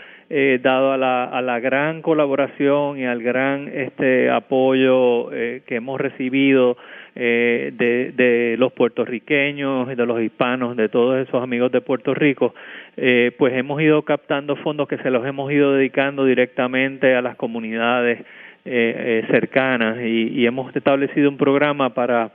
dado 0.62 0.92
a 0.92 0.98
la, 0.98 1.24
a 1.24 1.42
la 1.42 1.60
gran 1.60 2.02
colaboración 2.02 3.00
y 3.00 3.06
al 3.06 3.24
gran 3.24 3.68
este 3.70 4.30
apoyo 4.30 5.30
que 5.32 5.76
hemos 5.76 6.00
recibido 6.00 6.78
eh, 7.16 7.72
de, 7.74 8.12
de, 8.12 8.56
los 8.58 8.74
puertorriqueños 8.74 9.88
de 9.88 10.06
los 10.06 10.22
hispanos, 10.22 10.76
de 10.76 10.90
todos 10.90 11.28
esos 11.28 11.42
amigos 11.42 11.72
de 11.72 11.82
Puerto 11.82 12.14
Rico, 12.14 12.54
eh, 12.98 13.32
pues 13.38 13.54
hemos 13.54 13.82
ido 13.82 14.02
captando 14.02 14.56
fondos 14.58 14.88
que 14.88 14.98
se 14.98 15.12
los 15.12 15.26
hemos 15.26 15.52
ido 15.52 15.74
dedicando 15.74 16.26
directamente 16.26 17.16
a 17.16 17.22
las 17.22 17.36
comunidades 17.36 18.24
eh, 18.66 19.26
cercanas. 19.30 19.98
Y, 20.02 20.30
y 20.40 20.46
hemos 20.46 20.76
establecido 20.76 21.30
un 21.30 21.38
programa 21.38 21.94
para 21.94 22.32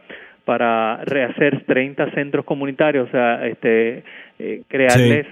para 0.48 1.04
rehacer 1.04 1.64
30 1.66 2.12
centros 2.12 2.42
comunitarios, 2.46 3.06
o 3.06 3.10
sea, 3.10 3.46
este, 3.46 4.02
crearles 4.68 5.26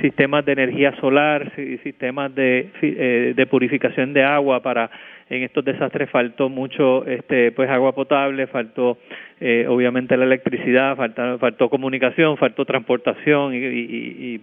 sistemas 0.00 0.44
de 0.44 0.52
energía 0.52 0.94
solar, 1.00 1.52
sistemas 1.82 2.34
de, 2.34 3.34
de 3.36 3.46
purificación 3.46 4.12
de 4.14 4.24
agua 4.24 4.62
para 4.62 4.90
en 5.30 5.42
estos 5.42 5.64
desastres 5.64 6.10
faltó 6.10 6.48
mucho 6.48 7.06
este 7.06 7.52
pues 7.52 7.68
agua 7.70 7.94
potable 7.94 8.46
faltó 8.46 8.98
eh, 9.40 9.66
obviamente 9.68 10.16
la 10.16 10.24
electricidad 10.24 10.96
faltó, 10.96 11.38
faltó 11.38 11.68
comunicación 11.68 12.36
faltó 12.36 12.64
transportación 12.64 13.54
y, 13.54 13.58
y, 13.58 14.40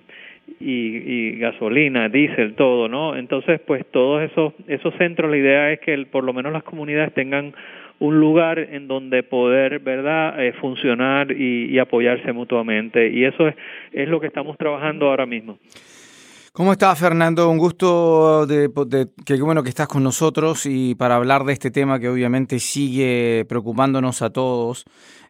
y, 0.60 0.68
y, 0.70 1.40
gasolina 1.40 2.10
diésel 2.10 2.54
todo 2.54 2.88
no 2.88 3.16
entonces 3.16 3.60
pues 3.66 3.86
todos 3.92 4.24
esos 4.24 4.54
esos 4.68 4.94
centros 4.96 5.32
la 5.32 5.38
idea 5.38 5.72
es 5.72 5.80
que 5.80 5.98
por 6.06 6.24
lo 6.24 6.34
menos 6.34 6.54
las 6.54 6.64
comunidades 6.64 7.14
tengan 7.14 7.54
un 8.00 8.20
lugar 8.20 8.60
en 8.60 8.88
donde 8.88 9.24
poder 9.24 9.80
verdad 9.80 10.44
eh, 10.44 10.54
funcionar 10.54 11.32
y, 11.32 11.78
apoyarse 11.80 12.32
mutuamente 12.34 13.10
y 13.10 13.26
eso 13.26 13.48
es 13.48 13.56
es 13.92 14.08
lo 14.08 14.20
que 14.20 14.28
estamos 14.28 14.58
trabajando 14.58 15.08
ahora 15.10 15.26
mismo 15.26 15.58
¿Cómo 16.56 16.72
estás, 16.72 16.98
Fernando? 16.98 17.50
Un 17.50 17.58
gusto 17.58 18.48
de, 18.48 18.72
que 19.26 19.42
bueno 19.42 19.62
que 19.62 19.68
estás 19.68 19.90
con 19.90 20.04
nosotros 20.04 20.66
y 20.66 20.96
para 20.96 21.18
hablar 21.18 21.44
de 21.44 21.52
este 21.52 21.70
tema 21.70 22.00
que 22.00 22.08
obviamente 22.08 22.60
sigue 22.60 23.44
preocupándonos 23.50 24.22
a 24.22 24.30
todos. 24.30 24.86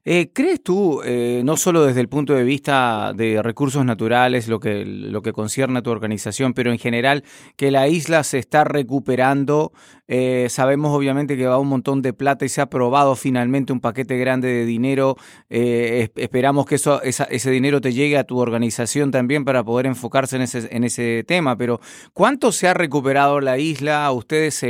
Eh, 0.07 0.29
¿Crees 0.31 0.61
tú, 0.61 1.01
eh, 1.03 1.41
no 1.43 1.57
solo 1.57 1.83
desde 1.83 1.99
el 1.99 2.09
punto 2.09 2.35
de 2.35 2.43
vista 2.43 3.11
de 3.15 3.41
recursos 3.41 3.83
naturales, 3.83 4.47
lo 4.47 4.59
que, 4.59 4.85
lo 4.85 5.23
que 5.23 5.33
concierne 5.33 5.79
a 5.79 5.81
tu 5.81 5.89
organización, 5.89 6.53
pero 6.53 6.71
en 6.71 6.77
general, 6.77 7.23
que 7.55 7.71
la 7.71 7.87
isla 7.87 8.23
se 8.23 8.37
está 8.37 8.65
recuperando? 8.65 9.73
Eh, 10.07 10.45
sabemos 10.51 10.95
obviamente 10.95 11.35
que 11.35 11.47
va 11.47 11.57
un 11.57 11.69
montón 11.69 12.03
de 12.03 12.13
plata 12.13 12.45
y 12.45 12.49
se 12.49 12.61
ha 12.61 12.65
aprobado 12.65 13.15
finalmente 13.15 13.73
un 13.73 13.79
paquete 13.79 14.19
grande 14.19 14.47
de 14.49 14.65
dinero. 14.65 15.17
Esperamos 15.49 16.67
que 16.67 16.75
eso, 16.75 17.01
ese 17.01 17.49
dinero 17.49 17.81
te 17.81 17.91
llegue 17.91 18.19
a 18.19 18.25
tu 18.25 18.37
organización 18.37 19.09
también 19.09 19.43
para 19.43 19.63
poder 19.63 19.87
enfocarse 19.87 20.35
en 20.35 20.43
ese, 20.43 20.67
en 20.69 20.83
ese 20.83 21.23
tema. 21.27 21.57
Pero, 21.57 21.79
¿cuánto 22.13 22.51
se 22.51 22.67
ha 22.67 22.75
recuperado 22.75 23.39
la 23.41 23.57
isla? 23.57 24.11
Ustedes, 24.11 24.63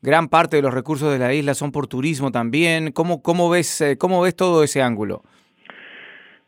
gran 0.00 0.26
parte 0.28 0.56
de 0.56 0.62
los 0.62 0.74
recursos 0.74 1.12
de 1.12 1.20
la 1.20 1.32
isla 1.32 1.54
son 1.54 1.70
por 1.70 1.86
turismo 1.86 2.32
también. 2.32 2.90
¿Cómo, 2.90 3.22
cómo, 3.22 3.48
ves, 3.48 3.84
cómo 4.00 4.20
ves 4.20 4.34
todo 4.34 4.64
eso? 4.64 4.71
Ángulo? 4.80 5.22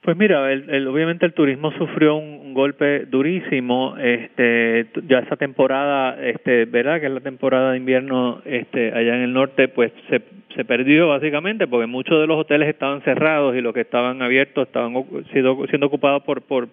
Pues 0.05 0.19
mira, 0.19 0.53
el, 0.53 0.87
obviamente 0.87 1.25
el 1.25 1.33
turismo 1.33 1.73
sufrió 1.73 2.17
un, 2.17 2.53
golpe 2.53 3.07
durísimo. 3.07 3.97
Este, 3.97 4.87
ya 5.09 5.21
esa 5.21 5.37
temporada, 5.37 6.23
este, 6.23 6.67
verdad 6.67 7.01
que 7.01 7.07
es 7.07 7.13
la 7.13 7.21
temporada 7.21 7.73
de 7.73 7.79
invierno, 7.79 8.43
este, 8.45 8.93
allá 8.93 9.17
en 9.17 9.23
el 9.23 9.33
norte, 9.33 9.67
pues 9.69 9.93
se, 10.11 10.21
se 10.55 10.65
perdió 10.67 11.09
básicamente 11.09 11.67
porque 11.67 11.87
muchos 11.87 12.21
de 12.21 12.27
los 12.27 12.39
hoteles 12.39 12.69
estaban 12.69 13.01
cerrados 13.01 13.57
y 13.57 13.63
los 13.63 13.73
que 13.73 13.81
estaban 13.81 14.21
abiertos 14.21 14.69
estaban 14.69 14.93
siendo, 15.33 15.67
siendo 15.69 15.87
ocupados 15.87 16.23
por, 16.23 16.43
por 16.43 16.69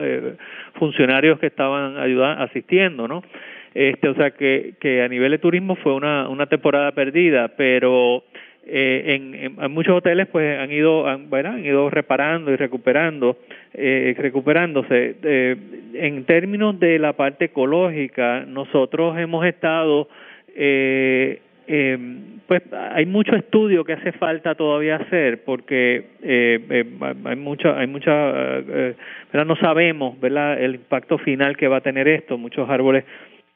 eh, 0.00 0.36
funcionarios 0.74 1.40
que 1.40 1.48
estaban 1.48 1.98
asistiendo, 2.38 3.08
¿no? 3.08 3.22
Este, 3.74 4.08
o 4.08 4.14
sea 4.14 4.30
que, 4.30 4.74
que 4.80 5.02
a 5.02 5.08
nivel 5.08 5.32
de 5.32 5.38
turismo 5.38 5.74
fue 5.74 5.92
una 5.92 6.46
temporada 6.46 6.92
perdida, 6.92 7.48
pero 7.48 8.22
eh, 8.68 9.14
en, 9.14 9.62
en, 9.62 9.70
muchos 9.70 9.96
hoteles 9.96 10.26
pues 10.26 10.58
han 10.58 10.72
ido 10.72 11.06
han, 11.06 11.28
ido 11.64 11.88
reparando 11.88 12.50
y 12.50 12.56
recuperando 12.56 13.38
eh, 13.72 14.14
recuperándose. 14.18 15.16
Eh, 15.22 15.56
en 15.94 16.24
términos 16.24 16.78
de 16.80 16.98
la 16.98 17.12
parte 17.12 17.46
ecológica 17.46 18.44
nosotros 18.46 19.16
hemos 19.18 19.46
estado 19.46 20.08
eh, 20.54 21.40
eh, 21.68 21.98
pues 22.46 22.62
hay 22.72 23.06
mucho 23.06 23.34
estudio 23.34 23.84
que 23.84 23.94
hace 23.94 24.12
falta 24.12 24.54
todavía 24.54 24.96
hacer 24.96 25.42
porque 25.44 26.10
eh, 26.22 26.60
eh, 26.70 26.84
hay 27.24 27.36
mucha 27.36 27.76
hay 27.76 27.88
mucha 27.88 28.12
¿verdad? 28.12 29.46
no 29.46 29.56
sabemos 29.56 30.18
verdad 30.20 30.60
el 30.60 30.76
impacto 30.76 31.18
final 31.18 31.56
que 31.56 31.68
va 31.68 31.78
a 31.78 31.80
tener 31.80 32.06
esto. 32.06 32.38
Muchos 32.38 32.68
árboles 32.68 33.04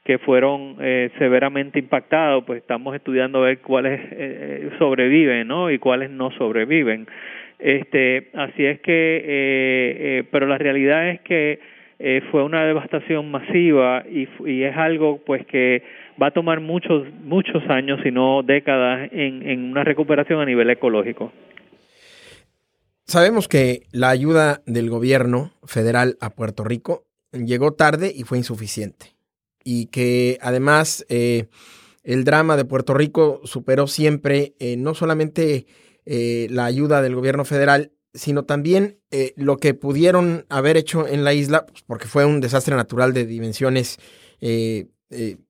que 0.05 0.19
fueron 0.19 0.77
eh, 0.81 1.11
severamente 1.19 1.79
impactados, 1.79 2.45
pues 2.45 2.63
estamos 2.63 2.95
estudiando 2.97 3.39
a 3.39 3.47
ver 3.47 3.59
cuáles 3.61 4.01
eh, 4.13 4.71
sobreviven, 4.79 5.47
¿no? 5.47 5.71
Y 5.71 5.79
cuáles 5.79 6.11
no 6.11 6.31
sobreviven. 6.33 7.07
Este, 7.59 8.31
así 8.35 8.65
es 8.65 8.81
que, 8.81 9.17
eh, 9.17 9.23
eh 9.27 10.25
pero 10.31 10.47
la 10.47 10.57
realidad 10.57 11.11
es 11.11 11.21
que 11.21 11.61
eh, 11.99 12.23
fue 12.31 12.43
una 12.43 12.65
devastación 12.65 13.31
masiva 13.31 14.05
y, 14.11 14.27
y 14.47 14.63
es 14.63 14.75
algo, 14.75 15.19
pues, 15.19 15.45
que 15.47 15.83
va 16.21 16.29
a 16.29 16.31
tomar 16.31 16.61
muchos 16.61 17.07
muchos 17.23 17.63
años, 17.69 18.01
si 18.03 18.11
no 18.11 18.43
décadas, 18.43 19.11
en, 19.13 19.47
en 19.47 19.65
una 19.65 19.85
recuperación 19.85 20.41
a 20.41 20.47
nivel 20.47 20.71
ecológico. 20.71 21.31
Sabemos 23.05 23.49
que 23.49 23.83
la 23.93 24.09
ayuda 24.09 24.61
del 24.67 24.89
gobierno 24.89 25.51
federal 25.65 26.17
a 26.23 26.31
Puerto 26.31 26.65
Rico 26.65 27.05
llegó 27.33 27.75
tarde 27.75 28.11
y 28.15 28.23
fue 28.23 28.39
insuficiente 28.39 29.20
y 29.65 29.87
que 29.87 30.39
además 30.41 31.05
eh, 31.09 31.49
el 32.03 32.25
drama 32.25 32.57
de 32.57 32.65
Puerto 32.65 32.95
Rico 32.95 33.41
superó 33.45 33.87
siempre 33.87 34.55
eh, 34.59 34.77
no 34.77 34.95
solamente 34.95 35.67
eh, 36.07 36.47
la 36.51 36.65
ayuda 36.65 37.03
del 37.03 37.15
gobierno 37.15 37.45
federal, 37.45 37.93
sino 38.13 38.45
también 38.45 38.99
lo 39.37 39.59
que 39.59 39.75
pudieron 39.75 40.47
haber 40.49 40.77
hecho 40.77 41.07
en 41.07 41.23
la 41.23 41.33
isla, 41.33 41.67
pues, 41.67 41.83
porque 41.87 42.09
fue 42.09 42.25
un 42.25 42.41
desastre 42.41 42.75
natural 42.75 43.13
de 43.13 43.25
dimensiones 43.25 43.99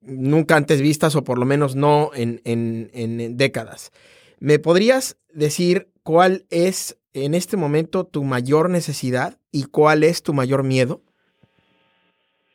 nunca 0.03 0.57
antes 0.57 0.83
vistas 0.83 1.17
o 1.17 1.25
por 1.25 1.39
lo 1.39 1.47
menos 1.47 1.75
no 1.75 2.11
en, 2.15 2.43
en 2.45 3.37
décadas. 3.39 3.93
¿Me 4.41 4.59
podrías 4.59 5.17
decir 5.33 5.91
cuál 6.03 6.45
es 6.51 6.99
en 7.15 7.35
este 7.35 7.57
momento 7.57 8.05
tu 8.05 8.25
mayor 8.25 8.69
necesidad 8.69 9.39
y 9.51 9.65
cuál 9.65 10.05
es 10.05 10.23
tu 10.23 10.35
mayor 10.35 10.63
miedo? 10.63 11.03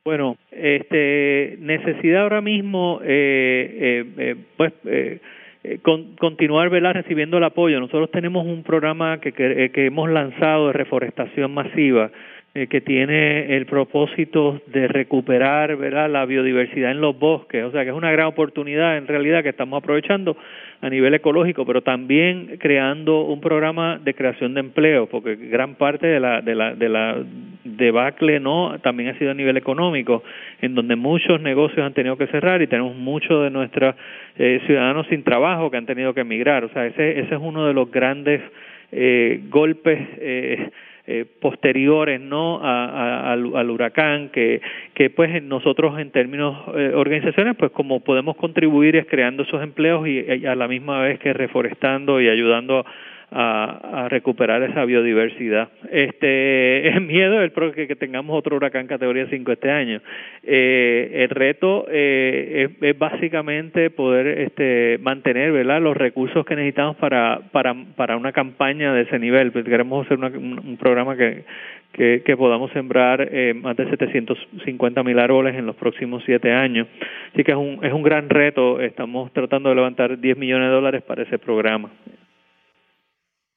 Bueno, 0.05 0.37
este, 0.51 1.57
necesidad 1.61 2.21
ahora 2.21 2.39
mismo, 2.39 2.99
eh, 3.03 4.05
eh, 4.05 4.05
eh, 4.19 4.35
pues, 4.55 4.71
eh, 4.85 5.19
eh 5.63 5.79
con, 5.81 6.15
continuar 6.17 6.69
recibiendo 6.69 7.39
el 7.39 7.43
apoyo. 7.43 7.79
Nosotros 7.79 8.11
tenemos 8.11 8.45
un 8.45 8.61
programa 8.61 9.19
que, 9.19 9.31
que, 9.31 9.71
que 9.73 9.87
hemos 9.87 10.07
lanzado 10.11 10.67
de 10.67 10.73
reforestación 10.73 11.51
masiva 11.55 12.11
eh, 12.57 12.67
que 12.67 12.79
tiene 12.79 13.57
el 13.57 13.65
propósito 13.65 14.61
de 14.67 14.87
recuperar 14.87 15.75
¿verdad? 15.75 16.09
la 16.09 16.25
biodiversidad 16.25 16.91
en 16.91 17.01
los 17.01 17.19
bosques, 17.19 17.61
o 17.65 17.71
sea 17.71 17.83
que 17.83 17.89
es 17.89 17.95
una 17.95 18.13
gran 18.13 18.27
oportunidad 18.27 18.95
en 18.95 19.07
realidad 19.07 19.43
que 19.43 19.49
estamos 19.49 19.83
aprovechando 19.83 20.37
a 20.79 20.89
nivel 20.89 21.13
ecológico, 21.13 21.65
pero 21.65 21.81
también 21.81 22.55
creando 22.57 23.25
un 23.25 23.41
programa 23.41 23.99
de 24.01 24.13
creación 24.13 24.53
de 24.53 24.61
empleo, 24.61 25.07
porque 25.07 25.35
gran 25.35 25.75
parte 25.75 26.07
de 26.07 26.21
la 26.21 26.41
de 26.41 26.55
la 26.55 26.75
de 26.75 26.87
la 26.87 27.17
debacle 27.65 28.39
no 28.39 28.79
también 28.81 29.09
ha 29.09 29.19
sido 29.19 29.31
a 29.31 29.33
nivel 29.33 29.57
económico, 29.57 30.23
en 30.61 30.75
donde 30.75 30.95
muchos 30.95 31.41
negocios 31.41 31.85
han 31.85 31.93
tenido 31.93 32.15
que 32.17 32.27
cerrar 32.27 32.61
y 32.61 32.67
tenemos 32.67 32.95
muchos 32.95 33.43
de 33.43 33.49
nuestros 33.49 33.95
eh, 34.37 34.61
ciudadanos 34.65 35.07
sin 35.07 35.25
trabajo 35.25 35.69
que 35.69 35.75
han 35.75 35.85
tenido 35.85 36.13
que 36.13 36.21
emigrar, 36.21 36.63
o 36.63 36.69
sea 36.69 36.85
ese 36.85 37.19
ese 37.19 37.35
es 37.35 37.41
uno 37.41 37.67
de 37.67 37.73
los 37.73 37.91
grandes 37.91 38.39
eh, 38.93 39.41
golpes 39.49 39.99
eh, 40.19 40.69
eh, 41.07 41.25
posteriores 41.39 42.19
no 42.19 42.59
a, 42.63 43.31
a, 43.31 43.33
al, 43.33 43.69
huracán 43.69 44.29
que 44.29 44.61
que 44.93 45.09
pues 45.09 45.43
nosotros 45.43 45.99
en 45.99 46.11
términos 46.11 46.57
eh, 46.75 46.93
organizaciones 46.95 47.55
pues 47.57 47.71
como 47.71 47.99
podemos 47.99 48.35
contribuir 48.37 48.95
es 48.95 49.05
creando 49.05 49.43
esos 49.43 49.61
empleos 49.61 50.07
y, 50.07 50.19
y, 50.19 50.45
a 50.45 50.55
la 50.55 50.67
misma 50.67 51.01
vez 51.01 51.19
que 51.19 51.33
reforestando 51.33 52.19
y 52.19 52.29
ayudando 52.29 52.85
a, 53.31 54.05
a 54.05 54.09
recuperar 54.09 54.61
esa 54.63 54.85
biodiversidad. 54.85 55.69
Este, 55.91 56.87
es 56.95 57.01
miedo 57.01 57.41
el 57.41 57.51
que, 57.73 57.87
que 57.87 57.95
tengamos 57.95 58.37
otro 58.37 58.55
huracán 58.55 58.87
categoría 58.87 59.27
5 59.29 59.51
este 59.51 59.71
año. 59.71 60.01
Eh, 60.43 61.11
el 61.13 61.29
reto 61.29 61.85
eh, 61.89 62.69
es, 62.79 62.83
es, 62.83 62.97
básicamente 62.97 63.89
poder 63.89 64.27
este, 64.39 64.99
mantener 65.01 65.51
¿verdad? 65.51 65.81
los 65.81 65.97
recursos 65.97 66.45
que 66.45 66.55
necesitamos 66.55 66.97
para, 66.97 67.41
para, 67.51 67.75
para 67.95 68.17
una 68.17 68.31
campaña 68.31 68.93
de 68.93 69.01
ese 69.01 69.19
nivel. 69.19 69.51
Pues 69.51 69.65
queremos 69.65 70.05
hacer 70.05 70.17
un, 70.17 70.59
un, 70.59 70.77
programa 70.77 71.15
que, 71.15 71.43
que, 71.93 72.21
que 72.25 72.37
podamos 72.37 72.71
sembrar 72.71 73.27
eh, 73.31 73.53
más 73.53 73.75
de 73.75 73.89
750 73.89 75.03
mil 75.03 75.19
árboles 75.19 75.55
en 75.55 75.65
los 75.65 75.75
próximos 75.75 76.23
siete 76.25 76.51
años. 76.51 76.87
Así 77.33 77.43
que 77.43 77.51
es 77.51 77.57
un, 77.57 77.79
es 77.83 77.93
un 77.93 78.03
gran 78.03 78.29
reto. 78.29 78.79
Estamos 78.79 79.31
tratando 79.33 79.69
de 79.69 79.75
levantar 79.75 80.19
10 80.19 80.37
millones 80.37 80.69
de 80.69 80.75
dólares 80.75 81.01
para 81.03 81.23
ese 81.23 81.39
programa. 81.39 81.89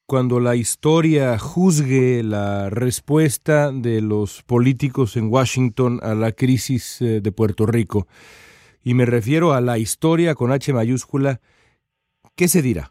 Cuando 0.09 0.39
la 0.39 0.55
historia 0.55 1.37
juzgue 1.37 2.23
la 2.23 2.71
respuesta 2.71 3.71
de 3.71 4.01
los 4.01 4.41
políticos 4.41 5.15
en 5.15 5.31
Washington 5.31 5.99
a 6.01 6.15
la 6.15 6.31
crisis 6.31 6.99
eh, 6.99 7.21
de 7.21 7.31
Puerto 7.31 7.67
Rico. 7.67 8.07
Y 8.83 8.95
me 8.95 9.05
refiero 9.05 9.53
a 9.53 9.61
la 9.61 9.77
historia 9.77 10.33
con 10.33 10.51
H 10.51 10.73
mayúscula. 10.73 11.41
¿Qué 12.35 12.47
se 12.47 12.63
dirá? 12.63 12.89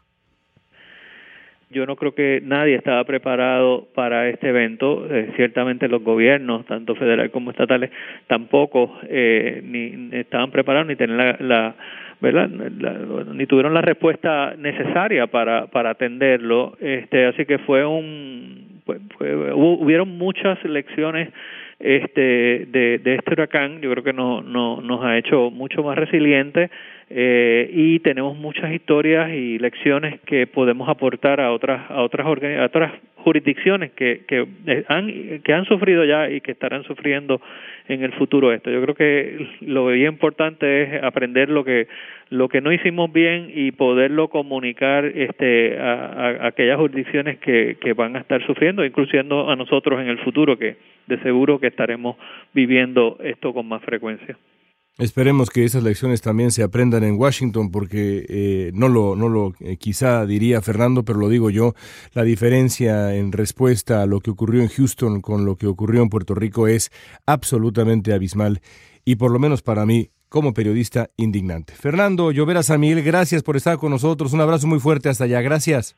Yo 1.71 1.85
no 1.85 1.97
creo 1.97 2.15
que 2.15 2.41
nadie 2.41 2.75
estaba 2.75 3.03
preparado 3.03 3.89
para 3.93 4.29
este 4.29 4.49
evento. 4.49 5.05
Eh, 5.13 5.33
ciertamente 5.35 5.89
los 5.89 6.01
gobiernos, 6.01 6.65
tanto 6.65 6.95
federales 6.95 7.31
como 7.33 7.51
estatales, 7.51 7.91
tampoco 8.27 8.97
eh, 9.03 9.61
ni 9.63 10.09
estaban 10.17 10.51
preparados 10.51 10.87
ni 10.87 10.95
tenían 10.95 11.35
la, 11.37 11.75
verdad 12.21 12.49
ni 12.49 13.45
tuvieron 13.45 13.73
la 13.73 13.81
respuesta 13.81 14.55
necesaria 14.57 15.27
para 15.27 15.67
para 15.67 15.91
atenderlo. 15.91 16.75
Este, 16.79 17.25
así 17.25 17.45
que 17.45 17.59
fue 17.59 17.85
un 17.85 18.81
pues, 18.85 18.99
hubieron 19.19 20.17
muchas 20.17 20.63
lecciones 20.65 21.29
este 21.79 22.65
de, 22.67 22.99
de 23.01 23.15
este 23.15 23.33
huracán. 23.33 23.81
Yo 23.81 23.91
creo 23.91 24.03
que 24.03 24.13
no, 24.13 24.41
no, 24.41 24.81
nos 24.81 25.03
ha 25.03 25.17
hecho 25.17 25.49
mucho 25.49 25.81
más 25.81 25.97
resilientes 25.97 26.69
eh, 27.09 27.69
y 27.73 27.99
tenemos 27.99 28.37
muchas 28.37 28.71
historias 28.71 29.31
y 29.31 29.57
lecciones 29.57 30.19
que 30.21 30.45
podemos 30.45 30.89
aportar 30.89 31.39
a 31.39 31.51
otras 31.51 31.89
a 31.89 32.01
otras 32.01 32.27
a 32.27 32.65
otras 32.65 32.93
jurisdicciones 33.29 33.91
que, 33.91 34.23
que 34.27 34.47
han 34.87 35.41
que 35.43 35.53
han 35.53 35.65
sufrido 35.65 36.03
ya 36.03 36.29
y 36.29 36.41
que 36.41 36.51
estarán 36.51 36.83
sufriendo 36.83 37.39
en 37.87 38.03
el 38.03 38.11
futuro 38.13 38.51
esto. 38.51 38.71
Yo 38.71 38.81
creo 38.81 38.95
que 38.95 39.47
lo 39.61 39.87
bien 39.87 40.13
importante 40.13 40.83
es 40.83 41.03
aprender 41.03 41.49
lo 41.49 41.63
que 41.63 41.87
lo 42.31 42.49
que 42.49 42.61
no 42.61 42.71
hicimos 42.71 43.13
bien 43.13 43.51
y 43.53 43.71
poderlo 43.71 44.29
comunicar 44.29 45.05
este 45.05 45.77
a, 45.79 46.05
a 46.43 46.47
aquellas 46.47 46.77
jurisdicciones 46.77 47.37
que, 47.37 47.77
que 47.79 47.93
van 47.93 48.15
a 48.15 48.19
estar 48.19 48.43
sufriendo, 48.47 48.83
incluyendo 48.83 49.49
a 49.49 49.55
nosotros 49.55 50.01
en 50.01 50.07
el 50.07 50.17
futuro 50.19 50.57
que 50.57 50.77
de 51.05 51.19
seguro 51.19 51.59
que 51.59 51.67
estaremos 51.67 52.15
viviendo 52.53 53.17
esto 53.23 53.53
con 53.53 53.67
más 53.67 53.83
frecuencia. 53.83 54.37
Esperemos 54.99 55.49
que 55.49 55.63
esas 55.63 55.83
lecciones 55.83 56.21
también 56.21 56.51
se 56.51 56.61
aprendan 56.61 57.03
en 57.03 57.17
Washington, 57.17 57.71
porque 57.71 58.25
eh, 58.27 58.71
no 58.73 58.89
lo, 58.89 59.15
no 59.15 59.29
lo 59.29 59.53
eh, 59.61 59.77
quizá 59.77 60.25
diría 60.25 60.61
Fernando, 60.61 61.03
pero 61.03 61.19
lo 61.19 61.29
digo 61.29 61.49
yo, 61.49 61.73
la 62.13 62.23
diferencia 62.23 63.15
en 63.15 63.31
respuesta 63.31 64.01
a 64.01 64.05
lo 64.05 64.19
que 64.19 64.31
ocurrió 64.31 64.61
en 64.61 64.67
Houston 64.67 65.21
con 65.21 65.45
lo 65.45 65.55
que 65.55 65.67
ocurrió 65.67 66.03
en 66.03 66.09
Puerto 66.09 66.35
Rico 66.35 66.67
es 66.67 66.91
absolutamente 67.25 68.13
abismal 68.13 68.59
y 69.05 69.15
por 69.15 69.31
lo 69.31 69.39
menos 69.39 69.61
para 69.61 69.85
mí 69.85 70.09
como 70.27 70.53
periodista 70.53 71.09
indignante. 71.17 71.73
Fernando 71.73 72.31
Llovera 72.31 72.61
Samil, 72.61 73.01
gracias 73.01 73.41
por 73.41 73.55
estar 73.55 73.77
con 73.77 73.91
nosotros. 73.91 74.33
Un 74.33 74.41
abrazo 74.41 74.67
muy 74.67 74.79
fuerte 74.79 75.09
hasta 75.09 75.23
allá. 75.23 75.41
Gracias. 75.41 75.97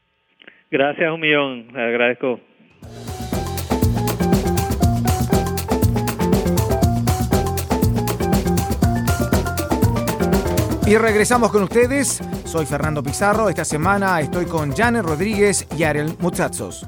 Gracias 0.69 1.11
un 1.11 1.19
millón. 1.19 1.75
agradezco. 1.75 2.39
Y 10.91 10.97
regresamos 10.97 11.53
con 11.53 11.63
ustedes. 11.63 12.19
Soy 12.43 12.65
Fernando 12.65 13.01
Pizarro. 13.01 13.47
Esta 13.47 13.63
semana 13.63 14.19
estoy 14.19 14.45
con 14.45 14.75
Janet 14.75 15.05
Rodríguez 15.05 15.65
y 15.77 15.83
Ariel 15.83 16.17
Muchachos. 16.19 16.85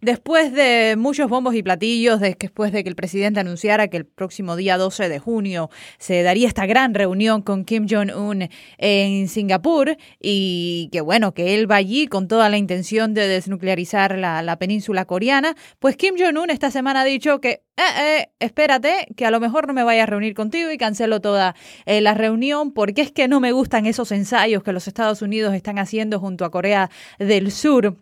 después 0.00 0.52
de 0.52 0.96
muchos 0.96 1.28
bombos 1.28 1.54
y 1.54 1.62
platillos, 1.62 2.20
después 2.20 2.72
de 2.72 2.82
que 2.82 2.88
el 2.88 2.96
presidente 2.96 3.40
anunciara 3.40 3.88
que 3.88 3.98
el 3.98 4.06
próximo 4.06 4.56
día 4.56 4.78
12 4.78 5.08
de 5.08 5.18
junio 5.18 5.70
se 5.98 6.22
daría 6.22 6.48
esta 6.48 6.66
gran 6.66 6.94
reunión 6.94 7.42
con 7.42 7.64
Kim 7.64 7.86
Jong-un 7.88 8.48
en 8.78 9.28
Singapur 9.28 9.96
y 10.20 10.88
que 10.92 11.00
bueno, 11.00 11.34
que 11.34 11.54
él 11.54 11.70
va 11.70 11.76
allí 11.76 12.06
con 12.06 12.26
toda 12.26 12.48
la 12.48 12.58
intención 12.58 13.12
de 13.12 13.28
desnuclearizar 13.28 14.16
la, 14.18 14.42
la 14.42 14.58
península 14.58 15.04
coreana, 15.04 15.54
pues 15.78 15.96
Kim 15.96 16.14
Jong-un 16.18 16.50
esta 16.50 16.70
semana 16.70 17.02
ha 17.02 17.04
dicho 17.04 17.40
que 17.40 17.67
eh, 17.78 18.18
eh, 18.18 18.28
espérate, 18.40 19.06
que 19.16 19.24
a 19.24 19.30
lo 19.30 19.38
mejor 19.38 19.68
no 19.68 19.72
me 19.72 19.84
vaya 19.84 20.02
a 20.02 20.06
reunir 20.06 20.34
contigo 20.34 20.72
y 20.72 20.78
cancelo 20.78 21.20
toda 21.20 21.54
eh, 21.86 22.00
la 22.00 22.12
reunión 22.12 22.72
porque 22.72 23.02
es 23.02 23.12
que 23.12 23.28
no 23.28 23.38
me 23.38 23.52
gustan 23.52 23.86
esos 23.86 24.10
ensayos 24.10 24.64
que 24.64 24.72
los 24.72 24.88
Estados 24.88 25.22
Unidos 25.22 25.54
están 25.54 25.78
haciendo 25.78 26.18
junto 26.18 26.44
a 26.44 26.50
Corea 26.50 26.90
del 27.20 27.52
Sur, 27.52 27.96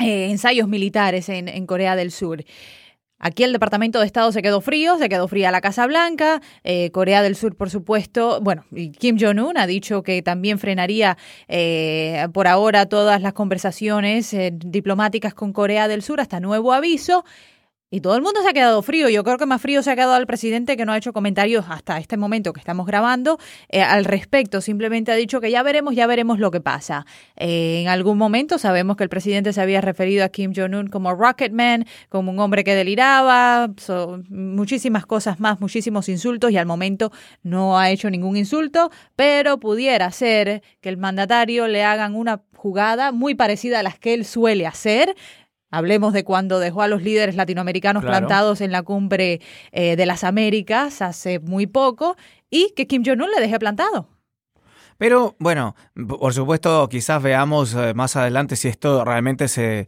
eh, 0.00 0.30
ensayos 0.30 0.68
militares 0.68 1.28
en, 1.28 1.66
Corea 1.66 1.96
del 1.96 2.12
Sur. 2.12 2.44
Aquí 3.18 3.44
el 3.44 3.52
Departamento 3.52 4.00
de 4.00 4.06
Estado 4.06 4.32
se 4.32 4.40
quedó 4.40 4.62
frío, 4.62 4.96
se 4.96 5.10
quedó 5.10 5.28
fría 5.28 5.50
la 5.50 5.60
Casa 5.60 5.86
Blanca, 5.86 6.40
Corea 6.92 7.22
del 7.22 7.36
Sur, 7.36 7.56
por 7.56 7.70
supuesto, 7.70 8.40
bueno, 8.42 8.64
Kim 8.98 9.16
Jong-un 9.18 9.56
ha 9.56 9.66
dicho 9.66 10.02
que 10.02 10.20
también 10.20 10.58
frenaría 10.58 11.16
por 12.34 12.48
ahora 12.48 12.86
todas 12.86 13.22
las 13.22 13.32
conversaciones 13.32 14.36
diplomáticas 14.52 15.32
con 15.32 15.54
Corea 15.54 15.88
del 15.88 16.02
Sur 16.02 16.20
hasta 16.20 16.40
nuevo 16.40 16.74
aviso. 16.74 17.24
Y 17.94 18.00
todo 18.00 18.16
el 18.16 18.22
mundo 18.22 18.42
se 18.42 18.48
ha 18.48 18.52
quedado 18.52 18.82
frío. 18.82 19.08
Yo 19.08 19.22
creo 19.22 19.38
que 19.38 19.46
más 19.46 19.62
frío 19.62 19.80
se 19.80 19.88
ha 19.92 19.94
quedado 19.94 20.16
el 20.16 20.26
presidente 20.26 20.76
que 20.76 20.84
no 20.84 20.90
ha 20.90 20.96
hecho 20.96 21.12
comentarios 21.12 21.66
hasta 21.68 21.98
este 21.98 22.16
momento 22.16 22.52
que 22.52 22.58
estamos 22.58 22.86
grabando 22.86 23.38
eh, 23.68 23.82
al 23.82 24.04
respecto. 24.04 24.60
Simplemente 24.60 25.12
ha 25.12 25.14
dicho 25.14 25.40
que 25.40 25.48
ya 25.48 25.62
veremos, 25.62 25.94
ya 25.94 26.08
veremos 26.08 26.40
lo 26.40 26.50
que 26.50 26.60
pasa. 26.60 27.06
Eh, 27.36 27.82
en 27.82 27.88
algún 27.88 28.18
momento 28.18 28.58
sabemos 28.58 28.96
que 28.96 29.04
el 29.04 29.08
presidente 29.08 29.52
se 29.52 29.60
había 29.60 29.80
referido 29.80 30.24
a 30.24 30.28
Kim 30.28 30.52
Jong-un 30.52 30.88
como 30.88 31.14
Rocketman, 31.14 31.86
como 32.08 32.32
un 32.32 32.40
hombre 32.40 32.64
que 32.64 32.74
deliraba, 32.74 33.70
muchísimas 34.28 35.06
cosas 35.06 35.38
más, 35.38 35.60
muchísimos 35.60 36.08
insultos 36.08 36.50
y 36.50 36.56
al 36.56 36.66
momento 36.66 37.12
no 37.44 37.78
ha 37.78 37.92
hecho 37.92 38.10
ningún 38.10 38.36
insulto, 38.36 38.90
pero 39.14 39.60
pudiera 39.60 40.10
ser 40.10 40.64
que 40.80 40.88
el 40.88 40.96
mandatario 40.96 41.68
le 41.68 41.84
hagan 41.84 42.16
una 42.16 42.42
jugada 42.64 43.12
muy 43.12 43.34
parecida 43.34 43.80
a 43.80 43.82
las 43.82 43.98
que 43.98 44.14
él 44.14 44.24
suele 44.24 44.66
hacer, 44.66 45.14
Hablemos 45.74 46.12
de 46.12 46.22
cuando 46.22 46.60
dejó 46.60 46.82
a 46.82 46.88
los 46.88 47.02
líderes 47.02 47.34
latinoamericanos 47.34 48.04
plantados 48.04 48.60
en 48.60 48.70
la 48.70 48.82
cumbre 48.82 49.40
eh, 49.72 49.96
de 49.96 50.06
las 50.06 50.22
Américas 50.22 51.02
hace 51.02 51.40
muy 51.40 51.66
poco 51.66 52.16
y 52.48 52.72
que 52.76 52.86
Kim 52.86 53.02
Jong-un 53.04 53.28
le 53.34 53.40
deje 53.40 53.58
plantado. 53.58 54.13
Pero 54.98 55.36
bueno, 55.38 55.74
por 56.06 56.32
supuesto, 56.32 56.88
quizás 56.88 57.22
veamos 57.22 57.74
eh, 57.74 57.94
más 57.94 58.16
adelante 58.16 58.56
si 58.56 58.68
esto 58.68 59.04
realmente 59.04 59.48
se, 59.48 59.86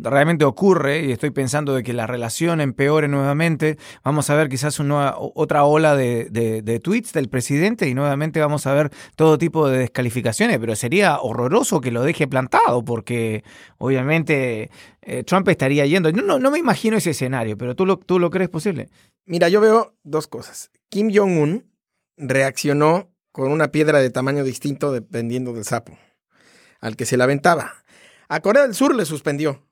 realmente 0.00 0.44
ocurre 0.44 1.04
y 1.04 1.12
estoy 1.12 1.30
pensando 1.30 1.74
de 1.74 1.82
que 1.82 1.92
la 1.92 2.06
relación 2.06 2.60
empeore 2.60 3.08
nuevamente. 3.08 3.78
Vamos 4.04 4.30
a 4.30 4.36
ver 4.36 4.48
quizás 4.48 4.78
una, 4.78 5.14
otra 5.16 5.64
ola 5.64 5.96
de, 5.96 6.28
de, 6.30 6.80
tweets 6.80 7.12
del 7.12 7.28
presidente 7.28 7.88
y 7.88 7.94
nuevamente 7.94 8.40
vamos 8.40 8.66
a 8.66 8.74
ver 8.74 8.90
todo 9.16 9.38
tipo 9.38 9.68
de 9.68 9.78
descalificaciones, 9.78 10.58
pero 10.58 10.74
sería 10.76 11.20
horroroso 11.20 11.80
que 11.80 11.90
lo 11.90 12.02
deje 12.02 12.26
plantado 12.26 12.84
porque 12.84 13.44
obviamente 13.78 14.70
eh, 15.02 15.24
Trump 15.24 15.48
estaría 15.48 15.86
yendo. 15.86 16.12
No, 16.12 16.38
no, 16.38 16.50
me 16.50 16.58
imagino 16.58 16.96
ese 16.96 17.10
escenario, 17.10 17.56
pero 17.58 17.74
¿tú 17.74 17.86
lo, 17.86 17.98
¿tú 17.98 18.18
lo 18.18 18.30
crees 18.30 18.48
posible? 18.48 18.88
Mira, 19.26 19.48
yo 19.48 19.60
veo 19.60 19.94
dos 20.02 20.26
cosas. 20.26 20.70
Kim 20.88 21.10
Jong-un 21.14 21.70
reaccionó 22.16 23.11
con 23.32 23.50
una 23.50 23.68
piedra 23.72 23.98
de 23.98 24.10
tamaño 24.10 24.44
distinto 24.44 24.92
dependiendo 24.92 25.52
del 25.52 25.64
sapo 25.64 25.98
al 26.80 26.96
que 26.96 27.06
se 27.06 27.16
la 27.16 27.24
aventaba. 27.24 27.72
A 28.28 28.40
Corea 28.40 28.62
del 28.62 28.74
Sur 28.74 28.94
le 28.94 29.04
suspendió 29.04 29.66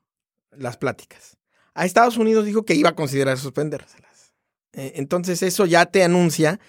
las 0.51 0.77
pláticas. 0.77 1.37
A 1.73 1.85
Estados 1.85 2.17
Unidos 2.17 2.45
dijo 2.45 2.63
que 2.63 2.73
iba 2.73 2.89
a 2.89 2.95
considerar 2.95 3.37
suspendérselas. 3.37 4.33
Eh, 4.73 4.93
entonces 4.95 5.43
eso 5.43 5.65
ya 5.65 5.85
te 5.85 6.03
anuncia 6.03 6.59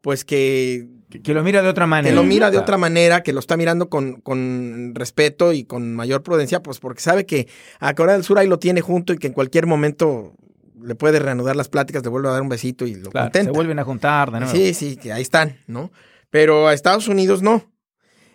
pues 0.00 0.24
que... 0.24 0.86
Que 1.22 1.34
lo 1.34 1.42
mira 1.42 1.62
de 1.62 1.68
otra 1.68 1.86
manera. 1.86 2.10
Que 2.10 2.14
lo 2.14 2.24
mira 2.24 2.50
de 2.50 2.58
otra 2.58 2.76
manera, 2.76 3.22
que 3.22 3.32
lo 3.32 3.40
está 3.40 3.56
mirando 3.56 3.88
con, 3.88 4.20
con, 4.20 4.92
respeto 4.94 5.52
y 5.52 5.64
con 5.64 5.94
mayor 5.94 6.22
prudencia, 6.22 6.62
pues 6.62 6.78
porque 6.78 7.00
sabe 7.00 7.26
que 7.26 7.48
a 7.78 7.94
Corea 7.94 8.14
del 8.14 8.24
Sur 8.24 8.38
ahí 8.38 8.48
lo 8.48 8.58
tiene 8.58 8.80
junto 8.82 9.12
y 9.12 9.18
que 9.18 9.28
en 9.28 9.32
cualquier 9.32 9.66
momento 9.66 10.34
le 10.82 10.94
puede 10.94 11.20
reanudar 11.20 11.56
las 11.56 11.68
pláticas, 11.68 12.02
le 12.02 12.10
vuelve 12.10 12.28
a 12.28 12.32
dar 12.32 12.42
un 12.42 12.48
besito 12.48 12.86
y 12.86 12.96
lo 12.96 13.10
claro, 13.10 13.30
Se 13.32 13.50
vuelven 13.50 13.78
a 13.78 13.84
juntar 13.84 14.30
de 14.30 14.40
nuevo. 14.40 14.54
Sí, 14.54 14.74
sí, 14.74 14.96
que 14.96 15.12
ahí 15.12 15.22
están, 15.22 15.56
¿no? 15.66 15.90
Pero 16.30 16.68
a 16.68 16.74
Estados 16.74 17.08
Unidos 17.08 17.42
no. 17.42 17.72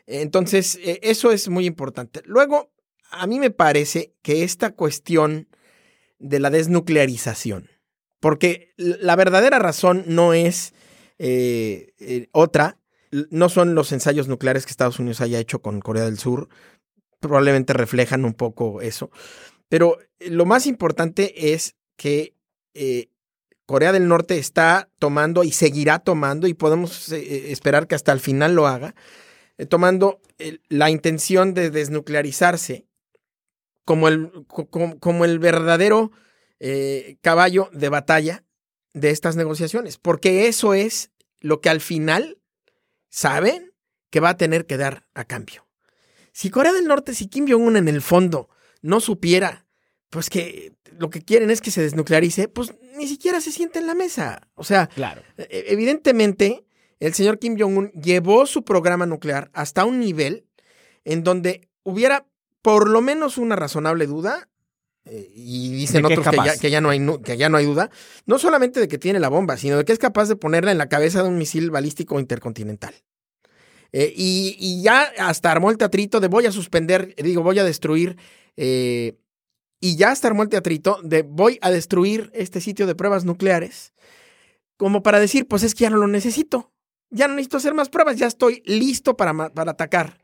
Entonces, 0.07 0.79
e, 0.81 0.99
eso 1.03 1.31
es 1.31 1.49
muy 1.49 1.65
importante. 1.65 2.21
Luego, 2.25 2.71
a 3.11 3.27
mí 3.27 3.39
me 3.39 3.51
parece 3.51 4.13
que 4.21 4.43
esta 4.43 4.71
cuestión 4.71 5.47
de 6.19 6.39
la 6.39 6.49
desnuclearización, 6.49 7.69
porque 8.19 8.73
la 8.77 9.15
verdadera 9.15 9.59
razón 9.59 10.03
no 10.07 10.33
es 10.33 10.73
eh, 11.17 11.93
eh, 11.99 12.27
otra, 12.31 12.77
no 13.29 13.49
son 13.49 13.75
los 13.75 13.91
ensayos 13.91 14.27
nucleares 14.27 14.65
que 14.65 14.71
Estados 14.71 14.99
Unidos 14.99 15.21
haya 15.21 15.39
hecho 15.39 15.61
con 15.61 15.81
Corea 15.81 16.05
del 16.05 16.19
Sur, 16.19 16.47
probablemente 17.19 17.73
reflejan 17.73 18.23
un 18.23 18.33
poco 18.33 18.81
eso, 18.81 19.11
pero 19.67 19.97
lo 20.19 20.45
más 20.45 20.67
importante 20.67 21.53
es 21.53 21.75
que 21.97 22.35
eh, 22.73 23.09
Corea 23.71 23.93
del 23.93 24.09
Norte 24.09 24.37
está 24.37 24.89
tomando 24.99 25.45
y 25.45 25.53
seguirá 25.53 25.99
tomando, 25.99 26.45
y 26.45 26.53
podemos 26.53 27.09
eh, 27.13 27.53
esperar 27.53 27.87
que 27.87 27.95
hasta 27.95 28.11
el 28.11 28.19
final 28.19 28.53
lo 28.53 28.67
haga, 28.67 28.95
eh, 29.57 29.65
tomando 29.65 30.19
la 30.67 30.89
intención 30.89 31.53
de 31.53 31.69
desnuclearizarse 31.69 32.85
como 33.85 34.09
el, 34.09 34.45
como, 34.47 35.23
el 35.23 35.39
verdadero 35.39 36.11
caballo 37.21 37.69
de 37.71 37.89
batalla 37.89 38.43
de 38.93 39.09
estas 39.09 39.37
negociaciones, 39.37 39.97
porque 39.97 40.47
eso 40.47 40.73
es 40.73 41.11
lo 41.39 41.61
que 41.61 41.69
al 41.69 41.79
final 41.79 42.37
saben 43.09 43.71
que 44.09 44.19
va 44.19 44.29
a 44.29 44.37
tener 44.37 44.65
que 44.65 44.75
dar 44.75 45.07
a 45.13 45.23
cambio. 45.23 45.65
Si 46.33 46.49
Corea 46.49 46.73
del 46.73 46.87
Norte, 46.87 47.13
si 47.13 47.27
Kim 47.27 47.47
Jong-un 47.47 47.77
en 47.77 47.87
el 47.87 48.01
fondo 48.01 48.49
no 48.81 48.99
supiera 48.99 49.60
pues 50.11 50.29
que 50.29 50.73
lo 50.99 51.09
que 51.09 51.23
quieren 51.23 51.49
es 51.49 51.61
que 51.61 51.71
se 51.71 51.81
desnuclearice, 51.81 52.47
pues 52.47 52.73
ni 52.97 53.07
siquiera 53.07 53.41
se 53.41 53.51
siente 53.51 53.79
en 53.79 53.87
la 53.87 53.95
mesa. 53.95 54.47
O 54.53 54.63
sea, 54.63 54.87
claro. 54.87 55.23
E, 55.37 55.47
e, 55.49 55.73
evidentemente, 55.73 56.65
el 56.99 57.13
señor 57.13 57.39
Kim 57.39 57.57
Jong-un 57.57 57.91
llevó 57.93 58.45
su 58.45 58.63
programa 58.63 59.05
nuclear 59.07 59.49
hasta 59.53 59.85
un 59.85 59.99
nivel 59.99 60.45
en 61.05 61.23
donde 61.23 61.69
hubiera 61.83 62.27
por 62.61 62.89
lo 62.89 63.01
menos 63.01 63.37
una 63.37 63.55
razonable 63.55 64.05
duda, 64.05 64.49
eh, 65.05 65.31
y 65.33 65.71
dicen 65.71 66.05
otros 66.05 66.27
que 66.27 66.35
ya, 66.35 66.57
que 66.57 66.69
ya, 66.69 66.81
no 66.81 66.89
hay, 66.89 66.99
que 67.23 67.37
ya 67.37 67.49
no 67.49 67.57
hay 67.57 67.65
duda, 67.65 67.89
no 68.25 68.37
solamente 68.37 68.79
de 68.79 68.87
que 68.87 68.99
tiene 68.99 69.19
la 69.19 69.29
bomba, 69.29 69.57
sino 69.57 69.77
de 69.77 69.85
que 69.85 69.93
es 69.93 69.97
capaz 69.97 70.27
de 70.27 70.35
ponerla 70.35 70.71
en 70.71 70.77
la 70.77 70.89
cabeza 70.89 71.23
de 71.23 71.29
un 71.29 71.37
misil 71.37 71.71
balístico 71.71 72.19
intercontinental. 72.19 72.93
Eh, 73.93 74.13
y, 74.15 74.81
ya 74.83 75.11
hasta 75.19 75.51
armó 75.51 75.71
el 75.71 75.77
teatrito 75.77 76.19
de 76.19 76.27
voy 76.27 76.45
a 76.45 76.51
suspender, 76.51 77.15
digo, 77.15 77.43
voy 77.43 77.59
a 77.59 77.63
destruir 77.63 78.17
eh, 78.57 79.17
y 79.81 79.97
ya 79.97 80.11
hasta 80.11 80.27
armó 80.27 80.43
el 80.43 80.49
teatrito 80.49 80.99
de 81.03 81.23
voy 81.23 81.57
a 81.61 81.71
destruir 81.71 82.31
este 82.33 82.61
sitio 82.61 82.87
de 82.87 82.95
pruebas 82.95 83.25
nucleares, 83.25 83.93
como 84.77 85.03
para 85.03 85.19
decir, 85.19 85.47
pues 85.47 85.63
es 85.63 85.75
que 85.75 85.81
ya 85.81 85.89
no 85.89 85.97
lo 85.97 86.07
necesito, 86.07 86.71
ya 87.09 87.27
no 87.27 87.33
necesito 87.33 87.57
hacer 87.57 87.73
más 87.73 87.89
pruebas, 87.89 88.17
ya 88.17 88.27
estoy 88.27 88.63
listo 88.65 89.17
para, 89.17 89.53
para 89.53 89.71
atacar. 89.71 90.19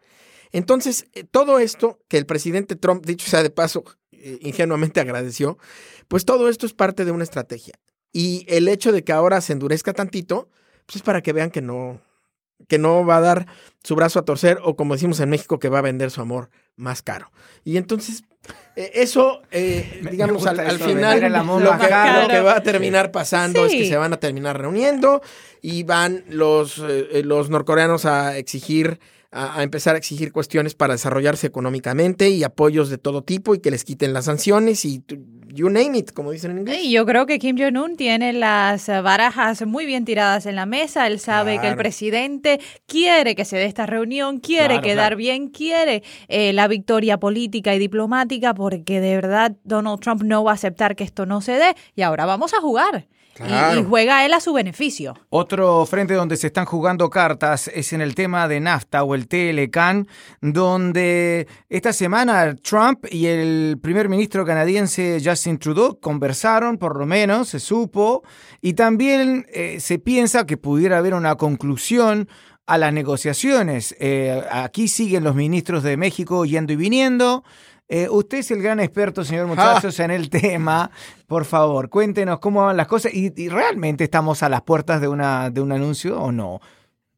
Entonces, 0.52 1.08
eh, 1.14 1.24
todo 1.24 1.60
esto 1.60 2.00
que 2.08 2.18
el 2.18 2.26
presidente 2.26 2.76
Trump, 2.76 3.06
dicho 3.06 3.28
sea 3.28 3.44
de 3.44 3.50
paso, 3.50 3.84
eh, 4.12 4.40
ingenuamente 4.42 5.00
agradeció, 5.00 5.58
pues 6.08 6.24
todo 6.24 6.50
esto 6.50 6.66
es 6.66 6.74
parte 6.74 7.04
de 7.04 7.12
una 7.12 7.24
estrategia. 7.24 7.74
Y 8.14 8.46
el 8.48 8.68
hecho 8.68 8.92
de 8.92 9.04
que 9.04 9.12
ahora 9.12 9.42
se 9.42 9.54
endurezca 9.54 9.94
tantito, 9.94 10.50
pues 10.86 10.98
es 10.98 11.02
para 11.02 11.22
que 11.22 11.34
vean 11.34 11.52
que 11.52 11.62
no, 11.62 12.00
que 12.68 12.78
no 12.78 13.06
va 13.06 13.18
a 13.18 13.22
dar 13.22 13.48
su 13.84 13.96
brazo 13.96 14.20
a 14.20 14.26
torcer 14.26 14.60
o 14.64 14.76
como 14.76 14.94
decimos 14.94 15.20
en 15.20 15.30
México, 15.30 15.60
que 15.60 15.70
va 15.70 15.80
a 15.80 15.84
vender 15.84 16.12
su 16.12 16.22
amor 16.22 16.50
más 16.76 17.02
caro. 17.02 17.32
Y 17.64 17.78
entonces, 17.78 18.24
eh, 18.76 18.92
eso, 18.94 19.42
eh, 19.52 20.02
digamos, 20.12 20.46
al, 20.46 20.80
final 20.80 21.20
lo 21.22 21.78
que, 21.80 22.42
va 22.42 22.58
a 22.58 22.64
terminar 22.64 23.12
pasando 23.12 23.66
es 23.66 23.74
que 23.74 23.88
se 23.88 23.98
van 23.98 24.14
a 24.14 24.18
terminar 24.18 24.60
reuniendo 24.60 25.22
y 25.62 25.84
van 25.84 26.24
los, 26.30 26.84
eh, 26.88 27.24
los 27.26 27.50
norcoreanos 27.50 28.06
a 28.06 28.38
exigir 28.38 29.00
a, 29.32 29.62
empezar 29.62 29.96
a 29.96 29.98
exigir 29.98 30.32
cuestiones 30.32 30.74
para 30.74 30.94
desarrollarse 30.94 31.48
económicamente 31.48 32.30
y 32.30 32.44
apoyos 32.44 32.90
de 32.90 32.98
todo 32.98 33.24
tipo 33.24 33.56
y 33.56 33.60
que 33.60 33.72
les 33.72 33.84
quiten 33.84 34.14
las 34.14 34.26
sanciones 34.26 34.86
y 34.86 35.04
you 35.58 35.70
name 35.70 35.98
it, 35.98 36.12
como 36.12 36.32
dicen 36.32 36.52
en 36.52 36.60
inglés. 36.60 36.88
yo 36.88 37.06
creo 37.06 37.26
que 37.26 37.40
Kim 37.40 37.58
Jong-un 37.58 37.98
tiene 37.98 38.32
las 38.32 38.88
barajas 38.88 39.66
muy 39.66 39.86
bien 39.86 40.06
tiradas 40.06 40.46
en 40.46 40.56
la 40.56 40.66
mesa. 40.66 41.08
Él 41.08 41.20
sabe 41.20 41.60
que 41.60 41.68
el 41.68 41.76
presidente 41.76 42.60
quiere 42.86 43.36
que 43.36 43.44
se 43.44 43.58
dé 43.58 43.66
esta 43.66 43.88
reunión, 43.88 44.40
quiere 44.40 44.82
quedar 44.82 45.16
bien, 45.16 45.50
quiere 45.50 46.04
eh, 46.28 46.54
la 46.54 46.68
victoria 46.68 47.20
política 47.20 47.74
y 47.74 47.80
diplomática, 47.80 48.54
porque 48.54 49.02
de 49.02 49.16
verdad 49.16 49.56
Donald 49.64 50.00
Trump 50.00 50.22
no 50.24 50.44
va 50.44 50.52
a 50.52 50.54
aceptar 50.54 50.96
que 50.96 51.04
esto 51.04 51.26
no 51.26 51.42
se 51.42 51.54
dé. 51.54 51.76
Y 51.96 52.04
ahora 52.04 52.26
vamos 52.26 52.54
a 52.54 52.62
jugar. 52.62 53.08
Y, 53.46 53.84
juega 53.84 54.26
él 54.26 54.34
a 54.34 54.40
su 54.40 54.54
beneficio. 54.54 55.16
Otro 55.30 55.86
frente 55.86 56.14
donde 56.14 56.38
se 56.38 56.48
están 56.48 56.66
jugando 56.66 57.10
cartas 57.10 57.68
es 57.74 57.94
en 57.94 58.02
el 58.02 58.16
tema 58.16 58.48
de 58.48 58.60
NAFTA 58.60 59.04
o 59.04 59.16
el 59.16 59.28
TLCAN, 59.28 60.08
donde 60.42 61.48
esta 61.70 61.94
semana 61.94 62.56
Trump 62.56 63.06
y 63.12 63.28
el 63.28 63.78
primer 63.82 64.10
ministro 64.10 64.46
canadiense 64.46 65.22
Justin 65.24 65.58
Trudeau 65.58 66.00
conversaron, 66.00 66.78
por 66.78 66.98
lo 66.98 67.06
menos 67.06 67.50
se 67.50 67.60
supo, 67.60 68.24
y 68.62 68.74
también 68.74 69.46
eh, 69.54 69.80
se 69.80 70.00
piensa 70.00 70.46
que 70.46 70.58
pudiera 70.58 70.98
haber 70.98 71.14
una 71.14 71.36
conclusión 71.36 72.28
a 72.68 72.78
las 72.78 72.94
negociaciones. 72.94 73.96
Eh, 74.00 74.44
aquí 74.52 74.88
siguen 74.90 75.24
los 75.24 75.36
ministros 75.36 75.84
de 75.84 75.98
México 75.98 76.46
yendo 76.46 76.74
y 76.74 76.76
viniendo. 76.76 77.44
Eh, 77.90 78.10
usted 78.10 78.40
es 78.40 78.52
el 78.52 78.62
gran 78.62 78.80
experto, 78.80 79.24
señor 79.24 79.46
ah. 79.46 79.48
muchachos, 79.48 80.00
en 80.00 80.12
el 80.12 80.30
tema. 80.32 80.92
Por 81.26 81.46
favor, 81.46 81.90
cuéntenos 81.90 82.40
cómo 82.40 82.66
van 82.66 82.78
las 82.78 82.88
cosas 82.88 83.14
y, 83.14 83.50
realmente 83.50 84.04
estamos 84.04 84.44
a 84.44 84.50
las 84.50 84.62
puertas 84.62 85.02
de, 85.02 85.08
una, 85.08 85.50
de 85.50 85.62
un 85.62 85.72
anuncio 85.72 86.20
o 86.20 86.32
no. 86.32 86.60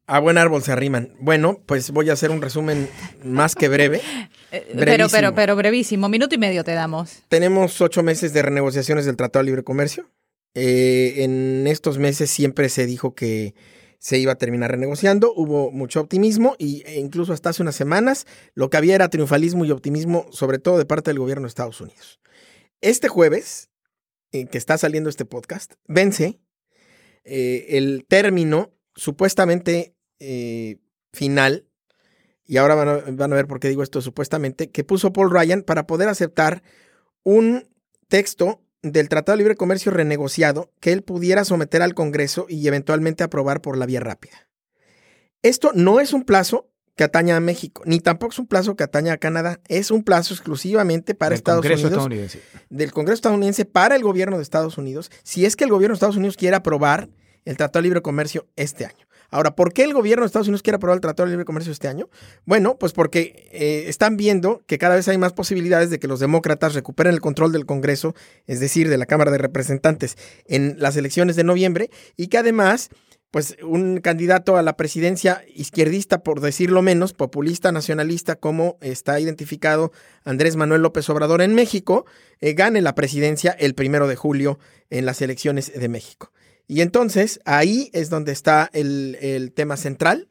A 0.06 0.18
buen 0.18 0.38
árbol 0.38 0.62
se 0.62 0.72
arriman. 0.72 1.10
Bueno, 1.20 1.60
pues 1.66 1.92
voy 1.92 2.10
a 2.10 2.14
hacer 2.14 2.30
un 2.30 2.42
resumen 2.42 2.88
más 3.24 3.54
que 3.54 3.68
breve. 3.68 4.00
Eh, 4.52 4.66
pero, 4.76 5.06
pero, 5.08 5.32
pero 5.32 5.54
brevísimo. 5.54 6.08
Minuto 6.08 6.34
y 6.34 6.38
medio 6.38 6.64
te 6.64 6.72
damos. 6.72 7.22
Tenemos 7.28 7.80
ocho 7.80 8.02
meses 8.02 8.32
de 8.32 8.42
renegociaciones 8.42 9.06
del 9.06 9.14
Tratado 9.14 9.44
de 9.44 9.46
Libre 9.46 9.62
Comercio. 9.62 10.10
Eh, 10.56 11.22
en 11.22 11.68
estos 11.68 11.98
meses 11.98 12.30
siempre 12.30 12.68
se 12.68 12.84
dijo 12.84 13.14
que 13.14 13.54
se 14.00 14.18
iba 14.18 14.32
a 14.32 14.36
terminar 14.36 14.70
renegociando, 14.70 15.32
hubo 15.34 15.70
mucho 15.70 16.00
optimismo 16.00 16.56
y, 16.58 16.82
e 16.86 16.98
incluso 16.98 17.34
hasta 17.34 17.50
hace 17.50 17.62
unas 17.62 17.76
semanas 17.76 18.26
lo 18.54 18.70
que 18.70 18.78
había 18.78 18.94
era 18.94 19.10
triunfalismo 19.10 19.66
y 19.66 19.70
optimismo, 19.70 20.26
sobre 20.32 20.58
todo 20.58 20.78
de 20.78 20.86
parte 20.86 21.10
del 21.10 21.18
gobierno 21.18 21.42
de 21.42 21.48
Estados 21.48 21.82
Unidos. 21.82 22.18
Este 22.80 23.08
jueves, 23.08 23.68
en 24.32 24.48
que 24.48 24.56
está 24.56 24.78
saliendo 24.78 25.10
este 25.10 25.26
podcast, 25.26 25.74
vence 25.86 26.40
eh, 27.24 27.66
el 27.76 28.06
término 28.08 28.72
supuestamente 28.96 29.94
eh, 30.18 30.78
final, 31.12 31.68
y 32.46 32.56
ahora 32.56 32.74
van 32.74 32.88
a, 32.88 32.96
van 33.12 33.32
a 33.34 33.36
ver 33.36 33.46
por 33.46 33.60
qué 33.60 33.68
digo 33.68 33.82
esto 33.82 34.00
supuestamente, 34.00 34.70
que 34.70 34.82
puso 34.82 35.12
Paul 35.12 35.30
Ryan 35.30 35.62
para 35.62 35.86
poder 35.86 36.08
aceptar 36.08 36.62
un 37.22 37.68
texto 38.08 38.64
del 38.82 39.08
Tratado 39.08 39.36
de 39.36 39.42
Libre 39.42 39.56
Comercio 39.56 39.92
renegociado 39.92 40.72
que 40.80 40.92
él 40.92 41.02
pudiera 41.02 41.44
someter 41.44 41.82
al 41.82 41.94
Congreso 41.94 42.46
y 42.48 42.66
eventualmente 42.66 43.24
aprobar 43.24 43.60
por 43.60 43.76
la 43.76 43.86
vía 43.86 44.00
rápida. 44.00 44.48
Esto 45.42 45.72
no 45.74 46.00
es 46.00 46.12
un 46.12 46.24
plazo 46.24 46.70
que 46.96 47.04
ataña 47.04 47.36
a 47.36 47.40
México, 47.40 47.82
ni 47.86 48.00
tampoco 48.00 48.32
es 48.32 48.38
un 48.38 48.46
plazo 48.46 48.76
que 48.76 48.84
ataña 48.84 49.14
a 49.14 49.16
Canadá, 49.16 49.60
es 49.68 49.90
un 49.90 50.04
plazo 50.04 50.34
exclusivamente 50.34 51.14
para 51.14 51.34
Estados 51.34 51.64
Unidos, 51.64 52.38
del 52.68 52.92
Congreso 52.92 53.14
estadounidense 53.14 53.64
para 53.64 53.96
el 53.96 54.02
gobierno 54.02 54.36
de 54.36 54.42
Estados 54.42 54.76
Unidos, 54.76 55.10
si 55.22 55.46
es 55.46 55.56
que 55.56 55.64
el 55.64 55.70
gobierno 55.70 55.94
de 55.94 55.96
Estados 55.96 56.16
Unidos 56.16 56.36
quiere 56.36 56.56
aprobar 56.56 57.08
el 57.46 57.56
Tratado 57.56 57.80
de 57.80 57.84
Libre 57.84 58.02
Comercio 58.02 58.48
este 58.56 58.84
año. 58.84 59.06
Ahora, 59.30 59.54
¿por 59.54 59.72
qué 59.72 59.84
el 59.84 59.92
gobierno 59.92 60.22
de 60.22 60.26
Estados 60.26 60.48
Unidos 60.48 60.62
quiere 60.62 60.76
aprobar 60.76 60.96
el 60.96 61.00
Tratado 61.00 61.26
de 61.26 61.32
Libre 61.32 61.44
Comercio 61.44 61.72
este 61.72 61.88
año? 61.88 62.08
Bueno, 62.44 62.76
pues 62.78 62.92
porque 62.92 63.48
eh, 63.52 63.84
están 63.88 64.16
viendo 64.16 64.62
que 64.66 64.78
cada 64.78 64.96
vez 64.96 65.06
hay 65.08 65.18
más 65.18 65.32
posibilidades 65.32 65.90
de 65.90 65.98
que 65.98 66.08
los 66.08 66.20
demócratas 66.20 66.74
recuperen 66.74 67.14
el 67.14 67.20
control 67.20 67.52
del 67.52 67.66
Congreso, 67.66 68.14
es 68.46 68.60
decir, 68.60 68.88
de 68.88 68.98
la 68.98 69.06
Cámara 69.06 69.30
de 69.30 69.38
Representantes, 69.38 70.16
en 70.46 70.76
las 70.78 70.96
elecciones 70.96 71.36
de 71.36 71.44
noviembre 71.44 71.90
y 72.16 72.28
que 72.28 72.38
además 72.38 72.90
pues 73.30 73.56
un 73.62 73.98
candidato 73.98 74.56
a 74.56 74.62
la 74.62 74.76
presidencia 74.76 75.44
izquierdista, 75.54 76.22
por 76.22 76.40
decirlo 76.40 76.82
menos, 76.82 77.12
populista, 77.12 77.70
nacionalista, 77.70 78.34
como 78.34 78.76
está 78.80 79.20
identificado 79.20 79.92
Andrés 80.24 80.56
Manuel 80.56 80.82
López 80.82 81.08
Obrador 81.10 81.40
en 81.40 81.54
México, 81.54 82.06
eh, 82.40 82.54
gane 82.54 82.80
la 82.82 82.96
presidencia 82.96 83.52
el 83.52 83.74
primero 83.74 84.08
de 84.08 84.16
julio 84.16 84.58
en 84.90 85.06
las 85.06 85.22
elecciones 85.22 85.72
de 85.72 85.88
México. 85.88 86.32
Y 86.70 86.82
entonces 86.82 87.40
ahí 87.46 87.90
es 87.92 88.10
donde 88.10 88.30
está 88.30 88.70
el, 88.72 89.52
tema 89.56 89.76
central. 89.76 90.28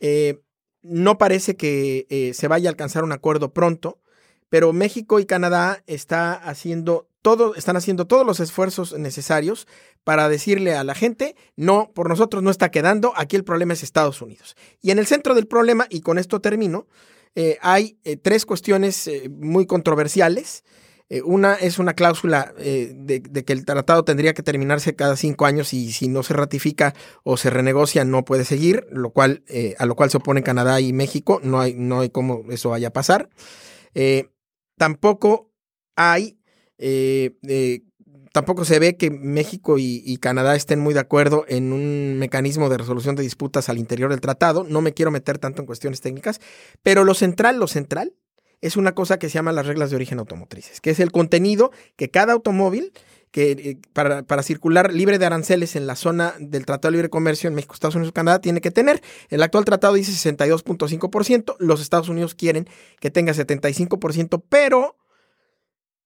Eh, 0.00 0.40
no 0.82 1.16
parece 1.16 1.54
que 1.54 2.08
eh, 2.10 2.34
se 2.34 2.48
vaya 2.48 2.68
a 2.68 2.72
alcanzar 2.72 3.04
un 3.04 3.12
acuerdo 3.12 3.52
pronto, 3.52 4.00
pero 4.48 4.72
México 4.72 5.20
y 5.20 5.26
Canadá 5.26 5.84
está 5.86 6.32
haciendo 6.32 7.08
todo, 7.22 7.54
están 7.54 7.76
haciendo 7.76 8.08
todos 8.08 8.26
los 8.26 8.40
esfuerzos 8.40 8.98
necesarios 8.98 9.68
para 10.02 10.28
decirle 10.28 10.74
a 10.74 10.82
la 10.82 10.96
gente, 10.96 11.36
no, 11.54 11.92
por 11.94 12.08
nosotros 12.08 12.42
no 12.42 12.50
está 12.50 12.72
quedando, 12.72 13.12
aquí 13.14 13.36
el 13.36 13.44
problema 13.44 13.74
es 13.74 13.84
Estados 13.84 14.20
Unidos. 14.20 14.56
Y 14.82 14.90
en 14.90 14.98
el 14.98 15.06
centro 15.06 15.36
del 15.36 15.46
problema, 15.46 15.86
y 15.88 16.00
con 16.00 16.18
esto 16.18 16.40
termino, 16.40 16.88
eh, 17.36 17.58
hay 17.62 17.96
tres 18.22 18.44
cuestiones 18.44 19.08
muy 19.30 19.66
controversiales. 19.66 20.64
Una 21.24 21.54
es 21.54 21.78
una 21.78 21.94
cláusula 21.94 22.52
de, 22.56 23.22
que 23.22 23.52
el 23.52 23.64
tratado 23.64 24.04
tendría 24.04 24.34
que 24.34 24.42
terminarse 24.42 24.96
cada 24.96 25.16
cinco 25.16 25.46
años 25.46 25.72
y 25.72 25.92
si 25.92 26.08
no 26.08 26.22
se 26.22 26.34
ratifica 26.34 26.94
o 27.22 27.36
se 27.36 27.50
renegocia 27.50 28.04
no 28.04 28.24
puede 28.24 28.44
seguir, 28.44 28.86
lo 28.90 29.10
cual, 29.10 29.44
a 29.78 29.86
lo 29.86 29.94
cual 29.94 30.10
se 30.10 30.16
oponen 30.16 30.42
Canadá 30.42 30.80
y 30.80 30.92
México. 30.92 31.40
No 31.44 31.60
hay, 31.60 31.74
no 31.74 32.00
hay 32.00 32.10
cómo 32.10 32.42
eso 32.50 32.70
vaya 32.70 32.88
a 32.88 32.92
pasar. 32.92 33.28
tampoco 34.76 35.52
hay 35.94 36.38
Tampoco 38.36 38.66
se 38.66 38.78
ve 38.78 38.98
que 38.98 39.10
México 39.10 39.76
y, 39.78 40.18
Canadá 40.18 40.56
estén 40.56 40.78
muy 40.78 40.92
de 40.92 41.00
acuerdo 41.00 41.46
en 41.48 41.72
un 41.72 42.18
mecanismo 42.18 42.68
de 42.68 42.76
resolución 42.76 43.16
de 43.16 43.22
disputas 43.22 43.70
al 43.70 43.78
interior 43.78 44.10
del 44.10 44.20
tratado. 44.20 44.62
No 44.62 44.82
me 44.82 44.92
quiero 44.92 45.10
meter 45.10 45.38
tanto 45.38 45.62
en 45.62 45.66
cuestiones 45.66 46.02
técnicas, 46.02 46.42
pero 46.82 47.04
lo 47.04 47.14
central, 47.14 47.58
lo 47.58 47.66
central, 47.66 48.12
es 48.60 48.76
una 48.76 48.94
cosa 48.94 49.18
que 49.18 49.28
se 49.28 49.34
llama 49.34 49.52
las 49.52 49.66
reglas 49.66 49.90
de 49.90 49.96
origen 49.96 50.18
automotrices, 50.18 50.80
que 50.80 50.90
es 50.90 51.00
el 51.00 51.12
contenido 51.12 51.70
que 51.96 52.10
cada 52.10 52.32
automóvil 52.32 52.92
que 53.30 53.50
eh, 53.50 53.78
para, 53.92 54.22
para, 54.22 54.42
circular 54.42 54.94
libre 54.94 55.18
de 55.18 55.26
aranceles 55.26 55.76
en 55.76 55.86
la 55.86 55.96
zona 55.96 56.34
del 56.38 56.64
Tratado 56.64 56.90
de 56.90 56.96
Libre 56.96 57.10
Comercio 57.10 57.48
en 57.48 57.54
México, 57.54 57.74
Estados 57.74 57.94
Unidos 57.94 58.10
y 58.10 58.14
Canadá 58.14 58.40
tiene 58.40 58.60
que 58.60 58.70
tener. 58.70 59.02
El 59.28 59.42
actual 59.42 59.64
tratado 59.64 59.94
dice 59.94 60.12
62.5%, 60.12 61.56
los 61.58 61.82
Estados 61.82 62.08
Unidos 62.08 62.34
quieren 62.34 62.66
que 62.98 63.10
tenga 63.10 63.34
75%, 63.34 64.42
pero 64.48 64.96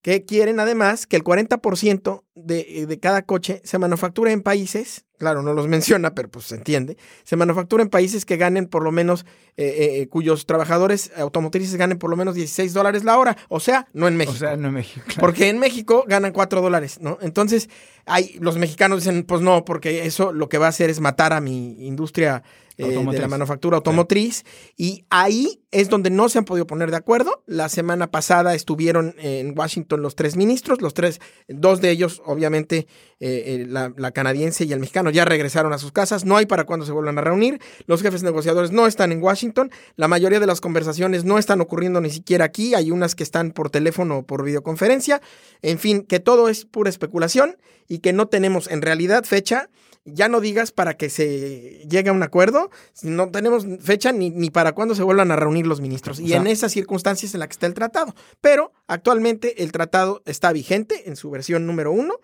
que 0.03 0.25
quieren 0.25 0.61
además 0.61 1.07
que 1.07 1.17
el 1.17 1.25
40% 1.25 2.23
de, 2.35 2.61
eh, 2.69 2.87
de, 2.87 2.99
cada 2.99 3.23
coche 3.23 3.61
se 3.65 3.79
manufacture 3.79 4.33
en 4.33 4.41
países, 4.41 5.05
claro, 5.19 5.43
no 5.43 5.53
los 5.53 5.69
menciona, 5.69 6.15
pero 6.15 6.31
pues 6.31 6.47
se 6.47 6.55
entiende, 6.55 6.97
se 7.25 7.37
manufactura 7.37 7.83
en 7.83 7.91
países 7.91 8.25
que 8.25 8.39
ganen 8.39 8.67
por 8.67 8.83
lo 8.83 8.93
menos, 8.93 9.27
eh, 9.57 10.01
eh, 10.01 10.09
cuyos 10.09 10.47
trabajadores 10.47 11.13
automotrices 11.17 11.77
ganen 11.77 11.99
por 11.99 12.09
lo 12.09 12.17
menos 12.17 12.35
16 12.35 12.73
dólares 12.73 13.05
la 13.05 13.19
hora, 13.19 13.37
o 13.49 13.61
sea, 13.61 13.89
no 13.93 14.09
en 14.09 14.17
México. 14.17 14.37
O 14.37 14.39
sea, 14.39 14.57
no 14.57 14.69
en 14.69 14.75
México. 14.75 15.05
Porque 15.19 15.49
en 15.49 15.59
México 15.59 16.05
ganan 16.09 16.33
4 16.33 16.63
dólares, 16.63 16.99
¿no? 17.01 17.19
Entonces, 17.21 17.69
hay, 18.07 18.39
los 18.41 18.57
mexicanos 18.57 19.01
dicen, 19.01 19.25
pues 19.25 19.43
no, 19.43 19.65
porque 19.65 20.07
eso 20.07 20.33
lo 20.33 20.49
que 20.49 20.59
va 20.59 20.67
a 20.67 20.71
hacer 20.71 20.89
es 20.89 21.01
matar 21.01 21.33
a 21.33 21.41
mi 21.41 21.87
industria 21.87 22.43
eh, 22.81 23.07
de 23.13 23.19
la 23.19 23.29
manufactura 23.29 23.77
automotriz. 23.77 24.45
Y 24.77 25.05
ahí 25.11 25.61
es 25.71 25.89
donde 25.89 26.11
no 26.11 26.29
se 26.29 26.39
han 26.39 26.45
podido 26.45 26.67
poner 26.67 26.91
de 26.91 26.97
acuerdo. 26.97 27.43
La 27.47 27.69
semana 27.69 28.11
pasada 28.11 28.55
estuvieron 28.55 29.15
en 29.19 29.57
Washington 29.57 30.03
los 30.03 30.17
tres 30.17 30.37
ministros, 30.37 30.81
los 30.81 30.95
tres, 30.95 31.21
dos 31.49 31.81
de 31.81 31.91
ellos, 31.91 32.23
obviamente, 32.25 32.87
eh, 33.21 33.45
eh, 33.47 33.67
la, 33.69 33.93
la, 33.97 34.11
canadiense 34.13 34.65
y 34.65 34.73
el 34.73 34.81
mexicano, 34.81 35.11
ya 35.11 35.25
regresaron 35.25 35.73
a 35.73 35.79
sus 35.79 35.93
casas. 35.93 36.25
No 36.25 36.37
hay 36.37 36.47
para 36.47 36.65
cuándo 36.65 36.87
se 36.87 36.93
vuelvan 36.93 37.19
a 37.19 37.21
reunir. 37.21 37.61
Los 37.87 38.03
jefes 38.03 38.23
negociadores 38.23 38.73
no 38.73 38.87
están 38.87 39.13
en 39.13 39.23
Washington. 39.23 39.71
La 39.97 40.09
mayoría 40.09 40.41
de 40.41 40.47
las 40.47 40.61
conversaciones 40.61 41.25
no 41.25 41.39
están 41.39 41.61
ocurriendo 41.61 42.01
ni 42.01 42.11
siquiera 42.11 42.47
aquí. 42.47 42.75
Hay 42.75 42.91
unas 42.91 43.15
que 43.15 43.23
están 43.23 43.53
por 43.53 43.71
teléfono 43.71 44.19
o 44.19 44.23
por 44.23 44.45
videoconferencia. 44.45 45.21
En 45.63 45.79
fin, 45.79 46.03
que 46.03 46.19
todo 46.19 46.49
es 46.49 46.65
pura 46.65 46.91
especulación 46.91 47.57
y 47.89 47.99
que 47.99 48.13
no 48.13 48.29
tenemos 48.29 48.71
en 48.71 48.83
realidad 48.83 49.25
fecha 49.25 49.69
ya 50.05 50.29
no 50.29 50.41
digas 50.41 50.73
para 50.73 50.97
que 50.97 51.11
se 51.11 51.87
llegue 51.89 52.11
a 52.11 52.13
un 52.13 52.23
acuerdo, 52.23 52.71
no 53.03 53.31
tenemos 53.31 53.67
fecha 53.81 54.13
ni, 54.13 54.31
ni 54.31 54.51
para 54.51 54.73
cuándo 54.73 54.95
se 54.95 55.03
vuelvan 55.03 55.31
a 55.31 55.37
reunir 55.37 55.67
los 55.67 55.81
ministros. 55.81 56.21
y 56.21 56.33
en 56.33 56.47
esas 56.47 56.73
circunstancias 56.73 57.35
en 57.35 57.41
las 57.41 57.49
que 57.49 57.53
está 57.53 57.67
el 57.67 57.75
tratado. 57.75 58.15
Pero 58.41 58.73
actualmente 58.87 59.63
el 59.63 59.73
tratado 59.73 60.23
está 60.27 60.53
vigente 60.53 61.09
en 61.09 61.17
su 61.17 61.31
versión 61.31 61.67
número 61.67 61.93
uno. 61.93 62.15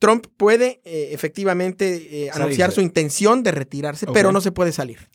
Trump 0.00 0.26
puede 0.36 0.80
eh, 0.84 1.10
efectivamente 1.12 2.24
eh, 2.24 2.30
anunciar 2.32 2.72
su 2.72 2.80
intención 2.80 3.42
de 3.42 3.52
retirarse, 3.52 4.06
pero 4.06 4.32
no 4.32 4.40
se 4.40 4.50
puede 4.50 4.72
salir. 4.72 5.10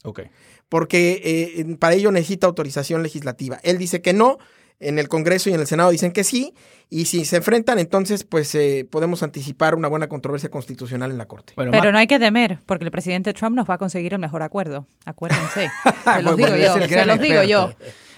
Porque 0.69 1.21
eh, 1.57 1.75
para 1.77 1.95
ello 1.95 2.11
necesita 2.11 2.47
autorización 2.47 3.01
legislativa. 3.01 3.59
Él 3.63 3.77
dice 3.77 4.01
que 4.01 4.13
no, 4.13 4.37
en 4.79 4.99
el 4.99 5.07
Congreso 5.07 5.49
y 5.49 5.53
en 5.53 5.59
el 5.59 5.67
Senado 5.67 5.89
dicen 5.89 6.11
que 6.11 6.23
sí, 6.23 6.53
y 6.89 7.05
si 7.05 7.25
se 7.25 7.37
enfrentan, 7.37 7.79
entonces 7.79 8.23
pues 8.23 8.53
eh, 8.55 8.87
podemos 8.89 9.23
anticipar 9.23 9.75
una 9.75 9.87
buena 9.87 10.07
controversia 10.07 10.49
constitucional 10.49 11.11
en 11.11 11.17
la 11.17 11.25
Corte. 11.25 11.53
Pero 11.55 11.91
no 11.91 11.97
hay 11.97 12.07
que 12.07 12.19
temer, 12.19 12.59
porque 12.65 12.85
el 12.85 12.91
presidente 12.91 13.33
Trump 13.33 13.55
nos 13.55 13.69
va 13.69 13.75
a 13.75 13.77
conseguir 13.77 14.13
el 14.13 14.19
mejor 14.19 14.43
acuerdo. 14.43 14.87
Acuérdense. 15.05 15.69
se 16.15 16.21
los 16.21 16.37
digo 16.37 16.55
yo. 16.55 16.87
Se 16.87 17.05
los 17.05 17.19
digo 17.19 17.43
yo. 17.43 17.73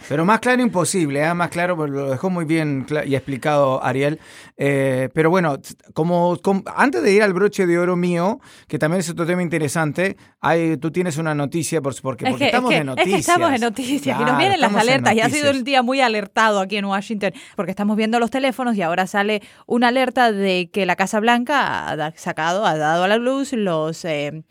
Pero 0.08 0.26
más 0.26 0.40
claro 0.40 0.62
imposible, 0.62 1.22
¿eh? 1.22 1.34
más 1.34 1.50
claro, 1.50 1.88
lo 1.88 2.12
dejó 2.12 2.30
muy 2.30 2.46
bien 2.46 2.86
y 3.06 3.16
explicado 3.16 3.84
Ariel. 3.84 4.20
Eh, 4.56 5.10
pero 5.14 5.30
bueno, 5.30 5.58
como, 5.94 6.38
antes 6.76 7.04
de 7.04 7.12
ir 7.12 7.24
al 7.24 7.34
broche 7.34 7.68
de 7.68 7.78
oro 7.78 7.96
mío, 7.96 8.40
que 8.68 8.80
también 8.80 9.02
es 9.02 9.10
otro 9.10 9.26
tema 9.26 9.42
interesante, 9.42 10.18
hay, 10.40 10.78
tú 10.78 10.92
tienes 10.92 11.18
una 11.18 11.36
noticia, 11.36 11.82
porque, 11.82 12.02
porque 12.02 12.46
estamos 12.46 12.74
en 12.74 12.86
noticias. 12.86 13.08
Es 13.08 13.14
que 13.14 13.32
estamos 13.32 13.54
en 13.54 13.62
noticias 13.62 14.20
y 14.20 14.24
nos 14.24 14.38
vienen 14.38 14.62
las 14.62 14.76
alertas. 14.76 15.14
Y 15.14 15.22
ha 15.22 15.30
sido 15.30 15.52
un 15.52 15.64
día 15.64 15.82
muy 15.82 16.02
alertado 16.02 16.60
aquí 16.60 16.78
en 16.78 16.86
Washington, 16.86 17.34
porque 17.56 17.72
estamos 17.72 17.98
viendo 17.98 18.20
los 18.20 18.32
teléfonos 18.32 18.76
y 18.78 18.82
ahora 18.82 19.08
sale 19.08 19.42
una 19.66 19.90
alerta 19.90 20.32
de 20.32 20.70
que 20.72 20.86
la 20.86 20.96
Casa 20.96 21.20
Blanca 21.20 21.90
ha 21.90 22.14
sacado, 22.16 22.66
ha 22.66 22.78
dado 22.78 23.04
a 23.04 23.08
la 23.08 23.18
luz 23.18 23.54
los... 23.54 24.06
Eh, 24.06 24.44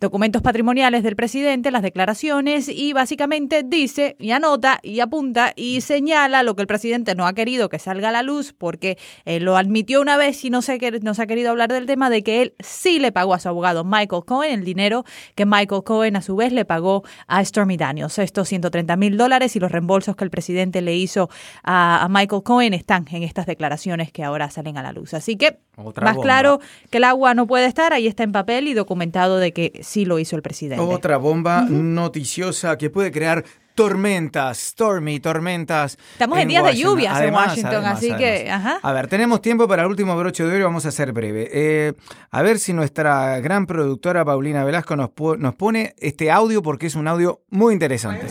documentos 0.00 0.40
patrimoniales 0.40 1.02
del 1.02 1.14
presidente, 1.14 1.70
las 1.70 1.82
declaraciones 1.82 2.68
y 2.68 2.94
básicamente 2.94 3.62
dice 3.62 4.16
y 4.18 4.30
anota 4.30 4.80
y 4.82 5.00
apunta 5.00 5.52
y 5.54 5.82
señala 5.82 6.42
lo 6.42 6.56
que 6.56 6.62
el 6.62 6.66
presidente 6.66 7.14
no 7.14 7.26
ha 7.26 7.34
querido 7.34 7.68
que 7.68 7.78
salga 7.78 8.08
a 8.08 8.12
la 8.12 8.22
luz 8.22 8.54
porque 8.56 8.96
eh, 9.26 9.40
lo 9.40 9.58
admitió 9.58 10.00
una 10.00 10.16
vez 10.16 10.42
y 10.44 10.48
no 10.48 10.62
se, 10.62 10.78
no 11.02 11.12
se 11.12 11.22
ha 11.22 11.26
querido 11.26 11.50
hablar 11.50 11.70
del 11.70 11.84
tema 11.84 12.08
de 12.08 12.22
que 12.22 12.40
él 12.40 12.54
sí 12.60 12.98
le 12.98 13.12
pagó 13.12 13.34
a 13.34 13.38
su 13.38 13.48
abogado 13.48 13.84
Michael 13.84 14.24
Cohen 14.24 14.60
el 14.60 14.64
dinero 14.64 15.04
que 15.34 15.44
Michael 15.44 15.82
Cohen 15.84 16.16
a 16.16 16.22
su 16.22 16.34
vez 16.34 16.52
le 16.52 16.64
pagó 16.64 17.04
a 17.26 17.44
Stormy 17.44 17.76
Daniels. 17.76 18.18
Estos 18.18 18.48
130 18.48 18.96
mil 18.96 19.18
dólares 19.18 19.54
y 19.56 19.60
los 19.60 19.70
reembolsos 19.70 20.16
que 20.16 20.24
el 20.24 20.30
presidente 20.30 20.80
le 20.80 20.96
hizo 20.96 21.28
a, 21.62 22.02
a 22.04 22.08
Michael 22.08 22.42
Cohen 22.42 22.72
están 22.72 23.06
en 23.10 23.22
estas 23.22 23.44
declaraciones 23.44 24.12
que 24.12 24.24
ahora 24.24 24.50
salen 24.50 24.78
a 24.78 24.82
la 24.82 24.92
luz. 24.92 25.12
Así 25.12 25.36
que 25.36 25.58
más 26.00 26.18
claro 26.18 26.60
que 26.90 26.98
el 26.98 27.04
agua 27.04 27.34
no 27.34 27.46
puede 27.46 27.66
estar, 27.66 27.92
ahí 27.92 28.06
está 28.06 28.22
en 28.22 28.32
papel 28.32 28.68
y 28.68 28.74
documentado 28.74 29.38
de 29.38 29.52
que 29.52 29.80
sí 29.90 30.04
lo 30.04 30.18
hizo 30.18 30.36
el 30.36 30.42
presidente. 30.42 30.82
Otra 30.82 31.16
bomba 31.16 31.66
noticiosa 31.68 32.78
que 32.78 32.90
puede 32.90 33.10
crear 33.10 33.44
tormentas, 33.74 34.58
stormy, 34.58 35.20
tormentas. 35.20 35.96
Estamos 36.12 36.38
en, 36.38 36.48
días 36.48 36.64
de 36.64 36.76
lluvias 36.76 37.18
en 37.20 37.32
Washington, 37.32 37.84
así 37.86 38.14
que... 38.14 38.50
A 38.50 38.92
ver, 38.92 39.08
tenemos 39.08 39.40
tiempo 39.40 39.66
para 39.66 39.82
el 39.82 39.88
último 39.88 40.16
broche 40.16 40.44
de 40.44 40.50
oro 40.50 40.58
y 40.58 40.62
vamos 40.62 40.86
a 40.86 40.90
ser 40.90 41.12
breve. 41.12 41.48
Eh, 41.52 41.94
a 42.30 42.42
ver 42.42 42.58
si 42.58 42.72
nuestra 42.72 43.40
gran 43.40 43.66
productora 43.66 44.24
Paulina 44.24 44.64
Velasco 44.64 44.96
nos, 44.96 45.10
nos 45.38 45.54
pone 45.54 45.94
este 45.98 46.30
audio 46.30 46.62
porque 46.62 46.86
es 46.86 46.94
un 46.94 47.08
audio 47.08 47.40
muy 47.48 47.72
interesante. 47.72 48.26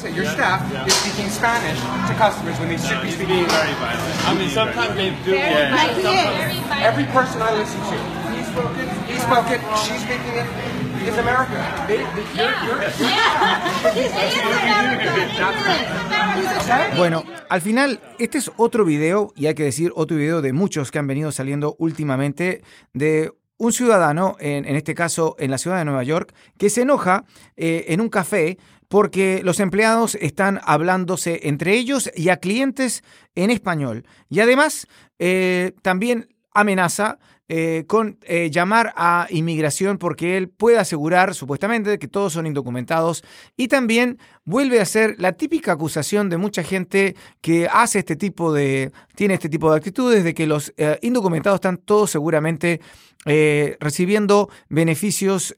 Bueno, 16.98 17.24
al 17.50 17.62
final, 17.62 18.00
este 18.18 18.38
es 18.38 18.52
otro 18.58 18.86
video, 18.86 19.34
y 19.36 19.48
hay 19.48 19.56
que 19.56 19.64
decir 19.64 19.92
otro 19.96 20.18
video 20.18 20.42
de 20.42 20.54
muchos 20.54 20.92
que 20.92 21.00
han 21.00 21.08
venido 21.08 21.32
saliendo 21.32 21.76
últimamente, 21.80 22.62
de 22.94 23.32
un 23.58 23.74
ciudadano, 23.74 24.38
en, 24.40 24.66
este 24.66 24.96
caso 24.96 25.36
en 25.38 25.52
la 25.52 25.58
ciudad 25.58 25.78
de 25.78 25.86
Nueva 25.86 26.04
York, 26.04 26.34
que 26.58 26.70
se 26.70 26.82
enoja 26.82 27.26
eh, 27.58 27.86
en 27.90 28.02
un 28.02 28.10
café 28.10 28.58
porque 28.88 29.42
los 29.44 29.60
empleados 29.60 30.16
están 30.16 30.60
hablándose 30.64 31.42
entre 31.44 31.76
ellos 31.76 32.10
y 32.16 32.30
a 32.30 32.38
clientes 32.38 33.04
en 33.36 33.52
español. 33.52 34.06
Y 34.30 34.40
además, 34.40 34.88
eh, 35.20 35.74
también 35.82 36.30
amenaza 36.54 37.20
eh, 37.52 37.86
con 37.88 38.20
eh, 38.22 38.52
llamar 38.52 38.94
a 38.96 39.26
inmigración 39.32 39.98
porque 39.98 40.38
él 40.38 40.50
puede 40.50 40.78
asegurar 40.78 41.34
supuestamente 41.34 41.98
que 41.98 42.08
todos 42.08 42.32
son 42.32 42.46
indocumentados 42.46 43.24
y 43.58 43.70
también 43.70 44.20
vuelve 44.46 44.80
a 44.80 44.86
ser 44.86 45.16
la 45.18 45.32
típica 45.34 45.72
acusación 45.72 46.30
de 46.30 46.38
mucha 46.38 46.62
gente 46.62 47.16
que 47.42 47.68
hace 47.68 48.00
este 48.00 48.16
tipo 48.16 48.54
de, 48.54 48.92
tiene 49.16 49.34
este 49.34 49.50
tipo 49.50 49.72
de 49.72 49.78
actitudes 49.78 50.24
de 50.24 50.36
que 50.36 50.46
los 50.46 50.72
eh, 50.78 51.00
indocumentados 51.02 51.58
están 51.58 51.78
todos 51.78 52.12
seguramente 52.12 52.82
recibiendo 53.26 54.50
beneficios 54.70 55.54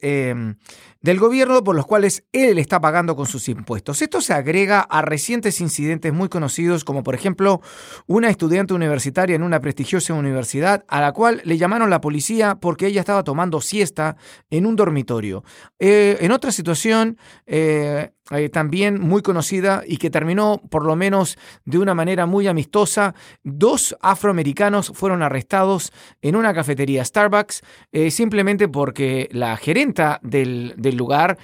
del 1.02 1.20
gobierno 1.20 1.64
por 1.64 1.76
los 1.76 1.86
cuales 1.86 2.24
él 2.32 2.60
está 2.60 2.80
pagando 2.80 3.16
con 3.16 3.26
sus 3.26 3.50
impuestos. 3.50 4.02
Esto 4.02 4.22
se 4.22 4.34
agrega 4.34 4.82
a 4.82 5.02
recientes 5.02 5.60
incidentes 5.62 6.14
muy 6.14 6.30
conocidos 6.30 6.84
como 6.84 7.04
por 7.04 7.16
ejemplo 7.16 7.62
una 8.08 8.30
estudiante 8.30 8.74
universitaria 8.74 9.36
en 9.36 9.44
una 9.44 9.60
prestigiosa 9.60 10.14
universidad 10.14 10.86
a 10.88 11.02
la 11.02 11.12
cual 11.12 11.42
le 11.44 11.58
llamaron 11.58 11.90
la 11.90 12.02
policía 12.02 12.56
porque 12.56 12.88
ella 12.88 13.02
estaba 13.02 13.24
tomando 13.24 13.62
siesta 13.62 14.16
en 14.50 14.66
un 14.66 14.76
dormitorio. 14.76 15.44
Eh, 15.80 16.18
en 16.22 16.32
otra 16.32 16.52
situación, 16.52 17.18
eh, 17.46 18.12
eh, 18.32 18.50
también 18.50 19.00
muy 19.00 19.22
conocida 19.22 19.84
y 19.86 19.98
que 19.98 20.10
terminó 20.10 20.62
por 20.70 20.86
lo 20.86 20.96
menos 20.96 21.38
de 21.66 21.78
una 21.78 21.94
manera 21.94 22.26
muy 22.26 22.48
amistosa. 22.48 23.14
Dos 23.44 23.96
afroamericanos 24.02 24.92
fueron 24.96 25.22
arrestados 25.24 25.92
en 26.22 26.36
una 26.36 26.54
cafetería 26.54 27.06
Starbucks 27.06 27.62
simplemente 28.10 28.68
porque 28.68 29.30
la 29.32 29.58
gerenta 29.58 30.20
del, 30.24 30.74
lugar 30.96 31.38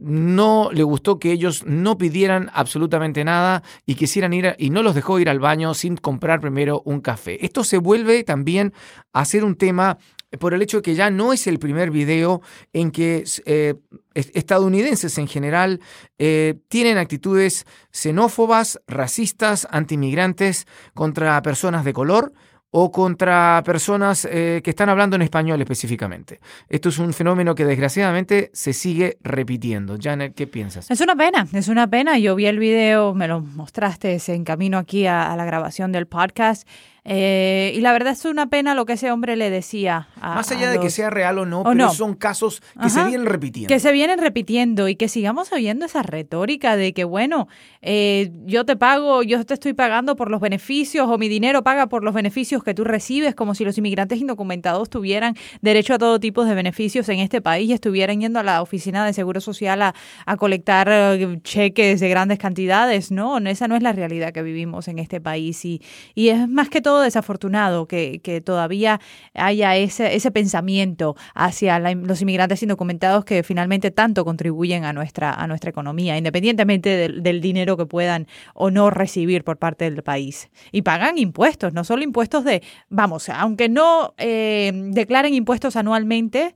no 0.00 0.70
le 0.72 0.82
gustó 0.82 1.18
que 1.18 1.32
ellos 1.32 1.64
no 1.66 1.98
pidieran 1.98 2.50
absolutamente 2.52 3.24
nada 3.24 3.62
y 3.84 3.94
quisieran 3.94 4.32
ir 4.32 4.54
y 4.58 4.70
no 4.70 4.82
los 4.82 4.94
dejó 4.94 5.18
ir 5.18 5.28
al 5.28 5.40
baño 5.40 5.74
sin 5.74 5.96
comprar 5.96 6.40
primero 6.40 6.82
un 6.84 7.00
café. 7.00 7.44
Esto 7.44 7.64
se 7.64 7.78
vuelve 7.78 8.24
también 8.24 8.72
a 9.12 9.24
ser 9.24 9.44
un 9.44 9.56
tema 9.56 9.98
por 10.38 10.54
el 10.54 10.62
hecho 10.62 10.78
de 10.78 10.82
que 10.82 10.94
ya 10.94 11.10
no 11.10 11.32
es 11.32 11.46
el 11.46 11.58
primer 11.58 11.90
video 11.90 12.42
en 12.72 12.90
que 12.90 13.24
eh, 13.44 13.74
estadounidenses 14.14 15.18
en 15.18 15.28
general 15.28 15.80
eh, 16.18 16.58
tienen 16.68 16.98
actitudes 16.98 17.66
xenófobas, 17.92 18.80
racistas, 18.86 19.66
antimigrantes 19.70 20.66
contra 20.94 21.40
personas 21.42 21.84
de 21.84 21.92
color 21.92 22.32
o 22.70 22.90
contra 22.90 23.62
personas 23.64 24.26
eh, 24.30 24.60
que 24.62 24.70
están 24.70 24.88
hablando 24.88 25.16
en 25.16 25.22
español 25.22 25.60
específicamente. 25.62 26.40
Esto 26.68 26.88
es 26.90 26.98
un 26.98 27.12
fenómeno 27.14 27.54
que 27.54 27.64
desgraciadamente 27.64 28.50
se 28.52 28.72
sigue 28.72 29.16
repitiendo. 29.22 29.96
Janet, 29.98 30.34
¿qué 30.34 30.46
piensas? 30.46 30.90
Es 30.90 31.00
una 31.00 31.16
pena, 31.16 31.46
es 31.52 31.68
una 31.68 31.88
pena. 31.88 32.18
Yo 32.18 32.34
vi 32.34 32.46
el 32.46 32.58
video, 32.58 33.14
me 33.14 33.28
lo 33.28 33.40
mostraste 33.40 34.18
en 34.26 34.44
camino 34.44 34.76
aquí 34.78 35.06
a 35.06 35.34
la 35.36 35.44
grabación 35.44 35.92
del 35.92 36.06
podcast 36.06 36.66
eh, 37.08 37.72
y 37.72 37.80
la 37.82 37.92
verdad 37.92 38.12
es 38.14 38.24
una 38.24 38.48
pena 38.48 38.74
lo 38.74 38.84
que 38.84 38.94
ese 38.94 39.12
hombre 39.12 39.36
le 39.36 39.48
decía. 39.48 40.08
Más 40.20 40.50
allá 40.50 40.70
de 40.70 40.80
que 40.80 40.90
sea 40.90 41.08
real 41.08 41.38
o 41.38 41.46
no, 41.46 41.62
pero 41.62 41.90
son 41.90 42.14
casos 42.14 42.60
que 42.82 42.90
se 42.90 43.04
vienen 43.04 43.26
repitiendo. 43.26 43.68
Que 43.68 43.78
se 43.78 43.92
vienen 43.92 44.18
repitiendo 44.18 44.88
y 44.88 44.96
que 44.96 45.06
sigamos 45.06 45.52
oyendo 45.52 45.86
esa 45.86 46.02
retórica 46.02 46.76
de 46.76 46.92
que, 46.92 47.04
bueno, 47.04 47.46
eh, 47.80 48.32
yo 48.44 48.66
te 48.66 48.74
pago, 48.74 49.22
yo 49.22 49.44
te 49.46 49.54
estoy 49.54 49.72
pagando 49.72 50.16
por 50.16 50.32
los 50.32 50.40
beneficios 50.40 51.08
o 51.08 51.16
mi 51.16 51.28
dinero 51.28 51.62
paga 51.62 51.86
por 51.86 52.02
los 52.02 52.12
beneficios 52.12 52.64
que 52.64 52.74
tú 52.74 52.82
recibes, 52.82 53.36
como 53.36 53.54
si 53.54 53.64
los 53.64 53.78
inmigrantes 53.78 54.20
indocumentados 54.20 54.90
tuvieran 54.90 55.36
derecho 55.60 55.94
a 55.94 55.98
todo 55.98 56.18
tipo 56.18 56.44
de 56.44 56.56
beneficios 56.56 57.08
en 57.08 57.20
este 57.20 57.40
país 57.40 57.70
y 57.70 57.72
estuvieran 57.72 58.20
yendo 58.20 58.40
a 58.40 58.42
la 58.42 58.62
oficina 58.62 59.06
de 59.06 59.12
Seguro 59.12 59.40
Social 59.40 59.80
a, 59.82 59.94
a 60.24 60.36
colectar 60.36 60.88
eh, 60.90 61.38
cheques 61.44 62.00
de 62.00 62.08
grandes 62.08 62.40
cantidades. 62.40 63.12
No, 63.12 63.38
esa 63.38 63.68
no 63.68 63.76
es 63.76 63.82
la 63.82 63.92
realidad 63.92 64.32
que 64.32 64.42
vivimos 64.42 64.88
en 64.88 64.98
este 64.98 65.20
país 65.20 65.64
y, 65.64 65.80
y 66.16 66.30
es 66.30 66.48
más 66.48 66.68
que 66.68 66.80
todo 66.80 66.95
desafortunado 67.00 67.86
que, 67.86 68.42
todavía 68.44 69.00
haya 69.34 69.76
ese, 69.76 70.14
ese 70.14 70.30
pensamiento 70.30 71.16
hacia 71.34 71.78
los 71.78 72.20
inmigrantes 72.22 72.62
indocumentados 72.62 73.24
que 73.24 73.42
finalmente 73.42 73.90
tanto 73.90 74.24
contribuyen 74.24 74.84
a 74.84 74.92
nuestra, 74.92 75.32
a 75.32 75.46
nuestra 75.46 75.70
economía, 75.70 76.16
independientemente 76.16 77.08
del, 77.08 77.40
dinero 77.40 77.76
que 77.76 77.86
puedan 77.86 78.26
o 78.54 78.70
no 78.70 78.90
recibir 78.90 79.44
por 79.44 79.58
parte 79.58 79.84
del 79.90 80.02
país. 80.02 80.50
Y 80.72 80.82
pagan 80.82 81.18
impuestos, 81.18 81.72
no 81.72 81.84
solo 81.84 82.02
impuestos 82.02 82.44
de, 82.44 82.62
vamos, 82.88 83.28
aunque 83.28 83.68
no 83.68 84.14
eh, 84.18 84.72
declaren 84.74 85.34
impuestos 85.34 85.76
anualmente, 85.76 86.54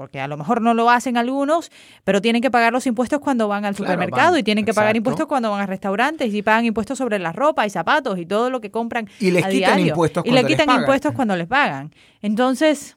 porque 0.00 0.18
a 0.18 0.28
lo 0.28 0.38
mejor 0.38 0.62
no 0.62 0.72
lo 0.72 0.88
hacen 0.88 1.18
algunos, 1.18 1.70
pero 2.04 2.22
tienen 2.22 2.40
que 2.40 2.50
pagar 2.50 2.72
los 2.72 2.86
impuestos 2.86 3.20
cuando 3.20 3.48
van 3.48 3.66
al 3.66 3.76
supermercado 3.76 4.38
y 4.38 4.42
tienen 4.42 4.64
que 4.64 4.72
pagar 4.72 4.96
impuestos 4.96 5.26
cuando 5.26 5.50
van 5.50 5.60
a 5.60 5.66
restaurantes 5.66 6.32
y 6.32 6.40
pagan 6.40 6.64
impuestos 6.64 6.96
sobre 6.96 7.18
la 7.18 7.34
ropa 7.34 7.66
y 7.66 7.70
zapatos 7.70 8.18
y 8.18 8.24
todo 8.24 8.48
lo 8.48 8.62
que 8.62 8.70
compran 8.70 9.10
y 9.18 9.30
les 9.30 9.46
quitan 9.46 9.78
impuestos 9.78 10.24
y 10.24 10.30
le 10.30 10.42
quitan 10.46 10.70
impuestos 10.70 11.12
cuando 11.12 11.36
les 11.36 11.46
pagan. 11.46 11.94
Entonces, 12.22 12.96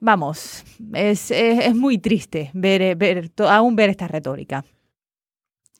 vamos, 0.00 0.64
es, 0.92 1.30
es, 1.30 1.72
muy 1.76 1.98
triste 1.98 2.50
ver, 2.52 2.96
ver, 2.96 3.30
aún 3.48 3.76
ver 3.76 3.88
esta 3.88 4.08
retórica. 4.08 4.64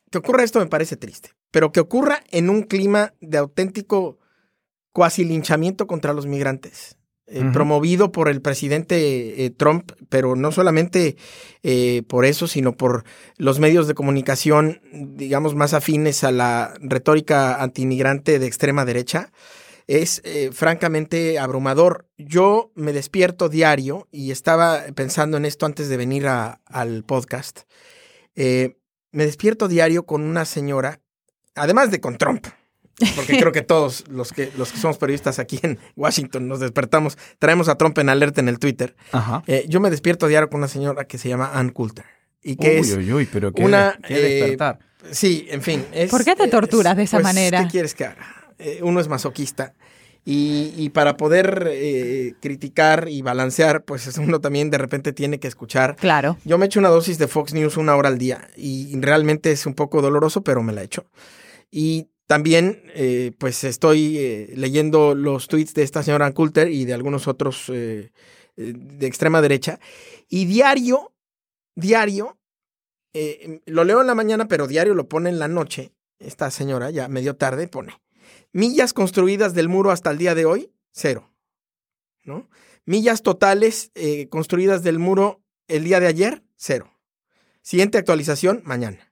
Que 0.08 0.18
ocurra 0.18 0.44
esto 0.44 0.60
me 0.60 0.66
parece 0.66 0.96
triste, 0.96 1.30
pero 1.50 1.72
que 1.72 1.80
ocurra 1.80 2.22
en 2.30 2.48
un 2.48 2.62
clima 2.62 3.12
de 3.20 3.38
auténtico 3.38 4.20
cuasi 4.92 5.24
linchamiento 5.24 5.88
contra 5.88 6.12
los 6.12 6.26
migrantes 6.26 6.96
eh, 7.28 7.44
promovido 7.52 8.10
por 8.10 8.28
el 8.28 8.42
presidente 8.42 9.44
eh, 9.44 9.50
Trump, 9.50 9.92
pero 10.08 10.34
no 10.34 10.50
solamente 10.50 11.16
eh, 11.62 12.02
por 12.08 12.24
eso, 12.24 12.48
sino 12.48 12.76
por 12.76 13.04
los 13.36 13.60
medios 13.60 13.86
de 13.86 13.94
comunicación, 13.94 14.80
digamos, 14.92 15.54
más 15.54 15.72
afines 15.72 16.24
a 16.24 16.32
la 16.32 16.74
retórica 16.80 17.62
antimigrante 17.62 18.40
de 18.40 18.46
extrema 18.46 18.84
derecha, 18.84 19.30
es 19.86 20.22
francamente 20.52 21.38
abrumador. 21.38 22.06
Yo 22.16 22.70
me 22.74 22.92
despierto 22.92 23.48
diario 23.48 24.08
y 24.10 24.30
estaba 24.30 24.80
pensando 24.94 25.36
en 25.36 25.44
esto 25.44 25.66
antes 25.66 25.88
de 25.88 25.96
venir 25.96 26.26
al 26.26 27.04
podcast. 27.04 27.62
me 28.34 28.74
despierto 29.26 29.68
diario 29.68 30.06
con 30.06 30.22
una 30.22 30.44
señora, 30.44 31.00
además 31.54 31.90
de 31.90 32.00
con 32.00 32.16
Trump, 32.16 32.46
porque 33.14 33.38
creo 33.38 33.52
que 33.52 33.62
todos 33.62 34.04
los 34.08 34.32
que, 34.32 34.50
los 34.56 34.72
que 34.72 34.78
somos 34.78 34.98
periodistas 34.98 35.38
aquí 35.38 35.58
en 35.62 35.78
Washington 35.96 36.48
nos 36.48 36.60
despertamos, 36.60 37.18
traemos 37.38 37.68
a 37.68 37.76
Trump 37.76 37.98
en 37.98 38.08
alerta 38.08 38.40
en 38.40 38.48
el 38.48 38.58
Twitter. 38.58 38.96
Eh, 39.46 39.66
yo 39.68 39.80
me 39.80 39.90
despierto 39.90 40.26
diario 40.26 40.48
con 40.48 40.58
una 40.58 40.68
señora 40.68 41.04
que 41.04 41.18
se 41.18 41.28
llama 41.28 41.50
Ann 41.54 41.70
Coulter. 41.70 42.04
Y 42.42 42.56
que 42.56 42.78
es 42.78 42.98
pero 43.32 43.52
una, 43.56 43.96
qué 44.06 44.14
despertar. 44.14 44.80
Eh, 45.04 45.08
sí, 45.12 45.46
en 45.50 45.62
fin. 45.62 45.84
¿Por 46.10 46.24
qué 46.24 46.34
te 46.34 46.48
torturas 46.48 46.96
de 46.96 47.04
esa 47.04 47.18
pues, 47.18 47.24
manera? 47.24 47.62
¿Qué 47.62 47.70
quieres 47.70 47.94
que 47.94 48.06
haga? 48.06 48.52
Eh, 48.58 48.80
uno 48.82 49.00
es 49.00 49.08
masoquista. 49.08 49.74
Y, 50.24 50.72
y 50.76 50.90
para 50.90 51.16
poder 51.16 52.36
criticar 52.40 53.08
y 53.08 53.22
balancear, 53.22 53.84
pues 53.84 54.16
uno 54.18 54.40
también 54.40 54.70
de 54.70 54.78
repente 54.78 55.12
tiene 55.12 55.40
que 55.40 55.48
escuchar. 55.48 55.96
Claro. 55.96 56.36
Yo 56.44 56.58
me 56.58 56.66
echo 56.66 56.78
una 56.78 56.90
dosis 56.90 57.18
de 57.18 57.26
Fox 57.26 57.54
News 57.54 57.76
una 57.76 57.96
hora 57.96 58.08
al 58.08 58.18
día 58.18 58.48
y 58.56 58.96
realmente 59.00 59.50
es 59.50 59.66
un 59.66 59.74
poco 59.74 60.00
doloroso, 60.00 60.42
pero 60.42 60.62
me 60.62 60.72
la 60.72 60.82
echo. 60.82 61.06
Y 61.72 62.08
también, 62.26 62.82
eh, 62.94 63.32
pues 63.38 63.64
estoy 63.64 64.18
eh, 64.18 64.52
leyendo 64.56 65.14
los 65.14 65.48
tweets 65.48 65.74
de 65.74 65.82
esta 65.82 66.02
señora 66.02 66.32
Coulter 66.32 66.70
y 66.70 66.84
de 66.84 66.94
algunos 66.94 67.28
otros 67.28 67.68
eh, 67.68 68.10
de 68.56 69.06
extrema 69.06 69.42
derecha. 69.42 69.80
Y 70.28 70.46
diario, 70.46 71.12
diario, 71.74 72.38
lo 73.66 73.84
leo 73.84 74.00
en 74.00 74.06
la 74.06 74.14
mañana, 74.14 74.48
pero 74.48 74.66
diario 74.66 74.94
lo 74.94 75.08
pone 75.08 75.28
en 75.28 75.38
la 75.38 75.48
noche. 75.48 75.92
Esta 76.18 76.50
señora, 76.50 76.90
ya 76.90 77.08
medio 77.08 77.36
tarde, 77.36 77.68
pone 77.68 78.00
millas 78.52 78.92
construidas 78.92 79.54
del 79.54 79.68
muro 79.68 79.90
hasta 79.90 80.10
el 80.10 80.18
día 80.18 80.34
de 80.34 80.44
hoy, 80.44 80.72
cero. 80.92 81.28
¿No? 82.24 82.48
Millas 82.84 83.22
totales 83.22 83.90
construidas 84.30 84.82
del 84.82 84.98
muro 84.98 85.42
el 85.68 85.84
día 85.84 86.00
de 86.00 86.06
ayer, 86.06 86.42
cero. 86.56 86.98
Siguiente 87.62 87.98
actualización, 87.98 88.62
mañana. 88.64 89.11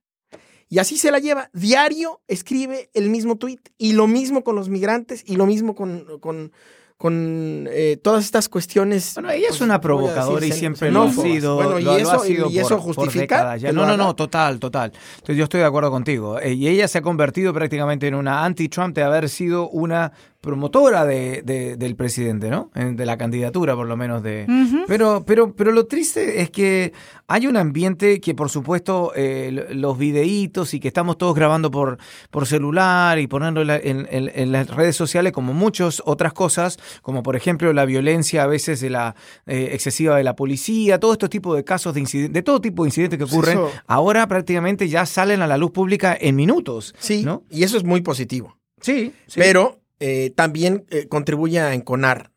Y 0.70 0.78
así 0.78 0.96
se 0.96 1.10
la 1.10 1.18
lleva. 1.18 1.50
Diario 1.52 2.20
escribe 2.28 2.90
el 2.94 3.10
mismo 3.10 3.36
tweet. 3.36 3.58
Y 3.76 3.92
lo 3.92 4.06
mismo 4.06 4.44
con 4.44 4.54
los 4.54 4.68
migrantes 4.68 5.24
y 5.26 5.34
lo 5.34 5.44
mismo 5.44 5.74
con, 5.74 6.06
con, 6.20 6.52
con 6.96 7.68
eh, 7.72 7.98
todas 8.00 8.24
estas 8.24 8.48
cuestiones. 8.48 9.14
Bueno, 9.14 9.30
ella 9.30 9.46
es 9.46 9.48
pues, 9.48 9.62
una 9.62 9.80
provocadora 9.80 10.46
y 10.46 10.52
siempre 10.52 10.92
lo 10.92 11.02
ha 11.02 11.12
sido. 11.12 11.56
Bueno, 11.56 11.80
y, 11.80 12.00
eso, 12.00 12.24
y 12.24 12.58
eso 12.58 12.78
justifica. 12.78 13.56
No, 13.72 13.84
no, 13.84 13.96
no, 13.96 14.14
total, 14.14 14.60
total. 14.60 14.92
Entonces 15.14 15.36
yo 15.36 15.44
estoy 15.44 15.58
de 15.58 15.66
acuerdo 15.66 15.90
contigo. 15.90 16.38
Eh, 16.38 16.52
y 16.52 16.68
ella 16.68 16.86
se 16.86 16.98
ha 16.98 17.02
convertido 17.02 17.52
prácticamente 17.52 18.06
en 18.06 18.14
una 18.14 18.44
anti-Trump 18.44 18.94
de 18.94 19.02
haber 19.02 19.28
sido 19.28 19.68
una 19.70 20.12
promotora 20.40 21.04
de, 21.04 21.42
del 21.76 21.96
presidente, 21.96 22.48
¿no? 22.48 22.70
De 22.74 23.04
la 23.04 23.18
candidatura, 23.18 23.74
por 23.74 23.86
lo 23.86 23.96
menos 23.96 24.22
de. 24.22 24.46
Pero, 24.86 25.24
pero, 25.26 25.54
pero 25.54 25.72
lo 25.72 25.86
triste 25.86 26.40
es 26.40 26.50
que 26.50 26.92
hay 27.26 27.46
un 27.46 27.56
ambiente 27.56 28.20
que, 28.20 28.34
por 28.34 28.48
supuesto, 28.48 29.12
eh, 29.14 29.68
los 29.70 29.98
videitos 29.98 30.72
y 30.72 30.80
que 30.80 30.88
estamos 30.88 31.18
todos 31.18 31.34
grabando 31.34 31.70
por, 31.70 31.98
por 32.30 32.46
celular 32.46 33.18
y 33.18 33.26
poniéndolo 33.26 33.74
en, 33.74 34.52
las 34.52 34.68
redes 34.68 34.96
sociales, 34.96 35.32
como 35.32 35.52
muchas 35.52 36.02
otras 36.06 36.32
cosas, 36.32 36.78
como 37.02 37.22
por 37.22 37.36
ejemplo 37.36 37.72
la 37.72 37.84
violencia 37.84 38.42
a 38.42 38.46
veces 38.46 38.80
de 38.80 38.90
la 38.90 39.14
eh, 39.46 39.70
excesiva 39.72 40.16
de 40.16 40.24
la 40.24 40.36
policía, 40.36 40.98
todo 40.98 41.12
este 41.12 41.28
tipo 41.28 41.54
de 41.54 41.64
casos 41.64 41.94
de 41.94 42.00
incidentes, 42.00 42.34
de 42.34 42.42
todo 42.42 42.60
tipo 42.60 42.84
de 42.84 42.88
incidentes 42.88 43.18
que 43.18 43.24
ocurren, 43.24 43.60
ahora 43.86 44.26
prácticamente 44.26 44.88
ya 44.88 45.04
salen 45.04 45.42
a 45.42 45.46
la 45.46 45.58
luz 45.58 45.70
pública 45.70 46.16
en 46.18 46.34
minutos. 46.34 46.94
Sí, 46.98 47.24
¿no? 47.24 47.44
y 47.50 47.62
eso 47.62 47.76
es 47.76 47.84
muy 47.84 48.00
positivo. 48.00 48.56
Sí, 48.80 49.12
sí. 49.26 49.38
Pero 49.38 49.80
eh, 50.00 50.32
también 50.34 50.86
eh, 50.90 51.08
contribuye 51.08 51.60
a 51.60 51.74
enconar 51.74 52.32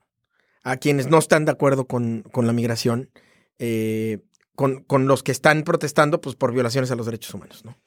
a 0.63 0.77
quienes 0.77 1.07
no 1.07 1.17
están 1.17 1.45
de 1.45 1.51
acuerdo 1.51 1.87
con, 1.87 2.23
con 2.31 2.45
la 2.45 2.53
migración, 2.53 3.09
eh, 3.57 4.19
con, 4.55 4.83
con, 4.83 5.07
los 5.07 5.23
que 5.23 5.31
están 5.31 5.63
protestando 5.63 6.21
pues, 6.21 6.35
por 6.35 6.53
violaciones 6.53 6.91
a 6.91 6.95
los 6.95 7.05
derechos 7.05 7.33
humanos. 7.33 7.63
¿no? 7.65 7.77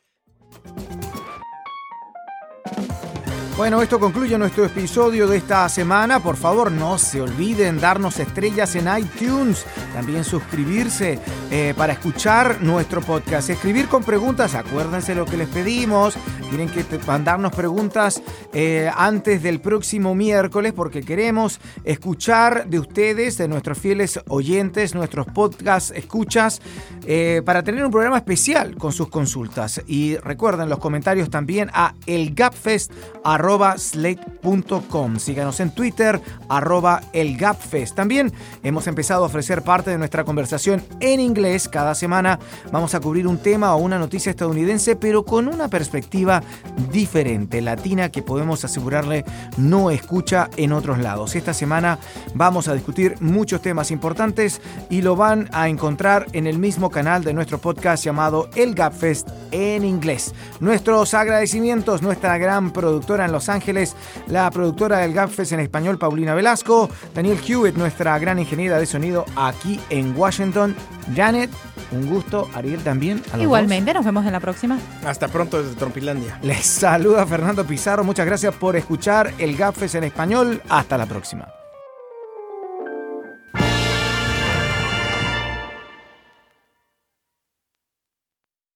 Bueno, 3.56 3.80
esto 3.80 3.98
concluye 3.98 4.36
nuestro 4.36 4.66
episodio 4.66 5.26
de 5.26 5.38
esta 5.38 5.66
semana. 5.70 6.20
Por 6.20 6.36
favor, 6.36 6.70
no 6.70 6.98
se 6.98 7.22
olviden 7.22 7.80
darnos 7.80 8.18
estrellas 8.18 8.76
en 8.76 8.86
iTunes. 8.98 9.64
También 9.94 10.24
suscribirse 10.24 11.18
eh, 11.50 11.72
para 11.74 11.94
escuchar 11.94 12.60
nuestro 12.60 13.00
podcast. 13.00 13.48
Escribir 13.48 13.88
con 13.88 14.04
preguntas. 14.04 14.54
Acuérdense 14.54 15.14
lo 15.14 15.24
que 15.24 15.38
les 15.38 15.48
pedimos. 15.48 16.18
Tienen 16.50 16.68
que 16.68 16.84
mandarnos 17.06 17.50
preguntas 17.50 18.22
eh, 18.52 18.90
antes 18.94 19.42
del 19.42 19.62
próximo 19.62 20.14
miércoles 20.14 20.74
porque 20.74 21.00
queremos 21.00 21.58
escuchar 21.82 22.68
de 22.68 22.78
ustedes, 22.78 23.38
de 23.38 23.48
nuestros 23.48 23.78
fieles 23.78 24.20
oyentes, 24.28 24.94
nuestros 24.94 25.26
podcast 25.28 25.96
escuchas, 25.96 26.60
eh, 27.06 27.40
para 27.44 27.62
tener 27.62 27.84
un 27.84 27.90
programa 27.90 28.18
especial 28.18 28.76
con 28.76 28.92
sus 28.92 29.08
consultas. 29.08 29.80
Y 29.86 30.18
recuerden 30.18 30.68
los 30.68 30.78
comentarios 30.78 31.30
también 31.30 31.70
a 31.72 31.94
elgapfest.com 32.04 33.45
slate.com. 33.76 35.18
Síganos 35.18 35.60
en 35.60 35.70
Twitter, 35.70 36.20
arroba 36.48 37.00
elgapfest. 37.12 37.94
También 37.94 38.32
hemos 38.62 38.86
empezado 38.86 39.22
a 39.24 39.26
ofrecer 39.26 39.62
parte 39.62 39.90
de 39.90 39.98
nuestra 39.98 40.24
conversación 40.24 40.82
en 41.00 41.20
inglés. 41.20 41.68
Cada 41.68 41.94
semana 41.94 42.38
vamos 42.72 42.94
a 42.94 43.00
cubrir 43.00 43.26
un 43.26 43.38
tema 43.38 43.74
o 43.74 43.78
una 43.78 43.98
noticia 43.98 44.30
estadounidense, 44.30 44.96
pero 44.96 45.24
con 45.24 45.48
una 45.48 45.68
perspectiva 45.68 46.42
diferente, 46.90 47.60
latina, 47.60 48.10
que 48.10 48.22
podemos 48.22 48.64
asegurarle 48.64 49.24
no 49.56 49.90
escucha 49.90 50.50
en 50.56 50.72
otros 50.72 50.98
lados. 50.98 51.36
Esta 51.36 51.54
semana 51.54 51.98
vamos 52.34 52.68
a 52.68 52.74
discutir 52.74 53.14
muchos 53.20 53.62
temas 53.62 53.90
importantes 53.90 54.60
y 54.90 55.02
lo 55.02 55.16
van 55.16 55.48
a 55.52 55.68
encontrar 55.68 56.26
en 56.32 56.46
el 56.46 56.58
mismo 56.58 56.90
canal 56.90 57.22
de 57.22 57.32
nuestro 57.32 57.58
podcast 57.58 58.04
llamado 58.04 58.48
El 58.54 58.74
Gapfest 58.74 59.28
en 59.50 59.84
inglés. 59.84 60.34
Nuestros 60.60 61.14
agradecimientos, 61.14 62.02
nuestra 62.02 62.38
gran 62.38 62.72
productora 62.72 63.24
en 63.24 63.32
los 63.36 63.48
Ángeles, 63.50 63.94
la 64.28 64.50
productora 64.50 64.98
del 64.98 65.12
Gapfest 65.12 65.52
en 65.52 65.60
español, 65.60 65.98
Paulina 65.98 66.34
Velasco, 66.34 66.88
Daniel 67.14 67.38
Hewitt, 67.46 67.76
nuestra 67.76 68.18
gran 68.18 68.38
ingeniera 68.38 68.78
de 68.78 68.86
sonido 68.86 69.26
aquí 69.36 69.78
en 69.90 70.16
Washington, 70.16 70.74
Janet. 71.14 71.50
Un 71.92 72.08
gusto, 72.08 72.48
Ariel 72.54 72.82
también. 72.82 73.22
Igualmente, 73.38 73.92
nos 73.94 74.04
vemos 74.04 74.26
en 74.26 74.32
la 74.32 74.40
próxima. 74.40 74.78
Hasta 75.04 75.28
pronto 75.28 75.62
desde 75.62 75.76
Trompilandia. 75.76 76.38
Les 76.42 76.64
saluda 76.66 77.24
Fernando 77.26 77.64
Pizarro. 77.64 78.02
Muchas 78.02 78.26
gracias 78.26 78.54
por 78.54 78.74
escuchar 78.74 79.32
el 79.38 79.56
Gapfest 79.56 79.94
en 79.96 80.04
español. 80.04 80.62
Hasta 80.68 80.98
la 80.98 81.06
próxima. 81.06 81.46